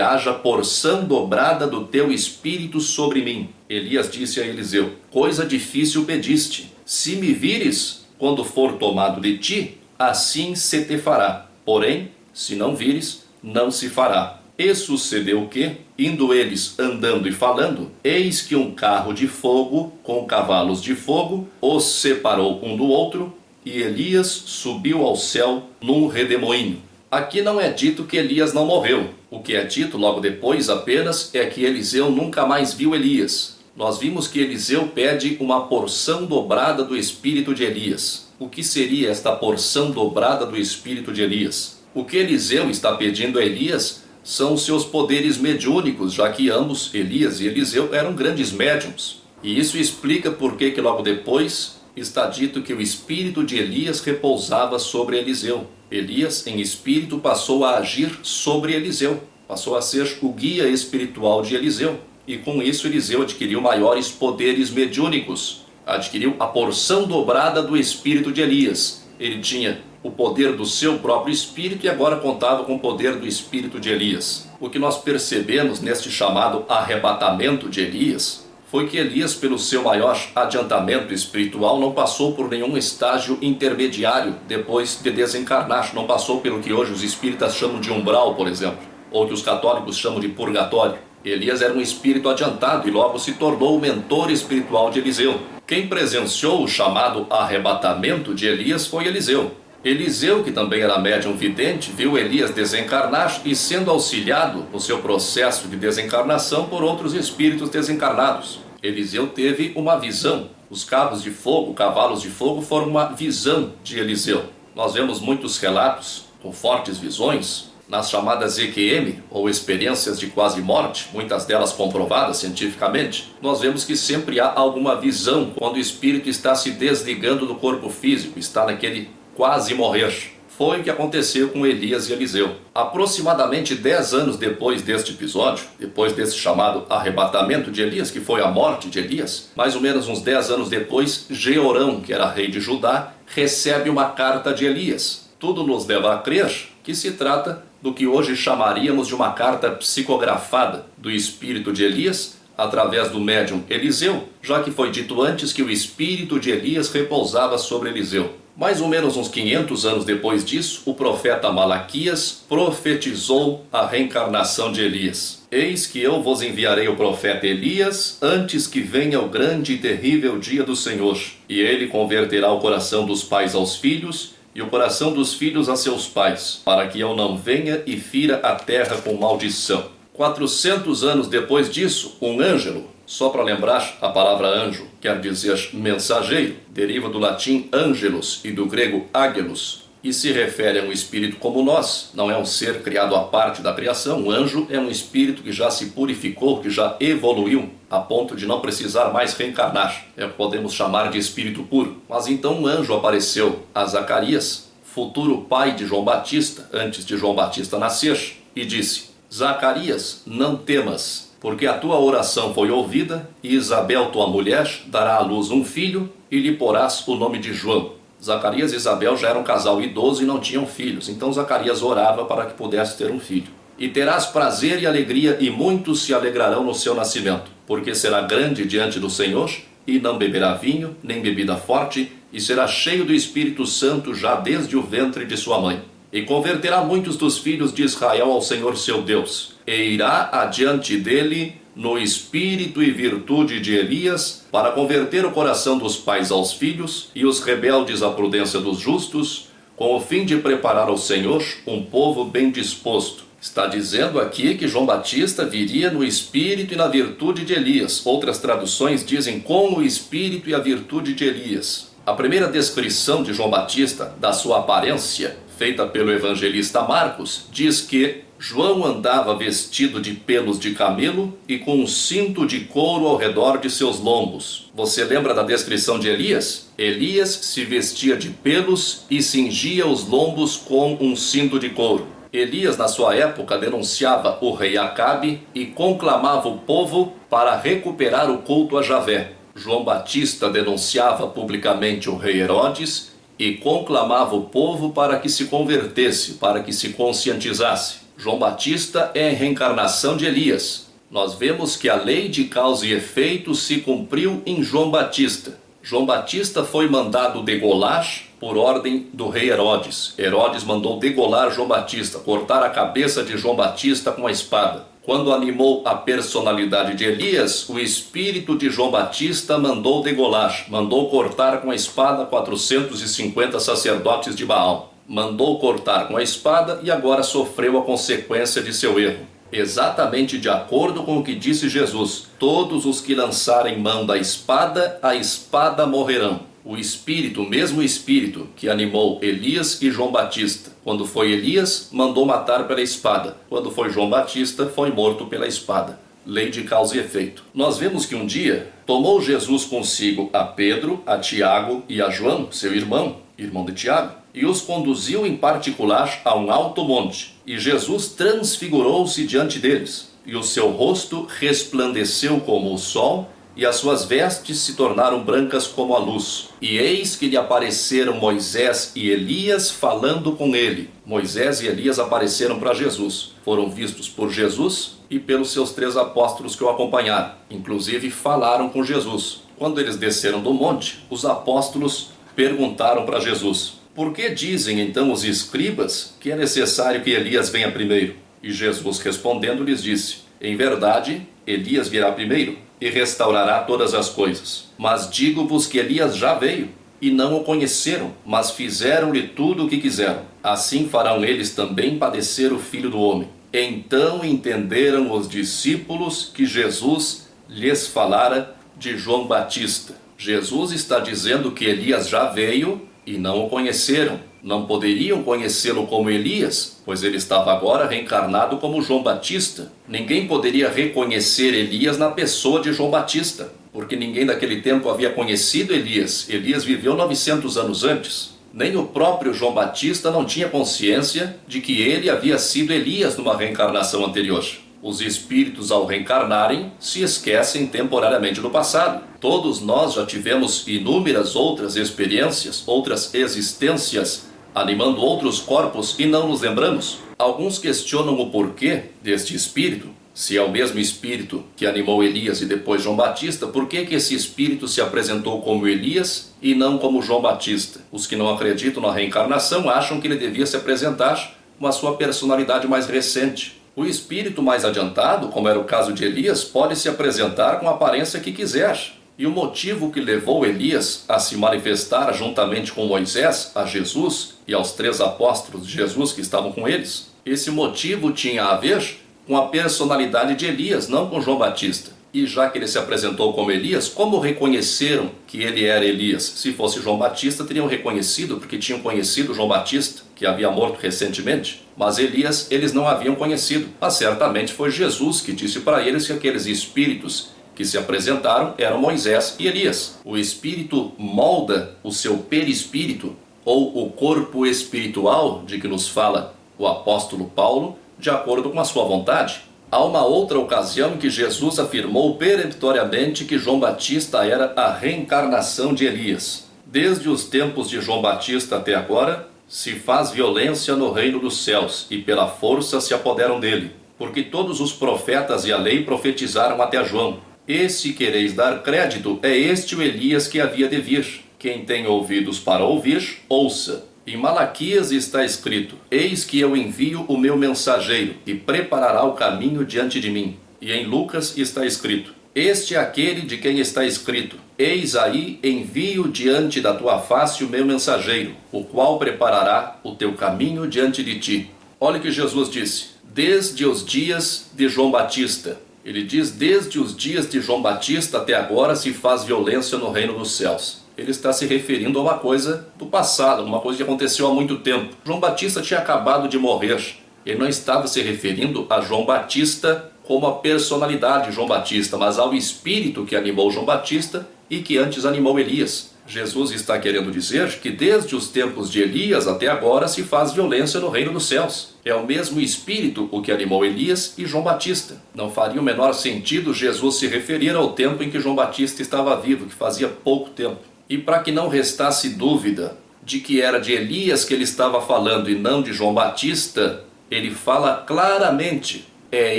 haja 0.00 0.32
porção 0.32 1.04
dobrada 1.04 1.66
do 1.66 1.84
teu 1.84 2.10
espírito 2.10 2.80
sobre 2.80 3.22
mim. 3.22 3.50
Elias 3.68 4.10
disse 4.10 4.40
a 4.40 4.46
Eliseu: 4.46 4.94
Coisa 5.10 5.44
difícil 5.44 6.04
pediste. 6.04 6.72
Se 6.86 7.16
me 7.16 7.32
vires, 7.32 8.06
quando 8.18 8.44
for 8.44 8.78
tomado 8.78 9.20
de 9.20 9.36
ti, 9.38 9.78
assim 9.98 10.54
se 10.54 10.84
te 10.84 10.96
fará. 10.96 11.48
Porém, 11.64 12.10
se 12.32 12.56
não 12.56 12.74
vires, 12.74 13.24
não 13.42 13.70
se 13.70 13.88
fará. 13.88 14.40
E 14.58 14.74
sucedeu 14.74 15.46
que, 15.46 15.76
indo 15.98 16.34
eles 16.34 16.78
andando 16.78 17.28
e 17.28 17.32
falando, 17.32 17.90
eis 18.04 18.42
que 18.42 18.54
um 18.54 18.72
carro 18.72 19.12
de 19.12 19.26
fogo 19.26 19.92
com 20.02 20.26
cavalos 20.26 20.82
de 20.82 20.94
fogo 20.94 21.48
os 21.60 21.84
separou 22.00 22.60
um 22.62 22.76
do 22.76 22.84
outro, 22.84 23.34
e 23.64 23.70
Elias 23.70 24.26
subiu 24.26 25.02
ao 25.06 25.16
céu 25.16 25.64
num 25.80 26.06
redemoinho. 26.06 26.89
Aqui 27.10 27.42
não 27.42 27.60
é 27.60 27.68
dito 27.70 28.04
que 28.04 28.16
Elias 28.16 28.52
não 28.52 28.64
morreu. 28.64 29.10
O 29.28 29.40
que 29.40 29.56
é 29.56 29.64
dito 29.64 29.98
logo 29.98 30.20
depois 30.20 30.70
apenas 30.70 31.34
é 31.34 31.44
que 31.44 31.64
Eliseu 31.64 32.08
nunca 32.08 32.46
mais 32.46 32.72
viu 32.72 32.94
Elias. 32.94 33.58
Nós 33.76 33.98
vimos 33.98 34.28
que 34.28 34.38
Eliseu 34.38 34.86
pede 34.94 35.36
uma 35.40 35.62
porção 35.66 36.24
dobrada 36.24 36.84
do 36.84 36.96
espírito 36.96 37.52
de 37.52 37.64
Elias. 37.64 38.28
O 38.38 38.48
que 38.48 38.62
seria 38.62 39.10
esta 39.10 39.32
porção 39.32 39.90
dobrada 39.90 40.46
do 40.46 40.56
espírito 40.56 41.12
de 41.12 41.22
Elias? 41.22 41.82
O 41.92 42.04
que 42.04 42.16
Eliseu 42.16 42.70
está 42.70 42.94
pedindo 42.94 43.40
a 43.40 43.44
Elias 43.44 44.04
são 44.22 44.56
seus 44.56 44.84
poderes 44.84 45.36
mediúnicos, 45.36 46.12
já 46.12 46.30
que 46.30 46.48
ambos, 46.48 46.94
Elias 46.94 47.40
e 47.40 47.46
Eliseu, 47.48 47.92
eram 47.92 48.14
grandes 48.14 48.52
médiums. 48.52 49.20
E 49.42 49.58
isso 49.58 49.76
explica 49.76 50.30
por 50.30 50.56
que 50.56 50.80
logo 50.80 51.02
depois 51.02 51.80
está 51.96 52.28
dito 52.28 52.62
que 52.62 52.72
o 52.72 52.80
espírito 52.80 53.42
de 53.42 53.58
Elias 53.58 54.00
repousava 54.00 54.78
sobre 54.78 55.18
Eliseu. 55.18 55.66
Elias, 55.90 56.46
em 56.46 56.60
espírito, 56.60 57.18
passou 57.18 57.64
a 57.64 57.78
agir 57.78 58.20
sobre 58.22 58.74
Eliseu, 58.74 59.22
passou 59.48 59.76
a 59.76 59.82
ser 59.82 60.18
o 60.22 60.32
guia 60.32 60.68
espiritual 60.68 61.42
de 61.42 61.54
Eliseu. 61.56 61.98
E 62.26 62.38
com 62.38 62.62
isso, 62.62 62.86
Eliseu 62.86 63.22
adquiriu 63.22 63.60
maiores 63.60 64.08
poderes 64.08 64.70
mediúnicos, 64.70 65.62
adquiriu 65.84 66.36
a 66.38 66.46
porção 66.46 67.08
dobrada 67.08 67.60
do 67.60 67.76
espírito 67.76 68.30
de 68.30 68.40
Elias. 68.40 69.04
Ele 69.18 69.40
tinha 69.40 69.82
o 70.02 70.10
poder 70.10 70.56
do 70.56 70.64
seu 70.64 70.98
próprio 70.98 71.32
espírito 71.32 71.84
e 71.84 71.88
agora 71.88 72.16
contava 72.16 72.64
com 72.64 72.76
o 72.76 72.78
poder 72.78 73.16
do 73.16 73.26
espírito 73.26 73.80
de 73.80 73.90
Elias. 73.90 74.48
O 74.60 74.70
que 74.70 74.78
nós 74.78 74.98
percebemos 74.98 75.80
neste 75.80 76.10
chamado 76.10 76.64
arrebatamento 76.68 77.68
de 77.68 77.80
Elias 77.80 78.49
foi 78.70 78.86
que 78.86 78.96
Elias, 78.96 79.34
pelo 79.34 79.58
seu 79.58 79.82
maior 79.82 80.16
adiantamento 80.34 81.12
espiritual, 81.12 81.80
não 81.80 81.90
passou 81.90 82.34
por 82.34 82.48
nenhum 82.48 82.76
estágio 82.76 83.36
intermediário 83.42 84.36
depois 84.46 85.00
de 85.02 85.10
desencarnar, 85.10 85.92
não 85.92 86.06
passou 86.06 86.40
pelo 86.40 86.60
que 86.60 86.72
hoje 86.72 86.92
os 86.92 87.02
espíritas 87.02 87.56
chamam 87.56 87.80
de 87.80 87.90
umbral, 87.90 88.36
por 88.36 88.46
exemplo, 88.46 88.78
ou 89.10 89.26
que 89.26 89.34
os 89.34 89.42
católicos 89.42 89.98
chamam 89.98 90.20
de 90.20 90.28
purgatório. 90.28 90.98
Elias 91.24 91.60
era 91.60 91.74
um 91.74 91.80
espírito 91.80 92.28
adiantado 92.28 92.88
e 92.88 92.92
logo 92.92 93.18
se 93.18 93.32
tornou 93.32 93.76
o 93.76 93.80
mentor 93.80 94.30
espiritual 94.30 94.90
de 94.90 95.00
Eliseu. 95.00 95.40
Quem 95.66 95.88
presenciou 95.88 96.62
o 96.62 96.68
chamado 96.68 97.26
arrebatamento 97.28 98.34
de 98.34 98.46
Elias 98.46 98.86
foi 98.86 99.06
Eliseu. 99.06 99.50
Eliseu, 99.82 100.44
que 100.44 100.52
também 100.52 100.82
era 100.82 100.98
médium 100.98 101.34
vidente, 101.34 101.90
viu 101.90 102.18
Elias 102.18 102.50
desencarnar 102.50 103.40
e 103.46 103.56
sendo 103.56 103.90
auxiliado 103.90 104.66
no 104.70 104.78
seu 104.78 104.98
processo 104.98 105.68
de 105.68 105.76
desencarnação 105.76 106.66
por 106.66 106.84
outros 106.84 107.14
espíritos 107.14 107.70
desencarnados. 107.70 108.60
Eliseu 108.82 109.28
teve 109.28 109.72
uma 109.74 109.98
visão. 109.98 110.50
Os 110.68 110.84
cabos 110.84 111.22
de 111.22 111.30
fogo, 111.30 111.72
cavalos 111.72 112.20
de 112.20 112.28
fogo, 112.28 112.60
foram 112.60 112.88
uma 112.88 113.06
visão 113.06 113.72
de 113.82 113.98
Eliseu. 113.98 114.44
Nós 114.74 114.92
vemos 114.92 115.18
muitos 115.18 115.58
relatos 115.58 116.26
com 116.42 116.52
fortes 116.52 116.98
visões 116.98 117.70
nas 117.88 118.08
chamadas 118.08 118.56
EQM, 118.56 119.20
ou 119.30 119.48
experiências 119.48 120.20
de 120.20 120.28
quase 120.28 120.60
morte, 120.62 121.08
muitas 121.12 121.44
delas 121.44 121.72
comprovadas 121.72 122.36
cientificamente. 122.36 123.34
Nós 123.42 123.60
vemos 123.60 123.84
que 123.84 123.96
sempre 123.96 124.38
há 124.38 124.52
alguma 124.54 124.94
visão 124.94 125.52
quando 125.56 125.74
o 125.74 125.80
espírito 125.80 126.28
está 126.28 126.54
se 126.54 126.70
desligando 126.70 127.46
do 127.46 127.56
corpo 127.56 127.88
físico, 127.90 128.38
está 128.38 128.64
naquele 128.64 129.10
quase 129.40 129.72
morrer 129.72 130.12
foi 130.48 130.80
o 130.80 130.82
que 130.82 130.90
aconteceu 130.90 131.48
com 131.48 131.64
Elias 131.64 132.10
e 132.10 132.12
Eliseu. 132.12 132.56
Aproximadamente 132.74 133.74
10 133.74 134.12
anos 134.12 134.36
depois 134.36 134.82
deste 134.82 135.12
episódio, 135.12 135.64
depois 135.78 136.12
desse 136.12 136.36
chamado 136.36 136.84
arrebatamento 136.90 137.70
de 137.70 137.80
Elias, 137.80 138.10
que 138.10 138.20
foi 138.20 138.42
a 138.42 138.50
morte 138.50 138.90
de 138.90 138.98
Elias, 138.98 139.48
mais 139.56 139.74
ou 139.74 139.80
menos 139.80 140.08
uns 140.08 140.20
10 140.20 140.50
anos 140.50 140.68
depois, 140.68 141.24
Jeorão, 141.30 142.02
que 142.02 142.12
era 142.12 142.28
rei 142.28 142.48
de 142.48 142.60
Judá, 142.60 143.14
recebe 143.34 143.88
uma 143.88 144.10
carta 144.10 144.52
de 144.52 144.66
Elias. 144.66 145.30
Tudo 145.38 145.66
nos 145.66 145.86
leva 145.86 146.12
a 146.12 146.18
crer 146.18 146.68
que 146.82 146.94
se 146.94 147.12
trata 147.12 147.64
do 147.80 147.94
que 147.94 148.06
hoje 148.06 148.36
chamaríamos 148.36 149.08
de 149.08 149.14
uma 149.14 149.32
carta 149.32 149.70
psicografada 149.70 150.84
do 150.98 151.10
espírito 151.10 151.72
de 151.72 151.82
Elias 151.82 152.36
através 152.58 153.08
do 153.08 153.18
médium 153.18 153.64
Eliseu, 153.70 154.28
já 154.42 154.62
que 154.62 154.70
foi 154.70 154.90
dito 154.90 155.22
antes 155.22 155.50
que 155.50 155.62
o 155.62 155.70
espírito 155.70 156.38
de 156.38 156.50
Elias 156.50 156.92
repousava 156.92 157.56
sobre 157.56 157.88
Eliseu. 157.88 158.38
Mais 158.56 158.80
ou 158.80 158.88
menos 158.88 159.16
uns 159.16 159.28
500 159.28 159.86
anos 159.86 160.04
depois 160.04 160.44
disso, 160.44 160.82
o 160.84 160.92
profeta 160.92 161.50
Malaquias 161.50 162.44
profetizou 162.48 163.64
a 163.72 163.86
reencarnação 163.86 164.70
de 164.70 164.82
Elias. 164.82 165.46
Eis 165.50 165.86
que 165.86 166.00
eu 166.00 166.22
vos 166.22 166.42
enviarei 166.42 166.88
o 166.88 166.96
profeta 166.96 167.46
Elias 167.46 168.18
antes 168.20 168.66
que 168.66 168.80
venha 168.80 169.20
o 169.20 169.28
grande 169.28 169.74
e 169.74 169.78
terrível 169.78 170.38
dia 170.38 170.62
do 170.62 170.76
Senhor. 170.76 171.18
E 171.48 171.58
ele 171.58 171.86
converterá 171.86 172.52
o 172.52 172.60
coração 172.60 173.06
dos 173.06 173.22
pais 173.22 173.54
aos 173.54 173.76
filhos 173.76 174.34
e 174.54 174.60
o 174.60 174.66
coração 174.66 175.12
dos 175.12 175.32
filhos 175.34 175.68
a 175.68 175.76
seus 175.76 176.06
pais, 176.06 176.60
para 176.64 176.86
que 176.88 177.00
eu 177.00 177.14
não 177.14 177.36
venha 177.36 177.82
e 177.86 177.96
fira 177.96 178.36
a 178.42 178.54
terra 178.56 178.96
com 178.96 179.14
maldição. 179.14 179.86
400 180.12 181.04
anos 181.04 181.28
depois 181.28 181.72
disso, 181.72 182.16
um 182.20 182.40
ângelo, 182.40 182.88
só 183.06 183.30
para 183.30 183.42
lembrar, 183.42 183.96
a 184.02 184.08
palavra 184.08 184.48
anjo 184.48 184.89
quer 185.00 185.20
dizer 185.20 185.70
mensageiro, 185.72 186.56
deriva 186.68 187.08
do 187.08 187.18
latim 187.18 187.68
angelus 187.72 188.40
e 188.44 188.52
do 188.52 188.66
grego 188.66 189.06
águelos, 189.12 189.90
e 190.02 190.12
se 190.12 190.32
refere 190.32 190.78
a 190.78 190.82
um 190.82 190.92
espírito 190.92 191.36
como 191.36 191.62
nós, 191.62 192.10
não 192.14 192.30
é 192.30 192.38
um 192.38 192.44
ser 192.44 192.82
criado 192.82 193.14
à 193.14 193.24
parte 193.24 193.60
da 193.60 193.72
criação. 193.72 194.22
Um 194.22 194.30
anjo 194.30 194.66
é 194.70 194.78
um 194.78 194.88
espírito 194.88 195.42
que 195.42 195.52
já 195.52 195.70
se 195.70 195.86
purificou, 195.86 196.60
que 196.60 196.70
já 196.70 196.96
evoluiu 197.00 197.68
a 197.90 197.98
ponto 197.98 198.34
de 198.34 198.46
não 198.46 198.60
precisar 198.60 199.10
mais 199.10 199.34
reencarnar. 199.34 200.06
É 200.16 200.24
o 200.24 200.30
que 200.30 200.36
podemos 200.36 200.72
chamar 200.72 201.10
de 201.10 201.18
espírito 201.18 201.62
puro. 201.64 202.00
Mas 202.08 202.28
então 202.28 202.62
um 202.62 202.66
anjo 202.66 202.94
apareceu 202.94 203.66
a 203.74 203.84
Zacarias, 203.84 204.70
futuro 204.82 205.42
pai 205.42 205.74
de 205.74 205.86
João 205.86 206.02
Batista, 206.02 206.68
antes 206.72 207.04
de 207.04 207.16
João 207.18 207.34
Batista 207.34 207.78
nascer, 207.78 208.38
e 208.56 208.64
disse: 208.64 209.10
Zacarias, 209.32 210.22
não 210.26 210.56
temas, 210.56 211.29
porque 211.40 211.66
a 211.66 211.72
tua 211.72 211.98
oração 211.98 212.52
foi 212.52 212.70
ouvida, 212.70 213.28
e 213.42 213.54
Isabel, 213.54 214.10
tua 214.10 214.26
mulher, 214.26 214.70
dará 214.86 215.16
à 215.16 215.20
luz 215.20 215.50
um 215.50 215.64
filho, 215.64 216.12
e 216.30 216.38
lhe 216.38 216.52
porás 216.52 217.02
o 217.08 217.16
nome 217.16 217.38
de 217.38 217.54
João. 217.54 217.94
Zacarias 218.22 218.72
e 218.72 218.76
Isabel 218.76 219.16
já 219.16 219.30
eram 219.30 219.42
casal 219.42 219.80
idoso 219.80 220.22
e 220.22 220.26
não 220.26 220.38
tinham 220.38 220.66
filhos, 220.66 221.08
então 221.08 221.32
Zacarias 221.32 221.82
orava 221.82 222.26
para 222.26 222.44
que 222.44 222.52
pudesse 222.52 222.98
ter 222.98 223.10
um 223.10 223.18
filho. 223.18 223.48
E 223.78 223.88
terás 223.88 224.26
prazer 224.26 224.82
e 224.82 224.86
alegria, 224.86 225.38
e 225.40 225.48
muitos 225.48 226.02
se 226.02 226.12
alegrarão 226.12 226.62
no 226.62 226.74
seu 226.74 226.94
nascimento, 226.94 227.50
porque 227.66 227.94
será 227.94 228.20
grande 228.20 228.66
diante 228.66 229.00
do 229.00 229.08
Senhor, 229.08 229.50
e 229.86 229.98
não 229.98 230.18
beberá 230.18 230.52
vinho, 230.52 230.94
nem 231.02 231.22
bebida 231.22 231.56
forte, 231.56 232.12
e 232.30 232.38
será 232.38 232.66
cheio 232.66 233.06
do 233.06 233.14
Espírito 233.14 233.64
Santo 233.64 234.14
já 234.14 234.34
desde 234.34 234.76
o 234.76 234.82
ventre 234.82 235.24
de 235.24 235.36
sua 235.38 235.58
mãe 235.58 235.82
e 236.12 236.22
converterá 236.22 236.82
muitos 236.82 237.16
dos 237.16 237.38
filhos 237.38 237.72
de 237.72 237.82
Israel 237.82 238.32
ao 238.32 238.42
Senhor 238.42 238.76
seu 238.76 239.02
Deus, 239.02 239.52
e 239.66 239.72
irá 239.72 240.28
adiante 240.32 240.96
dele 240.96 241.60
no 241.74 241.96
espírito 241.98 242.82
e 242.82 242.90
virtude 242.90 243.60
de 243.60 243.74
Elias, 243.74 244.44
para 244.50 244.72
converter 244.72 245.24
o 245.24 245.30
coração 245.30 245.78
dos 245.78 245.96
pais 245.96 246.30
aos 246.30 246.52
filhos 246.52 247.08
e 247.14 247.24
os 247.24 247.40
rebeldes 247.40 248.02
à 248.02 248.10
prudência 248.10 248.60
dos 248.60 248.78
justos, 248.78 249.48
com 249.76 249.96
o 249.96 250.00
fim 250.00 250.24
de 250.24 250.36
preparar 250.36 250.88
ao 250.88 250.98
Senhor 250.98 251.42
um 251.66 251.82
povo 251.82 252.24
bem 252.24 252.50
disposto. 252.50 253.24
Está 253.40 253.66
dizendo 253.66 254.20
aqui 254.20 254.54
que 254.54 254.68
João 254.68 254.84
Batista 254.84 255.46
viria 255.46 255.90
no 255.90 256.04
espírito 256.04 256.74
e 256.74 256.76
na 256.76 256.88
virtude 256.88 257.46
de 257.46 257.54
Elias. 257.54 258.04
Outras 258.04 258.38
traduções 258.38 259.02
dizem 259.06 259.40
com 259.40 259.72
o 259.72 259.82
espírito 259.82 260.50
e 260.50 260.54
a 260.54 260.58
virtude 260.58 261.14
de 261.14 261.24
Elias. 261.24 261.90
A 262.04 262.12
primeira 262.12 262.48
descrição 262.48 263.22
de 263.22 263.32
João 263.32 263.48
Batista 263.48 264.14
da 264.20 264.34
sua 264.34 264.58
aparência 264.58 265.38
feita 265.60 265.86
pelo 265.86 266.10
evangelista 266.10 266.80
Marcos, 266.80 267.44
diz 267.52 267.82
que 267.82 268.22
João 268.38 268.82
andava 268.82 269.36
vestido 269.36 270.00
de 270.00 270.14
pelos 270.14 270.58
de 270.58 270.70
camelo 270.70 271.36
e 271.46 271.58
com 271.58 271.82
um 271.82 271.86
cinto 271.86 272.46
de 272.46 272.60
couro 272.60 273.06
ao 273.06 273.18
redor 273.18 273.58
de 273.58 273.68
seus 273.68 274.00
lombos. 274.00 274.70
Você 274.74 275.04
lembra 275.04 275.34
da 275.34 275.42
descrição 275.42 275.98
de 275.98 276.08
Elias? 276.08 276.70
Elias 276.78 277.28
se 277.28 277.62
vestia 277.66 278.16
de 278.16 278.30
pelos 278.30 279.04
e 279.10 279.22
cingia 279.22 279.86
os 279.86 280.08
lombos 280.08 280.56
com 280.56 280.96
um 280.98 281.14
cinto 281.14 281.58
de 281.58 281.68
couro. 281.68 282.06
Elias, 282.32 282.78
na 282.78 282.88
sua 282.88 283.14
época, 283.14 283.58
denunciava 283.58 284.38
o 284.40 284.54
rei 284.54 284.78
Acabe 284.78 285.42
e 285.54 285.66
conclamava 285.66 286.48
o 286.48 286.56
povo 286.56 287.12
para 287.28 287.54
recuperar 287.54 288.30
o 288.30 288.38
culto 288.38 288.78
a 288.78 288.82
Javé. 288.82 289.32
João 289.54 289.84
Batista 289.84 290.48
denunciava 290.48 291.26
publicamente 291.26 292.08
o 292.08 292.16
rei 292.16 292.40
Herodes 292.40 293.09
e 293.40 293.54
conclamava 293.54 294.36
o 294.36 294.42
povo 294.42 294.90
para 294.90 295.18
que 295.18 295.30
se 295.30 295.46
convertesse, 295.46 296.34
para 296.34 296.62
que 296.62 296.74
se 296.74 296.90
conscientizasse. 296.90 298.00
João 298.14 298.38
Batista 298.38 299.10
é 299.14 299.30
a 299.30 299.32
reencarnação 299.32 300.14
de 300.14 300.26
Elias. 300.26 300.90
Nós 301.10 301.32
vemos 301.32 301.74
que 301.74 301.88
a 301.88 301.96
lei 301.96 302.28
de 302.28 302.44
causa 302.44 302.84
e 302.84 302.92
efeito 302.92 303.54
se 303.54 303.78
cumpriu 303.78 304.42
em 304.44 304.62
João 304.62 304.90
Batista. 304.90 305.58
João 305.82 306.04
Batista 306.04 306.64
foi 306.64 306.86
mandado 306.86 307.42
degolar 307.42 308.06
por 308.38 308.58
ordem 308.58 309.08
do 309.10 309.30
rei 309.30 309.48
Herodes. 309.48 310.12
Herodes 310.18 310.62
mandou 310.62 310.98
degolar 310.98 311.50
João 311.50 311.66
Batista, 311.66 312.18
cortar 312.18 312.62
a 312.62 312.68
cabeça 312.68 313.22
de 313.22 313.38
João 313.38 313.56
Batista 313.56 314.12
com 314.12 314.26
a 314.26 314.30
espada. 314.30 314.89
Quando 315.10 315.32
animou 315.32 315.82
a 315.84 315.96
personalidade 315.96 316.94
de 316.94 317.04
Elias, 317.04 317.68
o 317.68 317.80
espírito 317.80 318.56
de 318.56 318.70
João 318.70 318.92
Batista 318.92 319.58
mandou 319.58 320.04
degolar, 320.04 320.66
mandou 320.68 321.10
cortar 321.10 321.60
com 321.60 321.72
a 321.72 321.74
espada 321.74 322.24
450 322.26 323.58
sacerdotes 323.58 324.36
de 324.36 324.46
Baal. 324.46 324.94
Mandou 325.08 325.58
cortar 325.58 326.06
com 326.06 326.16
a 326.16 326.22
espada 326.22 326.78
e 326.84 326.92
agora 326.92 327.24
sofreu 327.24 327.76
a 327.76 327.82
consequência 327.82 328.62
de 328.62 328.72
seu 328.72 329.00
erro. 329.00 329.26
Exatamente 329.50 330.38
de 330.38 330.48
acordo 330.48 331.02
com 331.02 331.18
o 331.18 331.24
que 331.24 331.34
disse 331.34 331.68
Jesus: 331.68 332.28
Todos 332.38 332.86
os 332.86 333.00
que 333.00 333.12
lançarem 333.12 333.80
mão 333.80 334.06
da 334.06 334.16
espada, 334.16 334.96
a 335.02 335.16
espada 335.16 335.88
morrerão 335.88 336.49
o 336.70 336.76
espírito, 336.76 337.42
o 337.42 337.48
mesmo 337.48 337.82
espírito 337.82 338.46
que 338.54 338.68
animou 338.68 339.18
Elias 339.20 339.82
e 339.82 339.90
João 339.90 340.12
Batista. 340.12 340.70
Quando 340.84 341.04
foi 341.04 341.32
Elias, 341.32 341.88
mandou 341.90 342.24
matar 342.24 342.68
pela 342.68 342.80
espada. 342.80 343.36
Quando 343.48 343.72
foi 343.72 343.90
João 343.90 344.08
Batista, 344.08 344.66
foi 344.66 344.92
morto 344.92 345.26
pela 345.26 345.48
espada. 345.48 345.98
Lei 346.24 346.48
de 346.48 346.62
causa 346.62 346.94
e 346.94 347.00
efeito. 347.00 347.42
Nós 347.52 347.76
vemos 347.76 348.06
que 348.06 348.14
um 348.14 348.24
dia 348.24 348.70
tomou 348.86 349.20
Jesus 349.20 349.64
consigo 349.64 350.30
a 350.32 350.44
Pedro, 350.44 351.02
a 351.04 351.18
Tiago 351.18 351.82
e 351.88 352.00
a 352.00 352.08
João, 352.08 352.52
seu 352.52 352.72
irmão, 352.72 353.16
irmão 353.36 353.64
de 353.64 353.72
Tiago, 353.72 354.14
e 354.32 354.46
os 354.46 354.60
conduziu 354.60 355.26
em 355.26 355.36
particular 355.36 356.20
a 356.24 356.36
um 356.36 356.52
alto 356.52 356.84
monte. 356.84 357.34
E 357.44 357.58
Jesus 357.58 358.10
transfigurou-se 358.10 359.26
diante 359.26 359.58
deles, 359.58 360.12
e 360.24 360.36
o 360.36 360.44
seu 360.44 360.70
rosto 360.70 361.26
resplandeceu 361.40 362.38
como 362.38 362.72
o 362.72 362.78
sol 362.78 363.28
e 363.56 363.66
as 363.66 363.76
suas 363.76 364.04
vestes 364.04 364.58
se 364.58 364.74
tornaram 364.74 365.22
brancas 365.22 365.66
como 365.66 365.94
a 365.94 365.98
luz. 365.98 366.48
E 366.60 366.78
eis 366.78 367.16
que 367.16 367.26
lhe 367.26 367.36
apareceram 367.36 368.14
Moisés 368.14 368.92
e 368.94 369.10
Elias 369.10 369.70
falando 369.70 370.32
com 370.32 370.54
ele. 370.54 370.90
Moisés 371.04 371.60
e 371.60 371.66
Elias 371.66 371.98
apareceram 371.98 372.58
para 372.58 372.74
Jesus. 372.74 373.32
Foram 373.44 373.68
vistos 373.68 374.08
por 374.08 374.30
Jesus 374.30 374.96
e 375.10 375.18
pelos 375.18 375.52
seus 375.52 375.72
três 375.72 375.96
apóstolos 375.96 376.54
que 376.54 376.64
o 376.64 376.68
acompanharam. 376.68 377.34
Inclusive 377.50 378.10
falaram 378.10 378.68
com 378.68 378.84
Jesus. 378.84 379.42
Quando 379.58 379.80
eles 379.80 379.96
desceram 379.96 380.40
do 380.40 380.54
monte, 380.54 381.04
os 381.10 381.24
apóstolos 381.24 382.10
perguntaram 382.34 383.04
para 383.04 383.20
Jesus: 383.20 383.74
Por 383.94 384.12
que 384.12 384.30
dizem 384.30 384.80
então 384.80 385.12
os 385.12 385.24
escribas 385.24 386.14
que 386.20 386.30
é 386.30 386.36
necessário 386.36 387.02
que 387.02 387.10
Elias 387.10 387.50
venha 387.50 387.70
primeiro? 387.70 388.14
E 388.42 388.52
Jesus 388.52 389.00
respondendo 389.00 389.64
lhes 389.64 389.82
disse: 389.82 390.18
Em 390.40 390.56
verdade, 390.56 391.26
Elias 391.46 391.88
virá 391.88 392.10
primeiro 392.12 392.69
e 392.80 392.88
restaurará 392.88 393.60
todas 393.60 393.94
as 393.94 394.08
coisas. 394.08 394.68
Mas 394.78 395.10
digo-vos 395.10 395.66
que 395.66 395.78
Elias 395.78 396.16
já 396.16 396.34
veio, 396.34 396.70
e 397.00 397.10
não 397.10 397.36
o 397.36 397.44
conheceram, 397.44 398.12
mas 398.24 398.50
fizeram-lhe 398.50 399.28
tudo 399.28 399.64
o 399.64 399.68
que 399.68 399.78
quiseram. 399.78 400.22
Assim 400.42 400.88
farão 400.88 401.24
eles 401.24 401.54
também 401.54 401.98
padecer 401.98 402.52
o 402.52 402.58
filho 402.58 402.90
do 402.90 403.00
homem. 403.00 403.28
Então 403.52 404.24
entenderam 404.24 405.12
os 405.12 405.28
discípulos 405.28 406.30
que 406.32 406.44
Jesus 406.44 407.28
lhes 407.48 407.86
falara 407.86 408.54
de 408.76 408.96
João 408.96 409.26
Batista. 409.26 409.94
Jesus 410.16 410.72
está 410.72 411.00
dizendo 411.00 411.50
que 411.52 411.64
Elias 411.64 412.08
já 412.08 412.26
veio 412.26 412.86
e 413.06 413.16
não 413.16 413.46
o 413.46 413.48
conheceram. 413.48 414.20
Não 414.42 414.64
poderiam 414.64 415.22
conhecê-lo 415.22 415.86
como 415.86 416.08
Elias, 416.08 416.80
pois 416.84 417.02
ele 417.02 417.18
estava 417.18 417.52
agora 417.52 417.86
reencarnado 417.86 418.56
como 418.56 418.80
João 418.80 419.02
Batista. 419.02 419.70
Ninguém 419.86 420.26
poderia 420.26 420.70
reconhecer 420.70 421.52
Elias 421.52 421.98
na 421.98 422.10
pessoa 422.10 422.60
de 422.60 422.72
João 422.72 422.90
Batista, 422.90 423.52
porque 423.72 423.96
ninguém 423.96 424.24
daquele 424.24 424.62
tempo 424.62 424.88
havia 424.88 425.10
conhecido 425.10 425.74
Elias. 425.74 426.26
Elias 426.28 426.64
viveu 426.64 426.94
900 426.94 427.58
anos 427.58 427.84
antes. 427.84 428.30
Nem 428.52 428.76
o 428.76 428.84
próprio 428.84 429.34
João 429.34 429.52
Batista 429.52 430.10
não 430.10 430.24
tinha 430.24 430.48
consciência 430.48 431.36
de 431.46 431.60
que 431.60 431.82
ele 431.82 432.08
havia 432.08 432.38
sido 432.38 432.72
Elias 432.72 433.16
numa 433.16 433.36
reencarnação 433.36 434.04
anterior. 434.04 434.44
Os 434.82 435.02
espíritos, 435.02 435.70
ao 435.70 435.84
reencarnarem, 435.84 436.72
se 436.80 437.02
esquecem 437.02 437.66
temporariamente 437.66 438.40
do 438.40 438.48
passado. 438.48 439.04
Todos 439.20 439.60
nós 439.60 439.92
já 439.92 440.06
tivemos 440.06 440.66
inúmeras 440.66 441.36
outras 441.36 441.76
experiências, 441.76 442.62
outras 442.66 443.12
existências, 443.12 444.29
animando 444.54 445.00
outros 445.00 445.40
corpos 445.40 445.96
e 445.98 446.06
não 446.06 446.28
nos 446.28 446.40
lembramos. 446.40 446.98
Alguns 447.18 447.58
questionam 447.58 448.18
o 448.18 448.30
porquê 448.30 448.84
deste 449.02 449.34
espírito. 449.34 449.88
Se 450.12 450.36
é 450.36 450.42
o 450.42 450.50
mesmo 450.50 450.78
espírito 450.78 451.44
que 451.56 451.66
animou 451.66 452.02
Elias 452.02 452.40
e 452.42 452.46
depois 452.46 452.82
João 452.82 452.96
Batista, 452.96 453.46
por 453.46 453.66
que, 453.68 453.86
que 453.86 453.94
esse 453.94 454.14
espírito 454.14 454.66
se 454.66 454.80
apresentou 454.80 455.40
como 455.40 455.66
Elias 455.66 456.32
e 456.42 456.54
não 456.54 456.78
como 456.78 457.00
João 457.00 457.22
Batista? 457.22 457.80
Os 457.92 458.06
que 458.06 458.16
não 458.16 458.28
acreditam 458.28 458.82
na 458.82 458.92
reencarnação 458.92 459.70
acham 459.70 460.00
que 460.00 460.06
ele 460.06 460.16
devia 460.16 460.46
se 460.46 460.56
apresentar 460.56 461.34
com 461.58 461.66
a 461.66 461.72
sua 461.72 461.96
personalidade 461.96 462.66
mais 462.66 462.86
recente, 462.86 463.60
o 463.76 463.84
espírito 463.84 464.42
mais 464.42 464.64
adiantado, 464.64 465.28
como 465.28 465.48
era 465.48 465.58
o 465.58 465.64
caso 465.64 465.92
de 465.92 466.04
Elias, 466.04 466.42
pode 466.42 466.74
se 466.76 466.88
apresentar 466.88 467.60
com 467.60 467.68
a 467.68 467.72
aparência 467.72 468.18
que 468.18 468.32
quiser. 468.32 468.76
E 469.20 469.26
o 469.26 469.30
motivo 469.30 469.90
que 469.90 470.00
levou 470.00 470.46
Elias 470.46 471.04
a 471.06 471.18
se 471.18 471.36
manifestar 471.36 472.10
juntamente 472.14 472.72
com 472.72 472.86
Moisés 472.86 473.52
a 473.54 473.66
Jesus 473.66 474.36
e 474.48 474.54
aos 474.54 474.72
três 474.72 474.98
apóstolos 474.98 475.66
de 475.66 475.74
Jesus 475.74 476.14
que 476.14 476.22
estavam 476.22 476.50
com 476.52 476.66
eles, 476.66 477.10
esse 477.26 477.50
motivo 477.50 478.12
tinha 478.12 478.44
a 478.44 478.56
ver 478.56 478.82
com 479.26 479.36
a 479.36 479.48
personalidade 479.48 480.34
de 480.36 480.46
Elias, 480.46 480.88
não 480.88 481.10
com 481.10 481.20
João 481.20 481.36
Batista. 481.36 481.90
E 482.14 482.24
já 482.24 482.48
que 482.48 482.56
ele 482.56 482.66
se 482.66 482.78
apresentou 482.78 483.34
como 483.34 483.50
Elias, 483.52 483.90
como 483.90 484.18
reconheceram 484.18 485.10
que 485.26 485.42
ele 485.42 485.66
era 485.66 485.84
Elias? 485.84 486.22
Se 486.22 486.54
fosse 486.54 486.80
João 486.80 486.96
Batista, 486.96 487.44
teriam 487.44 487.66
reconhecido, 487.66 488.38
porque 488.38 488.56
tinham 488.56 488.80
conhecido 488.80 489.34
João 489.34 489.48
Batista, 489.48 490.00
que 490.16 490.24
havia 490.24 490.50
morto 490.50 490.78
recentemente. 490.80 491.62
Mas 491.76 491.98
Elias 491.98 492.50
eles 492.50 492.72
não 492.72 492.88
haviam 492.88 493.14
conhecido. 493.14 493.68
Mas 493.78 493.94
certamente 493.94 494.54
foi 494.54 494.70
Jesus 494.70 495.20
que 495.20 495.34
disse 495.34 495.60
para 495.60 495.86
eles 495.86 496.06
que 496.06 496.12
aqueles 496.14 496.46
espíritos 496.46 497.38
que 497.60 497.66
se 497.66 497.76
apresentaram 497.76 498.54
eram 498.56 498.80
Moisés 498.80 499.36
e 499.38 499.46
Elias. 499.46 499.98
O 500.02 500.16
espírito 500.16 500.92
molda 500.96 501.72
o 501.82 501.92
seu 501.92 502.16
perispírito, 502.16 503.14
ou 503.44 503.84
o 503.84 503.90
corpo 503.90 504.46
espiritual 504.46 505.42
de 505.46 505.60
que 505.60 505.68
nos 505.68 505.86
fala 505.86 506.34
o 506.56 506.66
apóstolo 506.66 507.26
Paulo, 507.26 507.76
de 507.98 508.08
acordo 508.08 508.48
com 508.48 508.58
a 508.58 508.64
sua 508.64 508.84
vontade. 508.84 509.42
Há 509.70 509.84
uma 509.84 510.02
outra 510.02 510.38
ocasião 510.38 510.96
que 510.96 511.10
Jesus 511.10 511.58
afirmou 511.58 512.16
peremptoriamente 512.16 513.26
que 513.26 513.36
João 513.36 513.60
Batista 513.60 514.24
era 514.24 514.54
a 514.56 514.72
reencarnação 514.72 515.74
de 515.74 515.84
Elias. 515.84 516.48
Desde 516.64 517.10
os 517.10 517.24
tempos 517.24 517.68
de 517.68 517.78
João 517.78 518.00
Batista 518.00 518.56
até 518.56 518.74
agora, 518.74 519.28
se 519.46 519.74
faz 519.74 520.10
violência 520.10 520.74
no 520.74 520.90
reino 520.92 521.18
dos 521.18 521.44
céus 521.44 521.86
e 521.90 521.98
pela 521.98 522.26
força 522.26 522.80
se 522.80 522.94
apoderam 522.94 523.38
dele, 523.38 523.72
porque 523.98 524.22
todos 524.22 524.62
os 524.62 524.72
profetas 524.72 525.44
e 525.44 525.52
a 525.52 525.58
lei 525.58 525.84
profetizaram 525.84 526.62
até 526.62 526.82
João. 526.82 527.28
E 527.48 527.68
se 527.68 527.92
quereis 527.92 528.32
dar 528.32 528.62
crédito, 528.62 529.18
é 529.22 529.36
este 529.36 529.74
o 529.74 529.82
Elias 529.82 530.28
que 530.28 530.40
havia 530.40 530.68
de 530.68 530.80
vir. 530.80 531.24
Quem 531.38 531.64
tem 531.64 531.86
ouvidos 531.86 532.38
para 532.38 532.64
ouvir, 532.64 533.20
ouça. 533.28 533.88
Em 534.06 534.16
Malaquias 534.16 534.92
está 534.92 535.24
escrito: 535.24 535.76
Eis 535.90 536.24
que 536.24 536.38
eu 536.38 536.56
envio 536.56 537.04
o 537.08 537.16
meu 537.16 537.36
mensageiro, 537.36 538.14
e 538.26 538.34
preparará 538.34 539.04
o 539.04 539.14
caminho 539.14 539.64
diante 539.64 540.00
de 540.00 540.10
mim. 540.10 540.36
E 540.60 540.72
em 540.72 540.84
Lucas 540.84 541.36
está 541.38 541.64
escrito: 541.64 542.14
Este 542.34 542.74
é 542.74 542.78
aquele 542.78 543.22
de 543.22 543.38
quem 543.38 543.58
está 543.58 543.84
escrito: 543.84 544.36
Eis 544.58 544.94
aí 544.94 545.38
envio 545.42 546.08
diante 546.08 546.60
da 546.60 546.74
tua 546.74 546.98
face 546.98 547.42
o 547.42 547.48
meu 547.48 547.64
mensageiro, 547.64 548.34
o 548.52 548.64
qual 548.64 548.98
preparará 548.98 549.80
o 549.82 549.94
teu 549.94 550.12
caminho 550.12 550.66
diante 550.66 551.02
de 551.02 551.18
ti. 551.18 551.50
Olha 551.78 551.98
o 551.98 552.02
que 552.02 552.10
Jesus 552.10 552.50
disse: 552.50 552.88
Desde 553.02 553.64
os 553.64 553.84
dias 553.84 554.50
de 554.54 554.68
João 554.68 554.90
Batista. 554.90 555.58
Ele 555.84 556.02
diz: 556.02 556.30
Desde 556.30 556.78
os 556.78 556.96
dias 556.96 557.28
de 557.28 557.40
João 557.40 557.62
Batista 557.62 558.18
até 558.18 558.34
agora 558.34 558.76
se 558.76 558.92
faz 558.92 559.24
violência 559.24 559.78
no 559.78 559.90
reino 559.90 560.18
dos 560.18 560.32
céus 560.32 560.80
ele 561.00 561.10
está 561.12 561.32
se 561.32 561.46
referindo 561.46 561.98
a 561.98 562.02
uma 562.02 562.18
coisa 562.18 562.68
do 562.76 562.84
passado, 562.84 563.42
uma 563.42 563.60
coisa 563.60 563.78
que 563.78 563.82
aconteceu 563.82 564.26
há 564.26 564.34
muito 564.34 564.58
tempo. 564.58 564.94
João 565.02 565.18
Batista 565.18 565.62
tinha 565.62 565.80
acabado 565.80 566.28
de 566.28 566.38
morrer. 566.38 566.78
Ele 567.24 567.38
não 567.38 567.48
estava 567.48 567.86
se 567.86 568.02
referindo 568.02 568.66
a 568.68 568.82
João 568.82 569.06
Batista 569.06 569.90
como 570.02 570.26
a 570.26 570.36
personalidade 570.36 571.28
de 571.28 571.34
João 571.34 571.48
Batista, 571.48 571.96
mas 571.96 572.18
ao 572.18 572.34
espírito 572.34 573.06
que 573.06 573.16
animou 573.16 573.50
João 573.50 573.64
Batista 573.64 574.28
e 574.50 574.58
que 574.58 574.76
antes 574.76 575.06
animou 575.06 575.38
Elias. 575.38 575.94
Jesus 576.06 576.50
está 576.50 576.78
querendo 576.78 577.10
dizer 577.10 577.48
que 577.60 577.70
desde 577.70 578.14
os 578.14 578.28
tempos 578.28 578.70
de 578.70 578.82
Elias 578.82 579.26
até 579.26 579.46
agora 579.46 579.88
se 579.88 580.02
faz 580.02 580.32
violência 580.32 580.80
no 580.80 580.90
reino 580.90 581.12
dos 581.12 581.26
céus. 581.26 581.69
É 581.84 581.94
o 581.94 582.06
mesmo 582.06 582.40
espírito 582.40 583.08
o 583.10 583.22
que 583.22 583.32
animou 583.32 583.64
Elias 583.64 584.14
e 584.18 584.26
João 584.26 584.44
Batista. 584.44 585.00
Não 585.14 585.30
faria 585.30 585.60
o 585.60 585.64
menor 585.64 585.94
sentido 585.94 586.52
Jesus 586.52 586.96
se 586.96 587.06
referir 587.06 587.54
ao 587.56 587.72
tempo 587.72 588.02
em 588.02 588.10
que 588.10 588.20
João 588.20 588.34
Batista 588.34 588.82
estava 588.82 589.18
vivo, 589.18 589.46
que 589.46 589.54
fazia 589.54 589.88
pouco 589.88 590.30
tempo. 590.30 590.60
E 590.88 590.98
para 590.98 591.20
que 591.20 591.32
não 591.32 591.48
restasse 591.48 592.10
dúvida 592.10 592.76
de 593.02 593.20
que 593.20 593.40
era 593.40 593.58
de 593.58 593.72
Elias 593.72 594.24
que 594.24 594.34
ele 594.34 594.44
estava 594.44 594.80
falando 594.82 595.30
e 595.30 595.34
não 595.34 595.62
de 595.62 595.72
João 595.72 595.94
Batista, 595.94 596.84
ele 597.10 597.30
fala 597.30 597.76
claramente: 597.86 598.86
é 599.10 599.38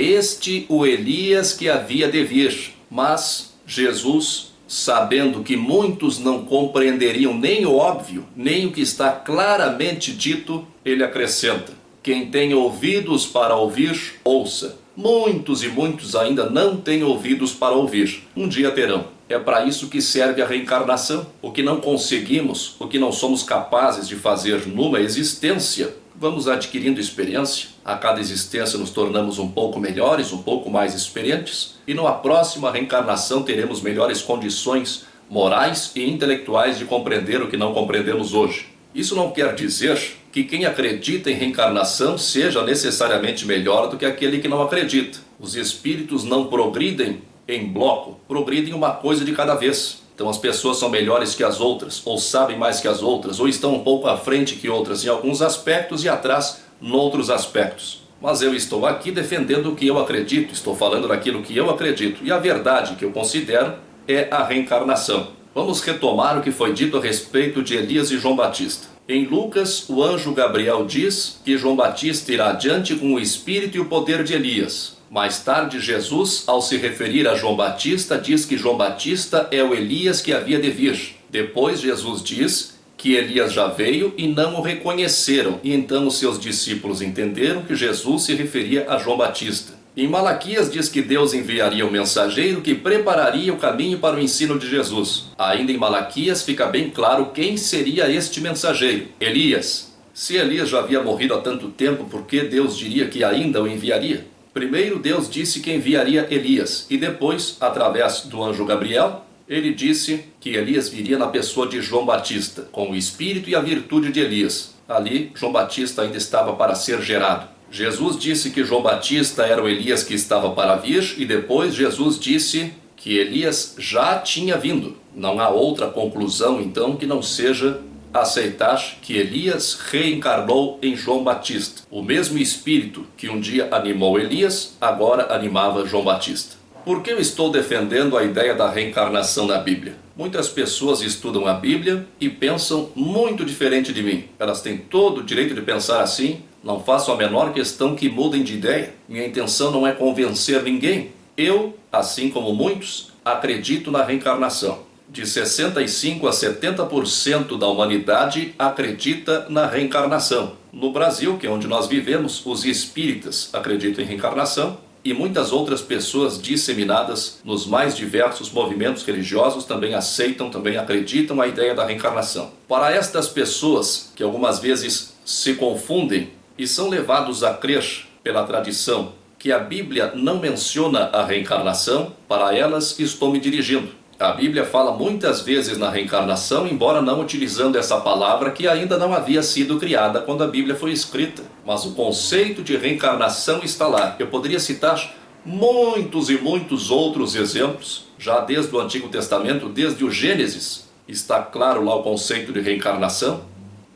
este 0.00 0.66
o 0.68 0.84
Elias 0.84 1.52
que 1.52 1.68
havia 1.68 2.10
de 2.10 2.24
vir. 2.24 2.74
Mas 2.90 3.54
Jesus, 3.66 4.52
sabendo 4.66 5.42
que 5.42 5.56
muitos 5.56 6.18
não 6.18 6.44
compreenderiam 6.44 7.36
nem 7.36 7.64
o 7.64 7.74
óbvio, 7.74 8.26
nem 8.34 8.66
o 8.66 8.72
que 8.72 8.80
está 8.80 9.12
claramente 9.12 10.12
dito, 10.12 10.66
ele 10.84 11.04
acrescenta: 11.04 11.72
quem 12.02 12.26
tem 12.26 12.52
ouvidos 12.52 13.26
para 13.26 13.54
ouvir, 13.54 14.14
ouça. 14.24 14.76
Muitos 14.96 15.62
e 15.62 15.68
muitos 15.68 16.16
ainda 16.16 16.50
não 16.50 16.76
têm 16.76 17.04
ouvidos 17.04 17.52
para 17.52 17.74
ouvir. 17.74 18.24
Um 18.36 18.48
dia 18.48 18.72
terão. 18.72 19.06
É 19.28 19.38
para 19.38 19.64
isso 19.64 19.88
que 19.88 20.02
serve 20.02 20.42
a 20.42 20.46
reencarnação. 20.46 21.24
O 21.40 21.52
que 21.52 21.62
não 21.62 21.80
conseguimos, 21.80 22.74
o 22.80 22.88
que 22.88 22.98
não 22.98 23.12
somos 23.12 23.44
capazes 23.44 24.08
de 24.08 24.16
fazer 24.16 24.66
numa 24.66 25.00
existência, 25.00 25.94
vamos 26.16 26.48
adquirindo 26.48 27.00
experiência. 27.00 27.68
A 27.84 27.94
cada 27.94 28.20
existência 28.20 28.78
nos 28.78 28.90
tornamos 28.90 29.38
um 29.38 29.48
pouco 29.48 29.78
melhores, 29.78 30.32
um 30.32 30.42
pouco 30.42 30.68
mais 30.68 30.94
experientes, 30.94 31.76
e 31.86 31.94
numa 31.94 32.14
próxima 32.14 32.70
reencarnação 32.70 33.44
teremos 33.44 33.80
melhores 33.80 34.20
condições 34.20 35.04
morais 35.30 35.92
e 35.94 36.04
intelectuais 36.10 36.78
de 36.78 36.84
compreender 36.84 37.40
o 37.40 37.48
que 37.48 37.56
não 37.56 37.72
compreendemos 37.72 38.34
hoje. 38.34 38.66
Isso 38.92 39.14
não 39.14 39.30
quer 39.30 39.54
dizer 39.54 40.16
que 40.32 40.44
quem 40.44 40.64
acredita 40.64 41.30
em 41.30 41.34
reencarnação 41.34 42.16
seja 42.16 42.64
necessariamente 42.64 43.46
melhor 43.46 43.88
do 43.88 43.98
que 43.98 44.06
aquele 44.06 44.38
que 44.38 44.48
não 44.48 44.62
acredita. 44.62 45.18
Os 45.38 45.54
espíritos 45.54 46.24
não 46.24 46.46
progridem 46.46 47.20
em 47.46 47.66
bloco, 47.66 48.18
progridem 48.26 48.72
uma 48.72 48.92
coisa 48.92 49.26
de 49.26 49.32
cada 49.32 49.54
vez. 49.54 50.02
Então 50.14 50.30
as 50.30 50.38
pessoas 50.38 50.78
são 50.78 50.88
melhores 50.88 51.34
que 51.34 51.44
as 51.44 51.60
outras, 51.60 52.00
ou 52.06 52.16
sabem 52.16 52.56
mais 52.56 52.80
que 52.80 52.88
as 52.88 53.02
outras, 53.02 53.40
ou 53.40 53.46
estão 53.46 53.74
um 53.74 53.84
pouco 53.84 54.08
à 54.08 54.16
frente 54.16 54.56
que 54.56 54.70
outras 54.70 55.04
em 55.04 55.08
alguns 55.08 55.42
aspectos 55.42 56.02
e 56.02 56.08
atrás 56.08 56.62
noutros 56.80 57.28
aspectos. 57.28 58.02
Mas 58.20 58.40
eu 58.40 58.54
estou 58.54 58.86
aqui 58.86 59.10
defendendo 59.10 59.70
o 59.70 59.76
que 59.76 59.86
eu 59.86 59.98
acredito, 59.98 60.54
estou 60.54 60.74
falando 60.74 61.08
daquilo 61.08 61.42
que 61.42 61.54
eu 61.54 61.68
acredito, 61.68 62.24
e 62.24 62.32
a 62.32 62.38
verdade 62.38 62.94
que 62.94 63.04
eu 63.04 63.10
considero 63.10 63.74
é 64.08 64.28
a 64.30 64.44
reencarnação. 64.44 65.28
Vamos 65.54 65.82
retomar 65.82 66.38
o 66.38 66.42
que 66.42 66.50
foi 66.50 66.72
dito 66.72 66.96
a 66.96 67.00
respeito 67.00 67.62
de 67.62 67.74
Elias 67.74 68.10
e 68.10 68.18
João 68.18 68.36
Batista. 68.36 68.91
Em 69.08 69.26
Lucas, 69.26 69.88
o 69.88 70.00
anjo 70.00 70.32
Gabriel 70.32 70.86
diz 70.86 71.40
que 71.44 71.58
João 71.58 71.74
Batista 71.74 72.32
irá 72.32 72.50
adiante 72.50 72.94
com 72.94 73.14
o 73.14 73.18
espírito 73.18 73.76
e 73.76 73.80
o 73.80 73.86
poder 73.86 74.22
de 74.22 74.32
Elias. 74.32 74.96
Mais 75.10 75.40
tarde, 75.40 75.80
Jesus, 75.80 76.44
ao 76.46 76.62
se 76.62 76.76
referir 76.76 77.26
a 77.26 77.34
João 77.34 77.56
Batista, 77.56 78.16
diz 78.16 78.44
que 78.44 78.56
João 78.56 78.76
Batista 78.76 79.48
é 79.50 79.62
o 79.62 79.74
Elias 79.74 80.20
que 80.20 80.32
havia 80.32 80.60
de 80.60 80.70
vir. 80.70 81.16
Depois, 81.28 81.80
Jesus 81.80 82.22
diz 82.22 82.74
que 82.96 83.14
Elias 83.14 83.52
já 83.52 83.66
veio 83.66 84.14
e 84.16 84.28
não 84.28 84.54
o 84.54 84.62
reconheceram, 84.62 85.58
e 85.64 85.74
então 85.74 86.06
os 86.06 86.18
seus 86.20 86.38
discípulos 86.38 87.02
entenderam 87.02 87.62
que 87.62 87.74
Jesus 87.74 88.22
se 88.22 88.34
referia 88.34 88.86
a 88.88 88.98
João 88.98 89.16
Batista. 89.16 89.81
Em 89.94 90.08
Malaquias 90.08 90.72
diz 90.72 90.88
que 90.88 91.02
Deus 91.02 91.34
enviaria 91.34 91.86
um 91.86 91.90
mensageiro 91.90 92.62
que 92.62 92.74
prepararia 92.74 93.52
o 93.52 93.58
caminho 93.58 93.98
para 93.98 94.16
o 94.16 94.20
ensino 94.20 94.58
de 94.58 94.66
Jesus. 94.66 95.24
Ainda 95.36 95.70
em 95.70 95.76
Malaquias 95.76 96.42
fica 96.42 96.64
bem 96.64 96.88
claro 96.88 97.26
quem 97.26 97.58
seria 97.58 98.10
este 98.10 98.40
mensageiro: 98.40 99.08
Elias. 99.20 99.92
Se 100.14 100.36
Elias 100.36 100.70
já 100.70 100.78
havia 100.78 101.02
morrido 101.02 101.34
há 101.34 101.42
tanto 101.42 101.68
tempo, 101.68 102.04
por 102.04 102.22
que 102.22 102.40
Deus 102.40 102.78
diria 102.78 103.06
que 103.08 103.22
ainda 103.22 103.62
o 103.62 103.68
enviaria? 103.68 104.26
Primeiro 104.54 104.98
Deus 104.98 105.28
disse 105.28 105.60
que 105.60 105.70
enviaria 105.70 106.26
Elias, 106.30 106.86
e 106.88 106.96
depois, 106.96 107.58
através 107.60 108.22
do 108.22 108.42
anjo 108.42 108.64
Gabriel, 108.64 109.26
Ele 109.46 109.74
disse 109.74 110.24
que 110.40 110.50
Elias 110.56 110.88
viria 110.88 111.18
na 111.18 111.26
pessoa 111.26 111.66
de 111.66 111.82
João 111.82 112.06
Batista, 112.06 112.66
com 112.72 112.90
o 112.90 112.96
espírito 112.96 113.50
e 113.50 113.54
a 113.54 113.60
virtude 113.60 114.10
de 114.10 114.20
Elias. 114.20 114.74
Ali, 114.88 115.32
João 115.34 115.52
Batista 115.52 116.00
ainda 116.00 116.16
estava 116.16 116.54
para 116.54 116.74
ser 116.74 117.02
gerado. 117.02 117.51
Jesus 117.72 118.18
disse 118.18 118.50
que 118.50 118.62
João 118.62 118.82
Batista 118.82 119.44
era 119.46 119.62
o 119.62 119.66
Elias 119.66 120.04
que 120.04 120.12
estava 120.12 120.50
para 120.50 120.76
vir, 120.76 121.14
e 121.16 121.24
depois 121.24 121.74
Jesus 121.74 122.20
disse 122.20 122.70
que 122.94 123.16
Elias 123.16 123.74
já 123.78 124.18
tinha 124.18 124.58
vindo. 124.58 124.98
Não 125.16 125.40
há 125.40 125.48
outra 125.48 125.86
conclusão, 125.86 126.60
então, 126.60 126.96
que 126.96 127.06
não 127.06 127.22
seja 127.22 127.80
aceitar 128.12 128.78
que 129.00 129.16
Elias 129.16 129.80
reencarnou 129.90 130.78
em 130.82 130.94
João 130.94 131.24
Batista. 131.24 131.80
O 131.90 132.02
mesmo 132.02 132.36
espírito 132.36 133.06
que 133.16 133.30
um 133.30 133.40
dia 133.40 133.68
animou 133.72 134.20
Elias, 134.20 134.76
agora 134.78 135.34
animava 135.34 135.86
João 135.86 136.04
Batista. 136.04 136.56
Por 136.84 137.02
que 137.02 137.10
eu 137.10 137.18
estou 137.18 137.50
defendendo 137.50 138.18
a 138.18 138.24
ideia 138.24 138.54
da 138.54 138.68
reencarnação 138.68 139.46
na 139.46 139.56
Bíblia? 139.56 139.96
Muitas 140.14 140.50
pessoas 140.50 141.00
estudam 141.00 141.46
a 141.46 141.54
Bíblia 141.54 142.06
e 142.20 142.28
pensam 142.28 142.90
muito 142.94 143.46
diferente 143.46 143.94
de 143.94 144.02
mim. 144.02 144.24
Elas 144.38 144.60
têm 144.60 144.76
todo 144.76 145.20
o 145.20 145.24
direito 145.24 145.54
de 145.54 145.62
pensar 145.62 146.02
assim, 146.02 146.42
não 146.62 146.82
faço 146.82 147.10
a 147.10 147.16
menor 147.16 147.52
questão 147.52 147.94
que 147.94 148.08
mudem 148.08 148.42
de 148.42 148.54
ideia. 148.54 148.94
Minha 149.08 149.26
intenção 149.26 149.70
não 149.70 149.86
é 149.86 149.92
convencer 149.92 150.62
ninguém. 150.62 151.10
Eu, 151.36 151.76
assim 151.90 152.30
como 152.30 152.54
muitos, 152.54 153.12
acredito 153.24 153.90
na 153.90 154.04
reencarnação 154.04 154.92
de 155.12 155.26
65 155.26 156.26
a 156.26 156.30
70% 156.30 157.58
da 157.58 157.68
humanidade 157.68 158.54
acredita 158.58 159.46
na 159.50 159.66
reencarnação. 159.66 160.54
No 160.72 160.90
Brasil, 160.90 161.36
que 161.36 161.46
é 161.46 161.50
onde 161.50 161.66
nós 161.66 161.86
vivemos, 161.86 162.44
os 162.46 162.64
espíritas 162.64 163.50
acreditam 163.52 164.02
em 164.02 164.08
reencarnação 164.08 164.78
e 165.04 165.12
muitas 165.12 165.52
outras 165.52 165.82
pessoas 165.82 166.40
disseminadas 166.40 167.40
nos 167.44 167.66
mais 167.66 167.94
diversos 167.94 168.50
movimentos 168.50 169.04
religiosos 169.04 169.64
também 169.64 169.94
aceitam, 169.94 170.48
também 170.48 170.78
acreditam 170.78 171.40
a 171.42 171.46
ideia 171.46 171.74
da 171.74 171.84
reencarnação. 171.84 172.50
Para 172.66 172.90
estas 172.90 173.28
pessoas 173.28 174.12
que 174.16 174.22
algumas 174.22 174.60
vezes 174.60 175.12
se 175.26 175.54
confundem 175.54 176.30
e 176.62 176.66
são 176.68 176.88
levados 176.88 177.42
a 177.42 177.54
crer 177.54 177.84
pela 178.22 178.44
tradição 178.44 179.14
que 179.36 179.50
a 179.50 179.58
Bíblia 179.58 180.12
não 180.14 180.38
menciona 180.38 181.10
a 181.12 181.24
reencarnação, 181.24 182.12
para 182.28 182.56
elas 182.56 182.96
estou 183.00 183.32
me 183.32 183.40
dirigindo. 183.40 183.88
A 184.16 184.30
Bíblia 184.30 184.64
fala 184.64 184.96
muitas 184.96 185.40
vezes 185.40 185.76
na 185.76 185.90
reencarnação, 185.90 186.68
embora 186.68 187.02
não 187.02 187.20
utilizando 187.20 187.76
essa 187.76 188.00
palavra 188.00 188.52
que 188.52 188.68
ainda 188.68 188.96
não 188.96 189.12
havia 189.12 189.42
sido 189.42 189.80
criada 189.80 190.20
quando 190.20 190.44
a 190.44 190.46
Bíblia 190.46 190.76
foi 190.76 190.92
escrita. 190.92 191.42
Mas 191.66 191.84
o 191.84 191.94
conceito 191.94 192.62
de 192.62 192.76
reencarnação 192.76 193.64
está 193.64 193.88
lá. 193.88 194.14
Eu 194.20 194.28
poderia 194.28 194.60
citar 194.60 195.12
muitos 195.44 196.30
e 196.30 196.38
muitos 196.38 196.92
outros 196.92 197.34
exemplos, 197.34 198.04
já 198.16 198.38
desde 198.38 198.72
o 198.72 198.78
Antigo 198.78 199.08
Testamento, 199.08 199.68
desde 199.68 200.04
o 200.04 200.10
Gênesis, 200.12 200.88
está 201.08 201.42
claro 201.42 201.84
lá 201.84 201.96
o 201.96 202.04
conceito 202.04 202.52
de 202.52 202.60
reencarnação, 202.60 203.40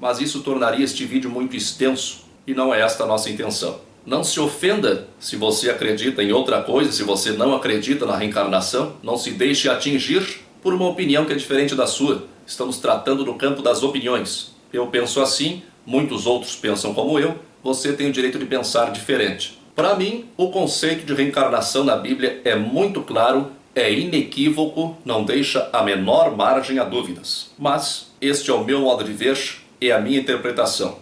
mas 0.00 0.20
isso 0.20 0.40
tornaria 0.40 0.84
este 0.84 1.04
vídeo 1.04 1.30
muito 1.30 1.54
extenso 1.54 2.25
e 2.46 2.54
não 2.54 2.74
é 2.74 2.80
esta 2.80 3.04
a 3.04 3.06
nossa 3.06 3.30
intenção. 3.30 3.80
Não 4.06 4.22
se 4.22 4.38
ofenda 4.38 5.08
se 5.18 5.34
você 5.34 5.68
acredita 5.68 6.22
em 6.22 6.30
outra 6.30 6.62
coisa, 6.62 6.92
se 6.92 7.02
você 7.02 7.32
não 7.32 7.54
acredita 7.54 8.06
na 8.06 8.16
reencarnação. 8.16 8.94
Não 9.02 9.16
se 9.16 9.32
deixe 9.32 9.68
atingir 9.68 10.40
por 10.62 10.72
uma 10.72 10.88
opinião 10.88 11.24
que 11.24 11.32
é 11.32 11.36
diferente 11.36 11.74
da 11.74 11.88
sua. 11.88 12.24
Estamos 12.46 12.78
tratando 12.78 13.24
no 13.24 13.34
campo 13.34 13.62
das 13.62 13.82
opiniões. 13.82 14.54
Eu 14.72 14.86
penso 14.86 15.20
assim, 15.20 15.62
muitos 15.84 16.24
outros 16.24 16.54
pensam 16.54 16.94
como 16.94 17.18
eu, 17.18 17.36
você 17.62 17.92
tem 17.92 18.08
o 18.08 18.12
direito 18.12 18.38
de 18.38 18.46
pensar 18.46 18.92
diferente. 18.92 19.58
Para 19.74 19.96
mim, 19.96 20.26
o 20.36 20.50
conceito 20.50 21.04
de 21.04 21.12
reencarnação 21.12 21.82
na 21.82 21.96
Bíblia 21.96 22.40
é 22.44 22.54
muito 22.54 23.02
claro, 23.02 23.50
é 23.74 23.92
inequívoco, 23.92 24.96
não 25.04 25.24
deixa 25.24 25.68
a 25.72 25.82
menor 25.82 26.36
margem 26.36 26.78
a 26.78 26.84
dúvidas. 26.84 27.50
Mas 27.58 28.12
este 28.20 28.50
é 28.50 28.54
o 28.54 28.64
meu 28.64 28.82
modo 28.82 29.02
de 29.02 29.12
ver 29.12 29.36
e 29.80 29.90
a 29.90 30.00
minha 30.00 30.20
interpretação. 30.20 30.98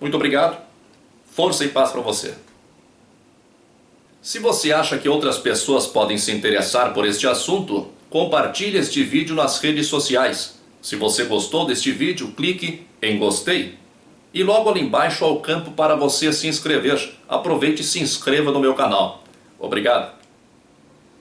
Muito 0.00 0.14
obrigado 0.14 0.66
Força 1.36 1.66
e 1.66 1.68
paz 1.68 1.90
para 1.90 2.00
você. 2.00 2.32
Se 4.22 4.38
você 4.38 4.72
acha 4.72 4.96
que 4.96 5.06
outras 5.06 5.36
pessoas 5.36 5.86
podem 5.86 6.16
se 6.16 6.32
interessar 6.32 6.94
por 6.94 7.06
este 7.06 7.26
assunto, 7.26 7.88
compartilhe 8.08 8.78
este 8.78 9.02
vídeo 9.02 9.34
nas 9.34 9.60
redes 9.60 9.86
sociais. 9.86 10.58
Se 10.80 10.96
você 10.96 11.24
gostou 11.24 11.66
deste 11.66 11.92
vídeo, 11.92 12.32
clique 12.34 12.86
em 13.02 13.18
gostei. 13.18 13.74
E 14.32 14.42
logo 14.42 14.70
ali 14.70 14.80
embaixo 14.80 15.26
há 15.26 15.28
o 15.28 15.40
campo 15.40 15.72
para 15.72 15.94
você 15.94 16.32
se 16.32 16.48
inscrever. 16.48 17.12
Aproveite 17.28 17.82
e 17.82 17.84
se 17.84 18.00
inscreva 18.00 18.50
no 18.50 18.58
meu 18.58 18.72
canal. 18.72 19.22
Obrigado. 19.58 20.15